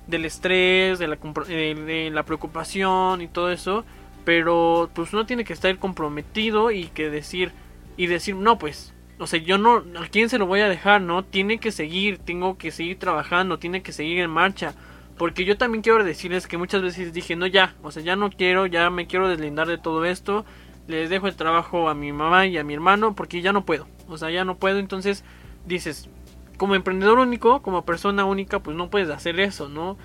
del 0.06 0.24
estrés, 0.24 0.98
de 0.98 1.08
la, 1.08 1.16
de, 1.16 2.10
la 2.12 2.22
preocupación 2.24 3.20
y 3.22 3.28
todo 3.28 3.50
eso, 3.50 3.84
pero 4.24 4.90
pues 4.94 5.12
uno 5.12 5.26
tiene 5.26 5.44
que 5.44 5.52
estar 5.52 5.76
comprometido 5.78 6.70
y 6.70 6.86
que 6.86 7.10
decir 7.10 7.52
y 7.96 8.06
decir, 8.06 8.34
no, 8.34 8.58
pues, 8.58 8.92
o 9.18 9.26
sea, 9.26 9.40
yo 9.40 9.58
no 9.58 9.84
a 10.00 10.06
quién 10.08 10.28
se 10.28 10.38
lo 10.38 10.46
voy 10.46 10.60
a 10.60 10.68
dejar, 10.68 11.00
¿no? 11.00 11.22
Tiene 11.22 11.58
que 11.58 11.70
seguir, 11.70 12.18
tengo 12.18 12.56
que 12.58 12.70
seguir 12.70 12.98
trabajando, 12.98 13.58
tiene 13.58 13.82
que 13.82 13.92
seguir 13.92 14.20
en 14.20 14.30
marcha. 14.30 14.74
Porque 15.16 15.44
yo 15.44 15.56
también 15.56 15.82
quiero 15.82 16.02
decirles 16.02 16.46
que 16.46 16.58
muchas 16.58 16.82
veces 16.82 17.12
dije, 17.12 17.36
no, 17.36 17.46
ya, 17.46 17.74
o 17.82 17.90
sea, 17.92 18.02
ya 18.02 18.16
no 18.16 18.30
quiero, 18.30 18.66
ya 18.66 18.90
me 18.90 19.06
quiero 19.06 19.28
deslindar 19.28 19.68
de 19.68 19.78
todo 19.78 20.04
esto 20.04 20.44
les 20.86 21.08
dejo 21.10 21.28
el 21.28 21.36
trabajo 21.36 21.88
a 21.88 21.94
mi 21.94 22.12
mamá 22.12 22.46
y 22.46 22.58
a 22.58 22.64
mi 22.64 22.74
hermano 22.74 23.14
porque 23.14 23.40
ya 23.40 23.52
no 23.52 23.64
puedo. 23.64 23.86
O 24.08 24.18
sea, 24.18 24.30
ya 24.30 24.44
no 24.44 24.56
puedo. 24.56 24.78
Entonces 24.78 25.24
dices, 25.66 26.08
como 26.56 26.74
emprendedor 26.74 27.18
único, 27.18 27.62
como 27.62 27.84
persona 27.84 28.24
única, 28.24 28.60
pues 28.60 28.76
no 28.76 28.90
puedes 28.90 29.10
hacer 29.10 29.40
eso, 29.40 29.68
¿no? 29.68 29.96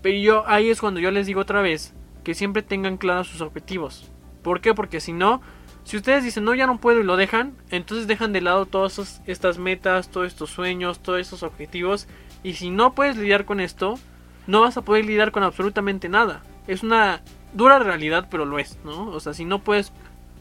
Pero 0.00 0.18
yo 0.18 0.48
ahí 0.48 0.70
es 0.70 0.80
cuando 0.80 1.00
yo 1.00 1.10
les 1.10 1.26
digo 1.26 1.40
otra 1.40 1.62
vez 1.62 1.94
que 2.24 2.34
siempre 2.34 2.62
tengan 2.62 2.96
claros 2.96 3.28
sus 3.28 3.40
objetivos. 3.40 4.10
¿Por 4.42 4.60
qué? 4.60 4.74
Porque 4.74 5.00
si 5.00 5.12
no, 5.12 5.40
si 5.84 5.96
ustedes 5.96 6.24
dicen 6.24 6.44
no, 6.44 6.54
ya 6.54 6.66
no 6.66 6.78
puedo 6.78 7.00
y 7.00 7.04
lo 7.04 7.16
dejan, 7.16 7.54
entonces 7.70 8.06
dejan 8.06 8.32
de 8.32 8.40
lado 8.40 8.66
todas 8.66 9.20
estas 9.26 9.58
metas, 9.58 10.10
todos 10.10 10.26
estos 10.26 10.50
sueños, 10.50 11.00
todos 11.00 11.20
estos 11.20 11.42
objetivos. 11.42 12.08
Y 12.42 12.54
si 12.54 12.70
no 12.70 12.94
puedes 12.94 13.16
lidiar 13.16 13.44
con 13.44 13.60
esto, 13.60 13.98
no 14.46 14.60
vas 14.60 14.76
a 14.76 14.82
poder 14.82 15.04
lidiar 15.04 15.32
con 15.32 15.42
absolutamente 15.42 16.08
nada. 16.08 16.42
Es 16.66 16.82
una 16.82 17.22
dura 17.52 17.78
realidad, 17.78 18.28
pero 18.30 18.44
lo 18.44 18.58
es, 18.58 18.78
¿no? 18.84 19.08
O 19.08 19.20
sea, 19.20 19.34
si 19.34 19.44
no 19.44 19.60
puedes 19.60 19.92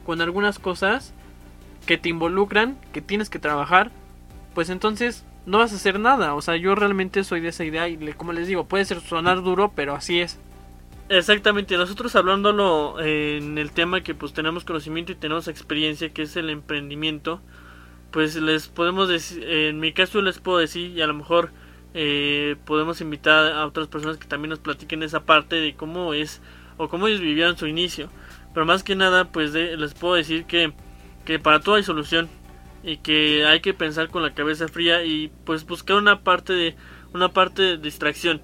con 0.06 0.22
algunas 0.22 0.60
cosas 0.60 1.14
que 1.86 1.98
te 1.98 2.10
involucran, 2.10 2.78
que 2.94 3.02
tienes 3.02 3.30
que 3.30 3.40
trabajar, 3.40 3.92
pues 4.54 4.70
entonces 4.70 5.26
no 5.46 5.60
vas 5.60 5.74
a 5.74 5.76
hacer 5.76 6.00
nada. 6.00 6.36
O 6.36 6.42
sea, 6.42 6.56
yo 6.56 6.76
realmente 6.76 7.24
soy 7.24 7.42
de 7.42 7.50
esa 7.50 7.64
idea 7.64 7.88
y 7.88 7.98
como 8.14 8.34
les 8.34 8.48
digo, 8.48 8.66
puede 8.66 8.86
ser 8.86 9.02
sonar 9.02 9.42
duro, 9.42 9.72
pero 9.76 9.96
así 9.96 10.20
es. 10.20 10.40
Exactamente, 11.10 11.76
nosotros 11.76 12.16
hablándolo 12.16 12.96
en 13.02 13.58
el 13.58 13.72
tema 13.72 14.02
que 14.02 14.16
pues 14.16 14.32
tenemos 14.32 14.64
conocimiento 14.64 15.12
y 15.12 15.16
tenemos 15.16 15.50
experiencia, 15.50 16.10
que 16.14 16.22
es 16.22 16.38
el 16.38 16.50
emprendimiento, 16.50 17.42
pues 18.12 18.38
les 18.38 18.70
podemos 18.70 19.10
decir, 19.10 19.44
en 19.44 19.82
mi 19.82 19.92
caso 19.92 20.22
les 20.22 20.40
puedo 20.40 20.60
decir 20.60 20.92
y 20.92 21.02
a 21.02 21.08
lo 21.08 21.14
mejor 21.14 21.52
eh, 21.94 22.56
podemos 22.66 23.02
invitar 23.02 23.52
a 23.52 23.66
otras 23.66 23.88
personas 23.88 24.18
que 24.18 24.28
también 24.28 24.50
nos 24.50 24.60
platiquen 24.60 25.04
esa 25.04 25.26
parte 25.26 25.58
de 25.58 25.76
cómo 25.76 26.14
es 26.14 26.42
o 26.78 26.90
cómo 26.90 27.08
ellos 27.08 27.22
vivieron 27.22 27.58
su 27.58 27.68
inicio. 27.68 28.10
Pero 28.54 28.66
más 28.66 28.84
que 28.84 28.96
nada, 28.96 29.32
pues 29.32 29.54
les 29.54 29.94
puedo 29.94 30.16
decir 30.16 30.46
que, 30.46 30.74
que 31.26 31.40
para 31.40 31.60
todo 31.60 31.76
hay 31.76 31.84
solución 31.84 32.30
y 32.84 32.98
que 32.98 33.46
hay 33.46 33.60
que 33.62 33.74
pensar 33.74 34.10
con 34.10 34.24
la 34.24 34.34
cabeza 34.34 34.68
fría 34.68 35.04
y 35.04 35.32
pues 35.46 35.66
buscar 35.66 35.98
una 35.98 36.22
parte 36.22 36.54
de 36.54 36.76
una 37.14 37.30
parte 37.30 37.62
de 37.62 37.78
distracción, 37.78 38.42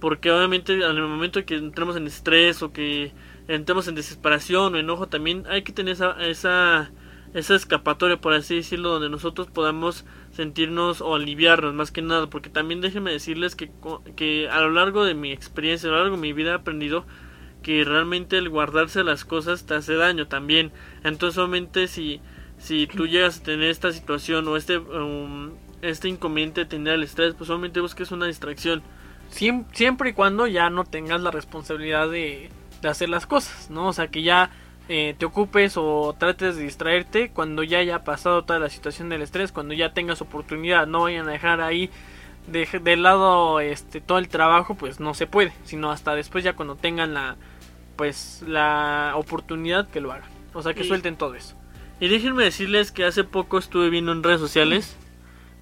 porque 0.00 0.30
obviamente 0.30 0.72
en 0.72 0.82
el 0.82 1.02
momento 1.02 1.44
que 1.44 1.56
entremos 1.56 1.96
en 1.96 2.06
estrés 2.06 2.62
o 2.62 2.72
que 2.72 3.12
entremos 3.46 3.86
en 3.88 3.94
desesperación 3.94 4.74
o 4.74 4.78
enojo 4.78 5.06
también 5.06 5.44
hay 5.48 5.62
que 5.62 5.72
tener 5.72 5.92
esa 5.92 6.16
esa 6.26 6.90
esa 7.34 7.54
escapatoria 7.54 8.20
por 8.20 8.32
así 8.32 8.56
decirlo 8.56 8.90
donde 8.90 9.10
nosotros 9.10 9.48
podamos 9.48 10.04
sentirnos 10.32 11.00
o 11.00 11.14
aliviarnos 11.14 11.74
más 11.74 11.90
que 11.90 12.02
nada 12.02 12.28
porque 12.28 12.50
también 12.50 12.80
déjenme 12.80 13.10
decirles 13.10 13.56
que, 13.56 13.70
que 14.14 14.48
a 14.48 14.60
lo 14.60 14.70
largo 14.70 15.04
de 15.04 15.14
mi 15.14 15.32
experiencia 15.32 15.88
a 15.88 15.92
lo 15.92 15.98
largo 15.98 16.16
de 16.16 16.22
mi 16.22 16.32
vida 16.32 16.52
he 16.52 16.54
aprendido 16.54 17.04
que 17.66 17.82
realmente 17.84 18.38
el 18.38 18.48
guardarse 18.48 19.02
las 19.02 19.24
cosas 19.24 19.66
te 19.66 19.74
hace 19.74 19.96
daño 19.96 20.28
también. 20.28 20.70
Entonces, 21.02 21.36
obviamente, 21.36 21.88
si, 21.88 22.20
si 22.58 22.86
tú 22.86 23.08
llegas 23.08 23.40
a 23.40 23.42
tener 23.42 23.70
esta 23.70 23.90
situación 23.90 24.46
o 24.46 24.56
este, 24.56 24.78
um, 24.78 25.50
este 25.82 26.08
inconveniente 26.08 26.60
de 26.60 26.66
tener 26.66 26.94
el 26.94 27.02
estrés, 27.02 27.34
pues 27.34 27.50
obviamente 27.50 27.80
busques 27.80 28.12
una 28.12 28.26
distracción. 28.26 28.84
siempre 29.28 30.10
y 30.10 30.12
cuando 30.12 30.46
ya 30.46 30.70
no 30.70 30.84
tengas 30.84 31.20
la 31.20 31.32
responsabilidad 31.32 32.08
de, 32.08 32.50
de 32.82 32.88
hacer 32.88 33.08
las 33.08 33.26
cosas, 33.26 33.68
¿no? 33.68 33.88
O 33.88 33.92
sea, 33.92 34.12
que 34.12 34.22
ya 34.22 34.52
eh, 34.88 35.14
te 35.18 35.26
ocupes 35.26 35.76
o 35.76 36.14
trates 36.18 36.56
de 36.56 36.62
distraerte 36.62 37.30
cuando 37.30 37.62
ya 37.62 37.78
haya 37.78 38.04
pasado 38.04 38.44
toda 38.44 38.58
la 38.58 38.70
situación 38.70 39.08
del 39.08 39.22
estrés, 39.22 39.52
cuando 39.52 39.74
ya 39.74 39.92
tengas 39.92 40.20
oportunidad, 40.20 40.86
no 40.86 41.02
vayan 41.02 41.28
a 41.28 41.32
dejar 41.32 41.60
ahí 41.60 41.90
de, 42.46 42.66
de 42.82 42.96
lado 42.96 43.60
este 43.60 44.00
todo 44.00 44.18
el 44.18 44.28
trabajo, 44.28 44.76
pues 44.76 45.00
no 45.00 45.14
se 45.14 45.26
puede, 45.26 45.52
sino 45.64 45.90
hasta 45.90 46.14
después 46.14 46.44
ya 46.44 46.54
cuando 46.54 46.76
tengan 46.76 47.14
la 47.14 47.36
pues 47.96 48.44
la 48.46 49.12
oportunidad 49.16 49.88
que 49.88 50.00
lo 50.00 50.12
hagan. 50.12 50.30
O 50.52 50.62
sea, 50.62 50.74
que 50.74 50.84
suelten 50.84 51.16
todo 51.16 51.34
eso. 51.34 51.54
Y 52.00 52.08
déjenme 52.08 52.44
decirles 52.44 52.92
que 52.92 53.04
hace 53.04 53.24
poco 53.24 53.58
estuve 53.58 53.90
viendo 53.90 54.12
en 54.12 54.22
redes 54.22 54.40
sociales. 54.40 54.96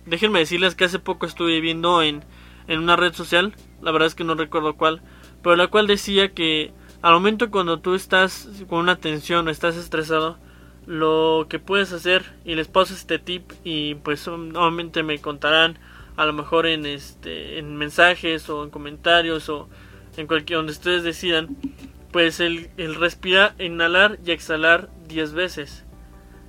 Déjenme 0.06 0.40
decirles 0.40 0.74
que 0.74 0.84
hace 0.84 0.98
poco 0.98 1.26
estuve 1.26 1.60
viendo 1.60 2.02
en, 2.02 2.22
en 2.68 2.80
una 2.80 2.96
red 2.96 3.12
social. 3.12 3.54
La 3.82 3.92
verdad 3.92 4.06
es 4.06 4.14
que 4.14 4.24
no 4.24 4.34
recuerdo 4.34 4.74
cuál. 4.74 5.00
Pero 5.42 5.56
la 5.56 5.68
cual 5.68 5.86
decía 5.86 6.32
que 6.32 6.72
al 7.04 7.12
momento 7.12 7.50
cuando 7.50 7.80
tú 7.80 7.94
estás 7.94 8.48
con 8.66 8.78
una 8.78 8.96
tensión 8.96 9.46
o 9.46 9.50
estás 9.50 9.76
estresado, 9.76 10.38
lo 10.86 11.48
que 11.50 11.58
puedes 11.58 11.92
hacer 11.92 12.24
y 12.46 12.54
les 12.54 12.66
paso 12.66 12.94
este 12.94 13.18
tip 13.18 13.52
y 13.62 13.96
pues 13.96 14.26
nuevamente 14.26 15.02
me 15.02 15.18
contarán 15.18 15.78
a 16.16 16.24
lo 16.24 16.32
mejor 16.32 16.66
en 16.66 16.86
este 16.86 17.58
en 17.58 17.76
mensajes 17.76 18.48
o 18.48 18.64
en 18.64 18.70
comentarios 18.70 19.50
o 19.50 19.68
en 20.16 20.26
cualquier 20.26 20.60
donde 20.60 20.72
ustedes 20.72 21.02
decidan 21.02 21.58
pues 22.10 22.40
el, 22.40 22.70
el 22.78 22.94
respirar 22.94 23.54
inhalar 23.58 24.18
y 24.24 24.30
exhalar 24.30 24.88
10 25.06 25.34
veces. 25.34 25.84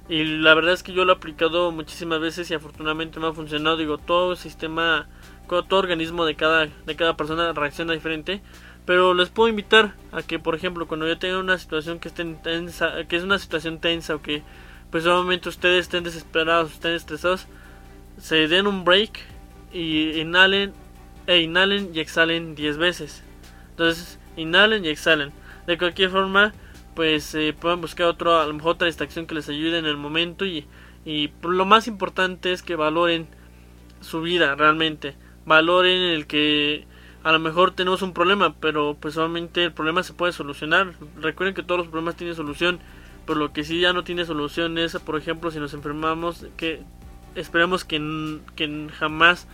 Y 0.08 0.24
la 0.24 0.53
verdad 0.53 0.72
es 0.72 0.84
que 0.84 0.93
yo 0.93 1.03
lo 1.03 1.12
he 1.12 1.16
aplicado 1.18 1.70
muchísimas 1.72 2.22
veces 2.22 2.49
y 2.49 2.53
afortunadamente 2.53 3.20
me 3.20 3.28
ha 3.28 3.34
funcionado. 3.34 3.76
Digo 3.76 3.97
todo 3.97 4.38
sistema 4.38 5.10
todo 5.49 5.80
organismo 5.80 6.24
de 6.24 6.36
cada 6.36 6.68
de 6.68 6.95
cada 6.95 7.18
persona 7.18 7.51
reacciona 7.51 7.91
diferente 7.91 8.41
pero 8.86 9.13
les 9.13 9.29
puedo 9.29 9.49
invitar 9.49 9.95
a 10.11 10.21
que, 10.21 10.39
por 10.39 10.55
ejemplo, 10.55 10.88
cuando 10.88 11.07
yo 11.07 11.17
tenga 11.17 11.39
una 11.39 11.57
situación 11.57 11.99
que 11.99 12.07
esté 12.07 12.23
tensa, 12.43 13.05
que 13.07 13.15
es 13.15 13.23
una 13.23 13.39
situación 13.39 13.79
tensa 13.79 14.15
o 14.15 14.21
que 14.21 14.43
pues 14.91 15.05
obviamente 15.07 15.49
ustedes 15.49 15.81
estén 15.81 16.03
desesperados, 16.03 16.71
estén 16.71 16.93
estresados, 16.93 17.47
se 18.17 18.47
den 18.47 18.67
un 18.67 18.86
break 18.86 19.19
y 19.73 20.19
inhalen 20.19 20.73
e 21.27 21.39
inhalen 21.39 21.91
y 21.93 21.99
exhalen 21.99 22.55
10 22.55 22.77
veces. 22.77 23.23
Entonces, 23.71 24.19
inhalen 24.38 24.86
y 24.86 24.89
exhalen. 24.89 25.31
De 25.67 25.77
cualquier 25.77 26.11
forma, 26.11 26.53
pues 26.93 27.33
eh, 27.36 27.53
pueden 27.59 27.81
buscar 27.81 28.07
otro, 28.07 28.39
a 28.39 28.45
lo 28.45 28.53
mejor 28.53 28.75
otra 28.75 28.88
distracción 28.88 29.25
que 29.25 29.36
les 29.36 29.49
ayude 29.49 29.79
en 29.79 29.86
el 29.86 29.97
momento 29.97 30.45
y, 30.45 30.65
y 31.03 31.31
lo 31.41 31.65
más 31.65 31.88
importante 31.88 32.53
es 32.53 32.61
que 32.61 32.75
valoren 32.75 33.27
su 34.01 34.21
vida 34.21 34.55
realmente. 34.55 35.15
Valoren 35.45 36.01
el 36.01 36.27
que 36.27 36.86
a 37.26 37.32
lo 37.32 37.39
mejor 37.39 37.71
tenemos 37.71 38.03
un 38.03 38.13
problema, 38.13 38.53
pero 38.53 38.95
pues 38.99 39.15
solamente 39.15 39.63
el 39.63 39.71
problema 39.73 40.03
se 40.03 40.13
puede 40.13 40.32
solucionar. 40.32 40.93
Recuerden 41.19 41.55
que 41.55 41.63
todos 41.63 41.80
los 41.80 41.88
problemas 41.88 42.15
tienen 42.15 42.36
solución, 42.36 42.78
pero 43.26 43.39
lo 43.39 43.51
que 43.51 43.63
sí 43.63 43.80
ya 43.80 43.93
no 43.93 44.03
tiene 44.03 44.26
solución 44.26 44.78
es, 44.78 44.95
por 44.99 45.17
ejemplo, 45.17 45.49
si 45.49 45.59
nos 45.59 45.73
enfermamos, 45.73 46.45
que 46.55 46.84
esperemos 47.34 47.84
que, 47.84 47.97
que 48.55 48.89
jamás 48.99 49.47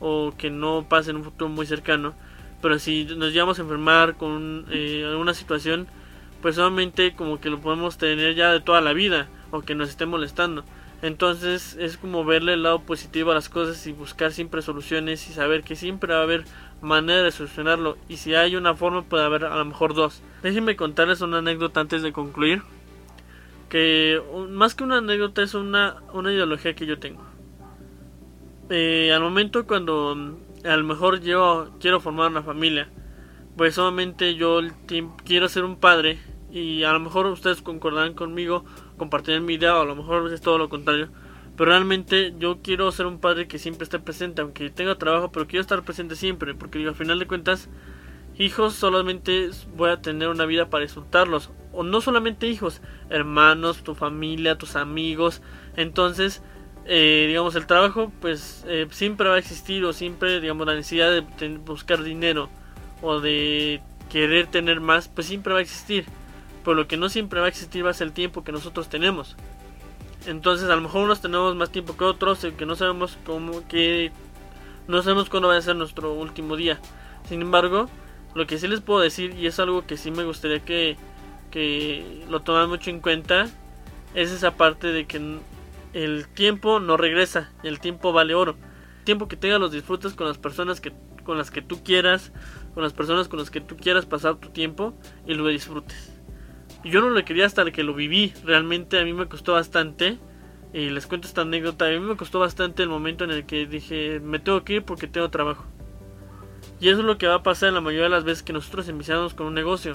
o 0.00 0.34
que 0.36 0.50
no 0.50 0.84
pase 0.86 1.12
en 1.12 1.16
un 1.16 1.24
futuro 1.24 1.48
muy 1.48 1.64
cercano, 1.64 2.12
pero 2.60 2.78
si 2.78 3.06
nos 3.06 3.32
llevamos 3.32 3.58
a 3.58 3.62
enfermar 3.62 4.16
con 4.16 4.66
eh, 4.70 5.06
alguna 5.08 5.32
situación, 5.32 5.86
pues 6.42 6.56
solamente 6.56 7.14
como 7.14 7.40
que 7.40 7.48
lo 7.48 7.58
podemos 7.58 7.96
tener 7.96 8.34
ya 8.34 8.52
de 8.52 8.60
toda 8.60 8.82
la 8.82 8.92
vida 8.92 9.28
o 9.50 9.62
que 9.62 9.74
nos 9.74 9.88
esté 9.88 10.04
molestando. 10.04 10.62
Entonces 11.04 11.76
es 11.78 11.98
como 11.98 12.24
verle 12.24 12.54
el 12.54 12.62
lado 12.62 12.80
positivo 12.80 13.30
a 13.30 13.34
las 13.34 13.50
cosas 13.50 13.86
y 13.86 13.92
buscar 13.92 14.32
siempre 14.32 14.62
soluciones 14.62 15.28
y 15.28 15.34
saber 15.34 15.62
que 15.62 15.76
siempre 15.76 16.14
va 16.14 16.20
a 16.20 16.22
haber 16.22 16.44
manera 16.84 17.22
de 17.22 17.32
solucionarlo 17.32 17.96
y 18.08 18.18
si 18.18 18.34
hay 18.34 18.56
una 18.56 18.74
forma 18.74 19.02
puede 19.02 19.24
haber 19.24 19.44
a 19.44 19.56
lo 19.56 19.64
mejor 19.64 19.94
dos. 19.94 20.22
Déjenme 20.42 20.76
contarles 20.76 21.20
una 21.20 21.38
anécdota 21.38 21.80
antes 21.80 22.02
de 22.02 22.12
concluir. 22.12 22.62
Que 23.68 24.22
más 24.50 24.74
que 24.74 24.84
una 24.84 24.98
anécdota 24.98 25.42
es 25.42 25.54
una, 25.54 25.96
una 26.12 26.32
ideología 26.32 26.74
que 26.74 26.86
yo 26.86 26.98
tengo. 26.98 27.24
Eh, 28.70 29.12
al 29.12 29.20
momento 29.20 29.66
cuando 29.66 30.14
mm, 30.14 30.66
a 30.66 30.76
lo 30.76 30.84
mejor 30.84 31.20
yo 31.20 31.70
quiero 31.80 32.00
formar 32.00 32.30
una 32.30 32.42
familia, 32.42 32.88
pues 33.56 33.74
solamente 33.74 34.36
yo 34.36 34.60
quiero 35.24 35.48
ser 35.48 35.64
un 35.64 35.76
padre 35.76 36.18
y 36.52 36.84
a 36.84 36.92
lo 36.92 37.00
mejor 37.00 37.26
ustedes 37.26 37.62
concordarán 37.62 38.14
conmigo, 38.14 38.64
compartirán 38.96 39.44
mi 39.44 39.54
idea 39.54 39.76
o 39.76 39.82
a 39.82 39.84
lo 39.84 39.96
mejor 39.96 40.32
es 40.32 40.40
todo 40.40 40.58
lo 40.58 40.68
contrario 40.68 41.08
pero 41.56 41.70
realmente 41.70 42.34
yo 42.38 42.58
quiero 42.62 42.90
ser 42.90 43.06
un 43.06 43.20
padre 43.20 43.46
que 43.46 43.58
siempre 43.58 43.84
esté 43.84 43.98
presente, 43.98 44.42
aunque 44.42 44.70
tenga 44.70 44.96
trabajo, 44.96 45.30
pero 45.30 45.46
quiero 45.46 45.60
estar 45.60 45.82
presente 45.84 46.16
siempre, 46.16 46.54
porque 46.54 46.78
digo, 46.78 46.90
al 46.90 46.96
final 46.96 47.18
de 47.18 47.26
cuentas, 47.26 47.68
hijos 48.38 48.74
solamente 48.74 49.50
voy 49.76 49.90
a 49.90 50.02
tener 50.02 50.28
una 50.28 50.46
vida 50.46 50.68
para 50.68 50.82
disfrutarlos, 50.82 51.50
o 51.72 51.82
no 51.84 52.00
solamente 52.00 52.48
hijos, 52.48 52.80
hermanos, 53.08 53.84
tu 53.84 53.94
familia, 53.94 54.58
tus 54.58 54.74
amigos, 54.74 55.42
entonces, 55.76 56.42
eh, 56.86 57.26
digamos, 57.28 57.54
el 57.54 57.66
trabajo, 57.66 58.10
pues 58.20 58.64
eh, 58.66 58.88
siempre 58.90 59.28
va 59.28 59.36
a 59.36 59.38
existir, 59.38 59.84
o 59.84 59.92
siempre, 59.92 60.40
digamos, 60.40 60.66
la 60.66 60.74
necesidad 60.74 61.12
de 61.12 61.58
buscar 61.58 62.02
dinero, 62.02 62.48
o 63.00 63.20
de 63.20 63.80
querer 64.10 64.48
tener 64.48 64.80
más, 64.80 65.08
pues 65.08 65.28
siempre 65.28 65.52
va 65.52 65.60
a 65.60 65.62
existir, 65.62 66.04
pero 66.64 66.74
lo 66.74 66.88
que 66.88 66.96
no 66.96 67.08
siempre 67.08 67.40
va 67.40 67.46
a 67.46 67.48
existir 67.48 67.84
va 67.84 67.90
a 67.90 67.94
ser 67.94 68.08
el 68.08 68.12
tiempo 68.12 68.42
que 68.42 68.52
nosotros 68.52 68.88
tenemos. 68.88 69.36
Entonces 70.26 70.70
a 70.70 70.76
lo 70.76 70.82
mejor 70.82 71.04
unos 71.04 71.20
tenemos 71.20 71.54
más 71.54 71.70
tiempo 71.70 71.96
que 71.96 72.04
otros, 72.04 72.46
que 72.56 72.66
no 72.66 72.76
sabemos 72.76 73.18
cómo, 73.26 73.66
que 73.68 74.10
no 74.88 75.02
sabemos 75.02 75.28
cuándo 75.28 75.48
va 75.48 75.56
a 75.56 75.62
ser 75.62 75.76
nuestro 75.76 76.12
último 76.14 76.56
día. 76.56 76.80
Sin 77.28 77.42
embargo, 77.42 77.88
lo 78.34 78.46
que 78.46 78.58
sí 78.58 78.66
les 78.68 78.80
puedo 78.80 79.00
decir, 79.00 79.34
y 79.34 79.46
es 79.46 79.58
algo 79.58 79.86
que 79.86 79.96
sí 79.96 80.10
me 80.10 80.24
gustaría 80.24 80.60
que, 80.60 80.96
que 81.50 82.24
lo 82.28 82.40
tomen 82.40 82.68
mucho 82.68 82.90
en 82.90 83.00
cuenta, 83.00 83.48
es 84.14 84.30
esa 84.30 84.56
parte 84.56 84.88
de 84.88 85.06
que 85.06 85.38
el 85.92 86.28
tiempo 86.28 86.80
no 86.80 86.96
regresa, 86.96 87.50
el 87.62 87.80
tiempo 87.80 88.12
vale 88.12 88.34
oro. 88.34 88.56
El 88.98 89.04
tiempo 89.04 89.28
que 89.28 89.36
tengas 89.36 89.60
los 89.60 89.72
disfrutes 89.72 90.14
con 90.14 90.26
las 90.26 90.38
personas 90.38 90.80
que, 90.80 90.92
con 91.24 91.36
las 91.36 91.50
que 91.50 91.60
tú 91.60 91.84
quieras, 91.84 92.32
con 92.72 92.82
las 92.82 92.94
personas 92.94 93.28
con 93.28 93.38
las 93.38 93.50
que 93.50 93.60
tú 93.60 93.76
quieras 93.76 94.06
pasar 94.06 94.36
tu 94.36 94.48
tiempo 94.48 94.94
y 95.26 95.34
lo 95.34 95.46
disfrutes 95.46 96.13
yo 96.90 97.00
no 97.00 97.10
lo 97.10 97.24
quería 97.24 97.46
hasta 97.46 97.70
que 97.70 97.82
lo 97.82 97.94
viví. 97.94 98.32
Realmente 98.44 98.98
a 99.00 99.04
mí 99.04 99.12
me 99.12 99.26
costó 99.26 99.54
bastante. 99.54 100.18
Y 100.72 100.90
les 100.90 101.06
cuento 101.06 101.28
esta 101.28 101.42
anécdota. 101.42 101.86
A 101.86 101.90
mí 101.90 102.00
me 102.00 102.16
costó 102.16 102.40
bastante 102.40 102.82
el 102.82 102.88
momento 102.88 103.24
en 103.24 103.30
el 103.30 103.46
que 103.46 103.66
dije, 103.66 104.20
me 104.20 104.38
tengo 104.38 104.64
que 104.64 104.74
ir 104.74 104.82
porque 104.84 105.06
tengo 105.06 105.30
trabajo. 105.30 105.64
Y 106.80 106.88
eso 106.88 107.00
es 107.00 107.06
lo 107.06 107.16
que 107.16 107.26
va 107.26 107.36
a 107.36 107.42
pasar 107.42 107.68
en 107.68 107.76
la 107.76 107.80
mayoría 107.80 108.04
de 108.04 108.10
las 108.10 108.24
veces 108.24 108.42
que 108.42 108.52
nosotros 108.52 108.88
iniciamos 108.88 109.34
con 109.34 109.46
un 109.46 109.54
negocio. 109.54 109.94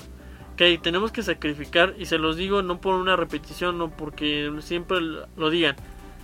Que 0.55 0.77
tenemos 0.77 1.11
que 1.11 1.21
sacrificar, 1.23 1.95
y 1.97 2.05
se 2.05 2.17
los 2.17 2.35
digo 2.35 2.61
no 2.61 2.81
por 2.81 2.95
una 2.95 3.15
repetición, 3.15 3.77
no 3.77 3.91
porque 3.91 4.51
siempre 4.59 4.99
lo 5.01 5.49
digan, 5.49 5.75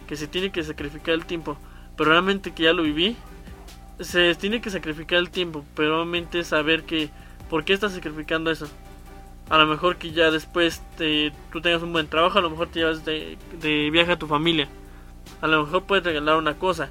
que 0.08 0.16
se 0.16 0.28
tiene 0.28 0.52
que 0.52 0.64
sacrificar 0.64 1.14
el 1.14 1.26
tiempo. 1.26 1.58
Pero 1.96 2.12
realmente 2.12 2.54
que 2.54 2.64
ya 2.64 2.74
lo 2.74 2.84
viví, 2.84 3.16
se 4.00 4.36
tiene 4.36 4.62
que 4.62 4.70
sacrificar 4.70 5.20
el 5.20 5.30
tiempo, 5.30 5.66
pero 5.76 5.98
realmente 5.98 6.44
saber 6.44 6.84
que, 6.84 7.10
¿por 7.50 7.64
qué 7.64 7.74
estás 7.74 7.94
sacrificando 7.94 8.52
eso? 8.52 8.68
A 9.50 9.58
lo 9.58 9.66
mejor 9.68 9.98
que 9.98 10.12
ya 10.12 10.32
después 10.32 10.82
te, 10.98 11.32
tú 11.52 11.62
tengas 11.62 11.84
un 11.84 11.94
buen 11.94 12.08
trabajo, 12.08 12.40
a 12.40 12.42
lo 12.42 12.50
mejor 12.50 12.68
te 12.68 12.80
llevas 12.80 13.06
de, 13.06 13.38
de 13.60 13.90
viaje 13.92 14.14
a 14.14 14.20
tu 14.20 14.28
familia, 14.28 14.68
a 15.42 15.48
lo 15.48 15.66
mejor 15.66 15.84
puedes 15.84 16.04
regalar 16.04 16.38
una 16.38 16.58
cosa, 16.58 16.90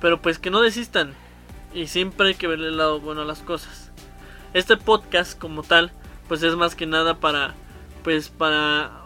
pero 0.00 0.20
pues 0.20 0.38
que 0.38 0.50
no 0.50 0.60
desistan 0.60 1.14
y 1.72 1.86
siempre 1.86 2.28
hay 2.28 2.34
que 2.34 2.46
ver 2.46 2.60
el 2.60 2.76
lado 2.76 3.00
bueno 3.00 3.22
a 3.22 3.24
las 3.24 3.40
cosas. 3.40 3.92
Este 4.52 4.76
podcast 4.76 5.38
como 5.38 5.62
tal, 5.62 5.92
pues 6.28 6.42
es 6.42 6.54
más 6.56 6.74
que 6.74 6.86
nada 6.86 7.18
para, 7.18 7.54
pues 8.02 8.28
para 8.28 9.04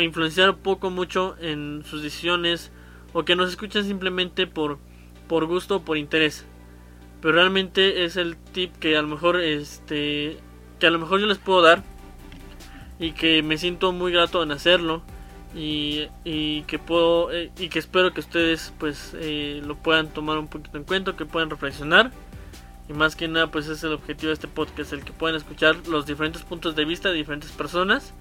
influenciar 0.00 0.50
un 0.50 0.58
poco 0.58 0.90
mucho 0.90 1.36
en 1.40 1.84
sus 1.84 2.02
decisiones 2.02 2.72
o 3.12 3.24
que 3.24 3.36
nos 3.36 3.50
escuchen 3.50 3.84
simplemente 3.84 4.46
por, 4.46 4.78
por 5.28 5.46
gusto 5.46 5.76
o 5.76 5.84
por 5.84 5.96
interés. 5.96 6.46
Pero 7.20 7.34
realmente 7.34 8.04
es 8.04 8.16
el 8.16 8.36
tip 8.36 8.74
que 8.76 8.96
a 8.96 9.02
lo 9.02 9.08
mejor 9.08 9.40
este 9.40 10.38
que 10.78 10.86
a 10.86 10.90
lo 10.90 10.98
mejor 10.98 11.20
yo 11.20 11.26
les 11.26 11.38
puedo 11.38 11.62
dar 11.62 11.82
y 12.98 13.12
que 13.12 13.42
me 13.42 13.58
siento 13.58 13.92
muy 13.92 14.12
grato 14.12 14.42
en 14.42 14.52
hacerlo 14.52 15.02
y, 15.54 16.08
y 16.24 16.62
que 16.62 16.78
puedo 16.78 17.32
eh, 17.32 17.50
y 17.58 17.68
que 17.68 17.78
espero 17.78 18.12
que 18.12 18.20
ustedes 18.20 18.72
pues 18.78 19.12
eh, 19.14 19.62
lo 19.64 19.74
puedan 19.76 20.08
tomar 20.08 20.38
un 20.38 20.48
poquito 20.48 20.76
en 20.76 20.84
cuenta 20.84 21.16
que 21.16 21.26
puedan 21.26 21.50
reflexionar. 21.50 22.12
Y 22.88 22.92
más 22.92 23.16
que 23.16 23.26
nada 23.26 23.50
pues 23.50 23.66
es 23.66 23.82
el 23.82 23.92
objetivo 23.92 24.28
de 24.28 24.34
este 24.34 24.48
podcast 24.48 24.92
el 24.92 25.04
que 25.04 25.12
puedan 25.12 25.36
escuchar 25.36 25.76
los 25.88 26.06
diferentes 26.06 26.42
puntos 26.42 26.76
de 26.76 26.84
vista 26.84 27.08
de 27.08 27.16
diferentes 27.16 27.50
personas. 27.50 28.12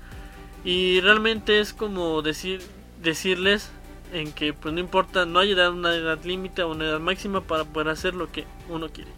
Y 0.64 1.02
realmente 1.02 1.60
es 1.60 1.74
como 1.74 2.22
decir 2.22 2.62
decirles 3.02 3.70
en 4.14 4.32
que 4.32 4.54
pues 4.54 4.74
no 4.74 4.80
importa 4.80 5.26
no 5.26 5.40
hay 5.40 5.52
edad 5.52 5.72
una 5.72 5.94
edad 5.94 6.24
límite 6.24 6.64
o 6.64 6.72
una 6.72 6.86
edad 6.86 7.00
máxima 7.00 7.42
para 7.42 7.66
poder 7.66 7.90
hacer 7.90 8.16
lo 8.16 8.32
que 8.32 8.46
uno 8.70 8.90
quiere. 8.90 9.12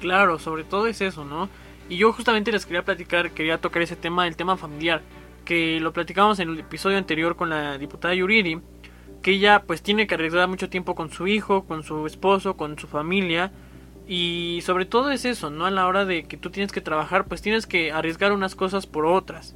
Claro 0.00 0.38
sobre 0.38 0.62
todo 0.64 0.86
es 0.86 1.00
eso 1.00 1.24
no 1.24 1.48
y 1.88 1.96
yo 1.96 2.12
justamente 2.12 2.52
les 2.52 2.66
quería 2.66 2.84
platicar, 2.84 3.30
quería 3.30 3.58
tocar 3.58 3.82
ese 3.82 3.96
tema, 3.96 4.26
el 4.26 4.36
tema 4.36 4.56
familiar, 4.56 5.02
que 5.44 5.80
lo 5.80 5.92
platicamos 5.92 6.38
en 6.38 6.50
el 6.50 6.58
episodio 6.58 6.98
anterior 6.98 7.36
con 7.36 7.50
la 7.50 7.78
diputada 7.78 8.14
Yuriri, 8.14 8.60
que 9.22 9.32
ella 9.32 9.62
pues 9.66 9.82
tiene 9.82 10.06
que 10.06 10.14
arreglar 10.14 10.48
mucho 10.48 10.68
tiempo 10.68 10.94
con 10.94 11.10
su 11.10 11.26
hijo, 11.26 11.64
con 11.64 11.82
su 11.82 12.06
esposo, 12.06 12.56
con 12.56 12.78
su 12.78 12.86
familia, 12.86 13.52
y 14.06 14.60
sobre 14.62 14.84
todo 14.84 15.10
es 15.10 15.24
eso, 15.24 15.50
¿no? 15.50 15.64
A 15.64 15.70
la 15.70 15.86
hora 15.86 16.04
de 16.04 16.24
que 16.24 16.36
tú 16.36 16.50
tienes 16.50 16.72
que 16.72 16.80
trabajar, 16.80 17.26
pues 17.26 17.40
tienes 17.40 17.66
que 17.66 17.90
arriesgar 17.90 18.32
unas 18.32 18.54
cosas 18.54 18.86
por 18.86 19.06
otras. 19.06 19.54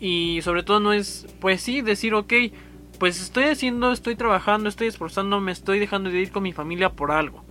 Y 0.00 0.40
sobre 0.42 0.62
todo 0.62 0.80
no 0.80 0.92
es, 0.92 1.26
pues 1.40 1.60
sí, 1.60 1.82
decir, 1.82 2.14
ok, 2.14 2.32
pues 2.98 3.20
estoy 3.20 3.44
haciendo, 3.44 3.92
estoy 3.92 4.16
trabajando, 4.16 4.68
estoy 4.68 4.88
esforzándome, 4.88 5.52
estoy 5.52 5.78
dejando 5.78 6.10
de 6.10 6.20
ir 6.20 6.32
con 6.32 6.42
mi 6.42 6.52
familia 6.52 6.90
por 6.90 7.10
algo. 7.10 7.44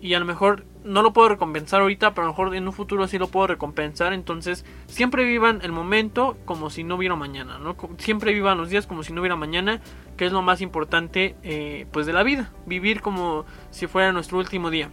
Y 0.00 0.14
a 0.14 0.18
lo 0.18 0.24
mejor 0.24 0.64
no 0.84 1.02
lo 1.02 1.12
puedo 1.12 1.30
recompensar 1.30 1.80
ahorita, 1.80 2.14
pero 2.14 2.22
a 2.22 2.26
lo 2.26 2.32
mejor 2.32 2.54
en 2.54 2.66
un 2.66 2.72
futuro 2.72 3.08
sí 3.08 3.18
lo 3.18 3.28
puedo 3.28 3.46
recompensar. 3.46 4.12
Entonces, 4.12 4.64
siempre 4.86 5.24
vivan 5.24 5.60
el 5.62 5.72
momento 5.72 6.36
como 6.44 6.70
si 6.70 6.84
no 6.84 6.96
hubiera 6.96 7.16
mañana, 7.16 7.58
¿no? 7.58 7.76
Siempre 7.98 8.32
vivan 8.32 8.58
los 8.58 8.68
días 8.68 8.86
como 8.86 9.02
si 9.02 9.12
no 9.12 9.20
hubiera 9.20 9.36
mañana, 9.36 9.80
que 10.16 10.26
es 10.26 10.32
lo 10.32 10.42
más 10.42 10.60
importante, 10.60 11.34
eh, 11.42 11.86
pues, 11.90 12.06
de 12.06 12.12
la 12.12 12.22
vida. 12.22 12.52
Vivir 12.66 13.00
como 13.00 13.44
si 13.70 13.86
fuera 13.86 14.12
nuestro 14.12 14.38
último 14.38 14.70
día. 14.70 14.90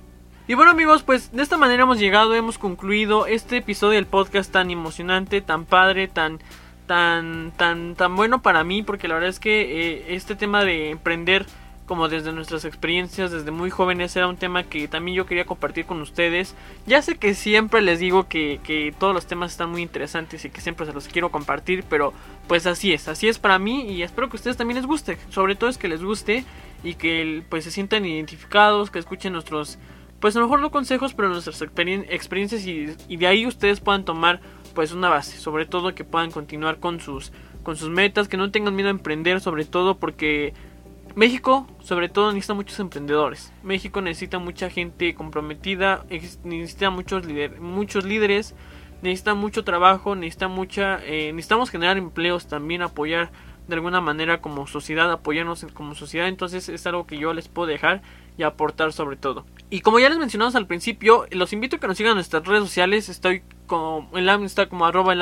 Y 0.48 0.54
bueno 0.54 0.72
amigos, 0.72 1.04
pues 1.04 1.32
de 1.32 1.44
esta 1.44 1.56
manera 1.58 1.84
hemos 1.84 2.00
llegado, 2.00 2.36
hemos 2.36 2.58
concluido 2.58 3.28
este 3.28 3.58
episodio 3.58 3.94
del 3.94 4.08
podcast 4.08 4.52
tan 4.52 4.72
emocionante, 4.72 5.40
tan 5.40 5.66
padre, 5.66 6.08
tan 6.08 6.40
tan 6.88 7.54
tan 7.56 7.96
tan 7.96 8.16
bueno 8.16 8.42
para 8.42 8.64
mí, 8.64 8.82
porque 8.82 9.08
la 9.08 9.14
verdad 9.14 9.30
es 9.30 9.40
que 9.40 9.62
eh, 9.62 10.16
este 10.16 10.36
tema 10.36 10.66
de 10.66 10.90
emprender 10.90 11.46
como 11.86 12.08
desde 12.08 12.32
nuestras 12.32 12.64
experiencias 12.66 13.32
desde 13.32 13.52
muy 13.52 13.70
jóvenes 13.70 14.16
era 14.16 14.28
un 14.28 14.38
tema 14.38 14.64
que 14.64 14.88
también 14.88 15.18
yo 15.18 15.26
quería 15.26 15.46
compartir 15.46 15.86
con 15.86 16.02
ustedes. 16.02 16.56
Ya 16.86 17.02
sé 17.02 17.16
que 17.18 17.34
siempre 17.34 17.82
les 17.82 18.00
digo 18.00 18.28
que, 18.28 18.60
que, 18.64 18.94
todos 18.98 19.14
los 19.14 19.26
temas 19.26 19.52
están 19.52 19.72
muy 19.72 19.82
interesantes 19.82 20.46
y 20.46 20.50
que 20.50 20.62
siempre 20.62 20.86
se 20.86 20.94
los 20.94 21.08
quiero 21.08 21.32
compartir, 21.32 21.84
pero 21.90 22.14
pues 22.48 22.66
así 22.66 22.94
es, 22.94 23.08
así 23.08 23.28
es 23.28 23.40
para 23.40 23.60
mí 23.60 23.92
y 23.92 24.04
espero 24.04 24.30
que 24.30 24.38
a 24.38 24.40
ustedes 24.40 24.58
también 24.58 24.78
les 24.78 24.86
guste. 24.86 25.18
Sobre 25.30 25.56
todo 25.56 25.70
es 25.70 25.78
que 25.78 25.88
les 25.88 26.04
guste 26.04 26.46
y 26.84 26.96
que 26.96 27.44
pues 27.50 27.64
se 27.64 27.72
sientan 27.72 28.06
identificados, 28.06 28.90
que 28.90 29.00
escuchen 29.00 29.34
nuestros, 29.34 29.78
pues 30.20 30.36
a 30.36 30.40
lo 30.40 30.46
mejor 30.46 30.62
no 30.62 30.72
consejos, 30.72 31.14
pero 31.14 31.30
nuestras 31.30 31.62
experiencias 31.62 32.66
y, 32.66 32.96
y 33.08 33.18
de 33.18 33.28
ahí 33.28 33.46
ustedes 33.46 33.80
puedan 33.80 34.06
tomar 34.06 34.40
pues 34.74 34.94
una 34.94 35.10
base. 35.10 35.38
Sobre 35.38 35.66
todo 35.66 35.94
que 35.94 36.04
puedan 36.04 36.32
continuar 36.32 36.80
con 36.80 37.00
sus, 37.00 37.32
con 37.64 37.76
sus 37.76 37.90
metas, 37.90 38.28
que 38.28 38.38
no 38.38 38.52
tengan 38.52 38.76
miedo 38.76 38.90
a 38.90 38.92
emprender, 38.92 39.42
sobre 39.42 39.66
todo 39.66 39.98
porque 39.98 40.54
México, 41.16 41.68
sobre 41.82 42.10
todo, 42.10 42.32
necesita 42.32 42.54
muchos 42.54 42.80
emprendedores. 42.80 43.52
México 43.64 44.02
necesita 44.02 44.40
mucha 44.40 44.70
gente 44.70 45.14
comprometida, 45.14 46.06
necesita 46.44 46.90
muchos, 46.90 47.24
muchos 47.60 48.06
líderes, 48.06 48.56
necesita 49.02 49.34
mucho 49.34 49.64
trabajo, 49.64 50.16
necesita 50.16 50.48
mucha, 50.48 51.00
eh, 51.04 51.34
necesitamos 51.34 51.70
generar 51.70 51.98
empleos 51.98 52.48
también, 52.48 52.82
apoyar 52.82 53.32
de 53.68 53.76
alguna 53.76 54.02
manera 54.02 54.42
como 54.42 54.68
sociedad, 54.68 55.12
apoyarnos 55.12 55.66
como 55.74 55.96
sociedad. 55.96 56.28
Entonces 56.28 56.70
es 56.70 56.88
algo 56.88 57.06
que 57.06 57.18
yo 57.18 57.34
les 57.34 57.48
puedo 57.48 57.68
dejar 57.68 58.02
y 58.38 58.44
aportar 58.44 58.94
sobre 58.94 59.18
todo. 59.18 59.46
Y 59.70 59.82
como 59.82 60.00
ya 60.00 60.10
les 60.10 60.18
mencionamos 60.18 60.56
al 60.56 60.68
principio, 60.68 61.26
los 61.32 61.54
invito 61.54 61.76
a 61.76 61.80
que 61.80 61.88
nos 61.88 61.98
sigan 61.98 62.12
en 62.12 62.18
nuestras 62.18 62.46
redes 62.46 62.64
sociales. 62.64 63.10
Estoy 63.10 63.44
como 63.68 64.10
el 64.14 64.30
está 64.44 64.68
como 64.68 64.86
arroba 64.86 65.14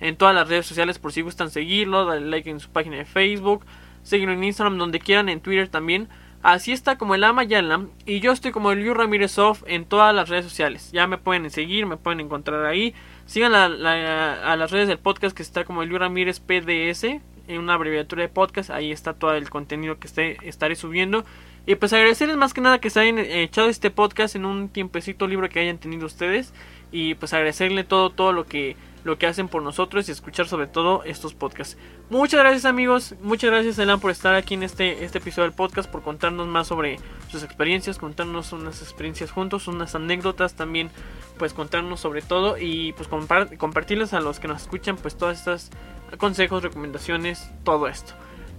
en 0.00 0.16
todas 0.16 0.34
las 0.34 0.48
redes 0.48 0.66
sociales 0.66 0.98
por 0.98 1.12
si 1.12 1.22
gustan 1.22 1.50
seguirlo, 1.50 2.04
dale 2.04 2.26
like 2.26 2.50
en 2.50 2.60
su 2.60 2.70
página 2.70 2.96
de 2.96 3.04
Facebook 3.04 3.64
Síguenos 4.06 4.36
en 4.36 4.44
Instagram, 4.44 4.78
donde 4.78 5.00
quieran, 5.00 5.28
en 5.28 5.40
Twitter 5.40 5.66
también. 5.66 6.08
Así 6.44 6.70
está 6.70 6.96
como 6.96 7.16
el 7.16 7.24
Ama 7.24 7.42
Yala. 7.42 7.86
Y 8.04 8.20
yo 8.20 8.30
estoy 8.30 8.52
como 8.52 8.70
el 8.70 8.78
Liu 8.78 8.94
Ramírez 8.94 9.36
Off 9.36 9.64
en 9.66 9.84
todas 9.84 10.14
las 10.14 10.28
redes 10.28 10.44
sociales. 10.44 10.92
Ya 10.92 11.08
me 11.08 11.18
pueden 11.18 11.50
seguir, 11.50 11.86
me 11.86 11.96
pueden 11.96 12.20
encontrar 12.20 12.64
ahí. 12.66 12.94
Sigan 13.24 13.52
a 13.52 14.56
las 14.56 14.70
redes 14.70 14.86
del 14.86 14.98
podcast 14.98 15.36
que 15.36 15.42
está 15.42 15.64
como 15.64 15.82
el 15.82 15.88
Liu 15.88 15.98
Ramírez 15.98 16.38
PDS. 16.38 17.20
En 17.48 17.58
una 17.58 17.74
abreviatura 17.74 18.22
de 18.22 18.28
podcast. 18.28 18.70
Ahí 18.70 18.92
está 18.92 19.12
todo 19.14 19.34
el 19.34 19.50
contenido 19.50 19.98
que 19.98 20.06
esté, 20.06 20.36
estaré 20.42 20.76
subiendo. 20.76 21.24
Y 21.66 21.74
pues 21.74 21.92
agradecerles 21.92 22.36
más 22.36 22.54
que 22.54 22.60
nada 22.60 22.78
que 22.78 22.90
se 22.90 23.00
hayan 23.00 23.18
echado 23.18 23.68
este 23.68 23.90
podcast 23.90 24.36
en 24.36 24.44
un 24.44 24.68
tiempecito 24.68 25.26
libre 25.26 25.48
que 25.48 25.58
hayan 25.58 25.78
tenido 25.78 26.06
ustedes. 26.06 26.54
Y 26.92 27.16
pues 27.16 27.32
agradecerle 27.32 27.82
todo, 27.82 28.10
todo 28.10 28.32
lo 28.32 28.46
que 28.46 28.76
lo 29.06 29.18
que 29.18 29.26
hacen 29.26 29.48
por 29.48 29.62
nosotros 29.62 30.08
y 30.08 30.12
escuchar 30.12 30.48
sobre 30.48 30.66
todo 30.66 31.04
estos 31.04 31.32
podcasts. 31.32 31.78
Muchas 32.10 32.40
gracias 32.40 32.64
amigos, 32.64 33.14
muchas 33.22 33.50
gracias 33.50 33.78
Elan 33.78 34.00
por 34.00 34.10
estar 34.10 34.34
aquí 34.34 34.54
en 34.54 34.64
este, 34.64 35.04
este 35.04 35.18
episodio 35.18 35.44
del 35.44 35.56
podcast, 35.56 35.88
por 35.88 36.02
contarnos 36.02 36.48
más 36.48 36.66
sobre 36.66 36.98
sus 37.30 37.44
experiencias, 37.44 37.98
contarnos 37.98 38.52
unas 38.52 38.82
experiencias 38.82 39.30
juntos, 39.30 39.68
unas 39.68 39.94
anécdotas 39.94 40.54
también, 40.54 40.90
pues 41.38 41.54
contarnos 41.54 42.00
sobre 42.00 42.20
todo 42.20 42.58
y 42.58 42.92
pues 42.94 43.08
compartirles 43.08 44.12
a 44.12 44.20
los 44.20 44.40
que 44.40 44.48
nos 44.48 44.62
escuchan 44.62 44.96
pues 44.96 45.16
todas 45.16 45.38
estas 45.38 45.70
consejos, 46.18 46.64
recomendaciones, 46.64 47.48
todo 47.62 47.86
esto. 47.86 48.12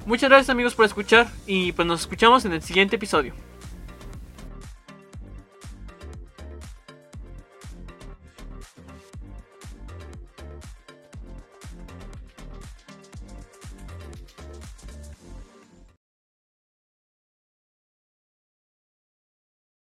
Muchas 0.06 0.30
gracias 0.30 0.50
amigos 0.50 0.76
por 0.76 0.86
escuchar 0.86 1.28
y 1.45 1.74
pues 1.74 1.86
nos 1.86 2.00
escuchamos 2.00 2.45
en 2.45 2.54
el 2.54 2.62
siguiente 2.62 2.95
episodio. 2.95 3.47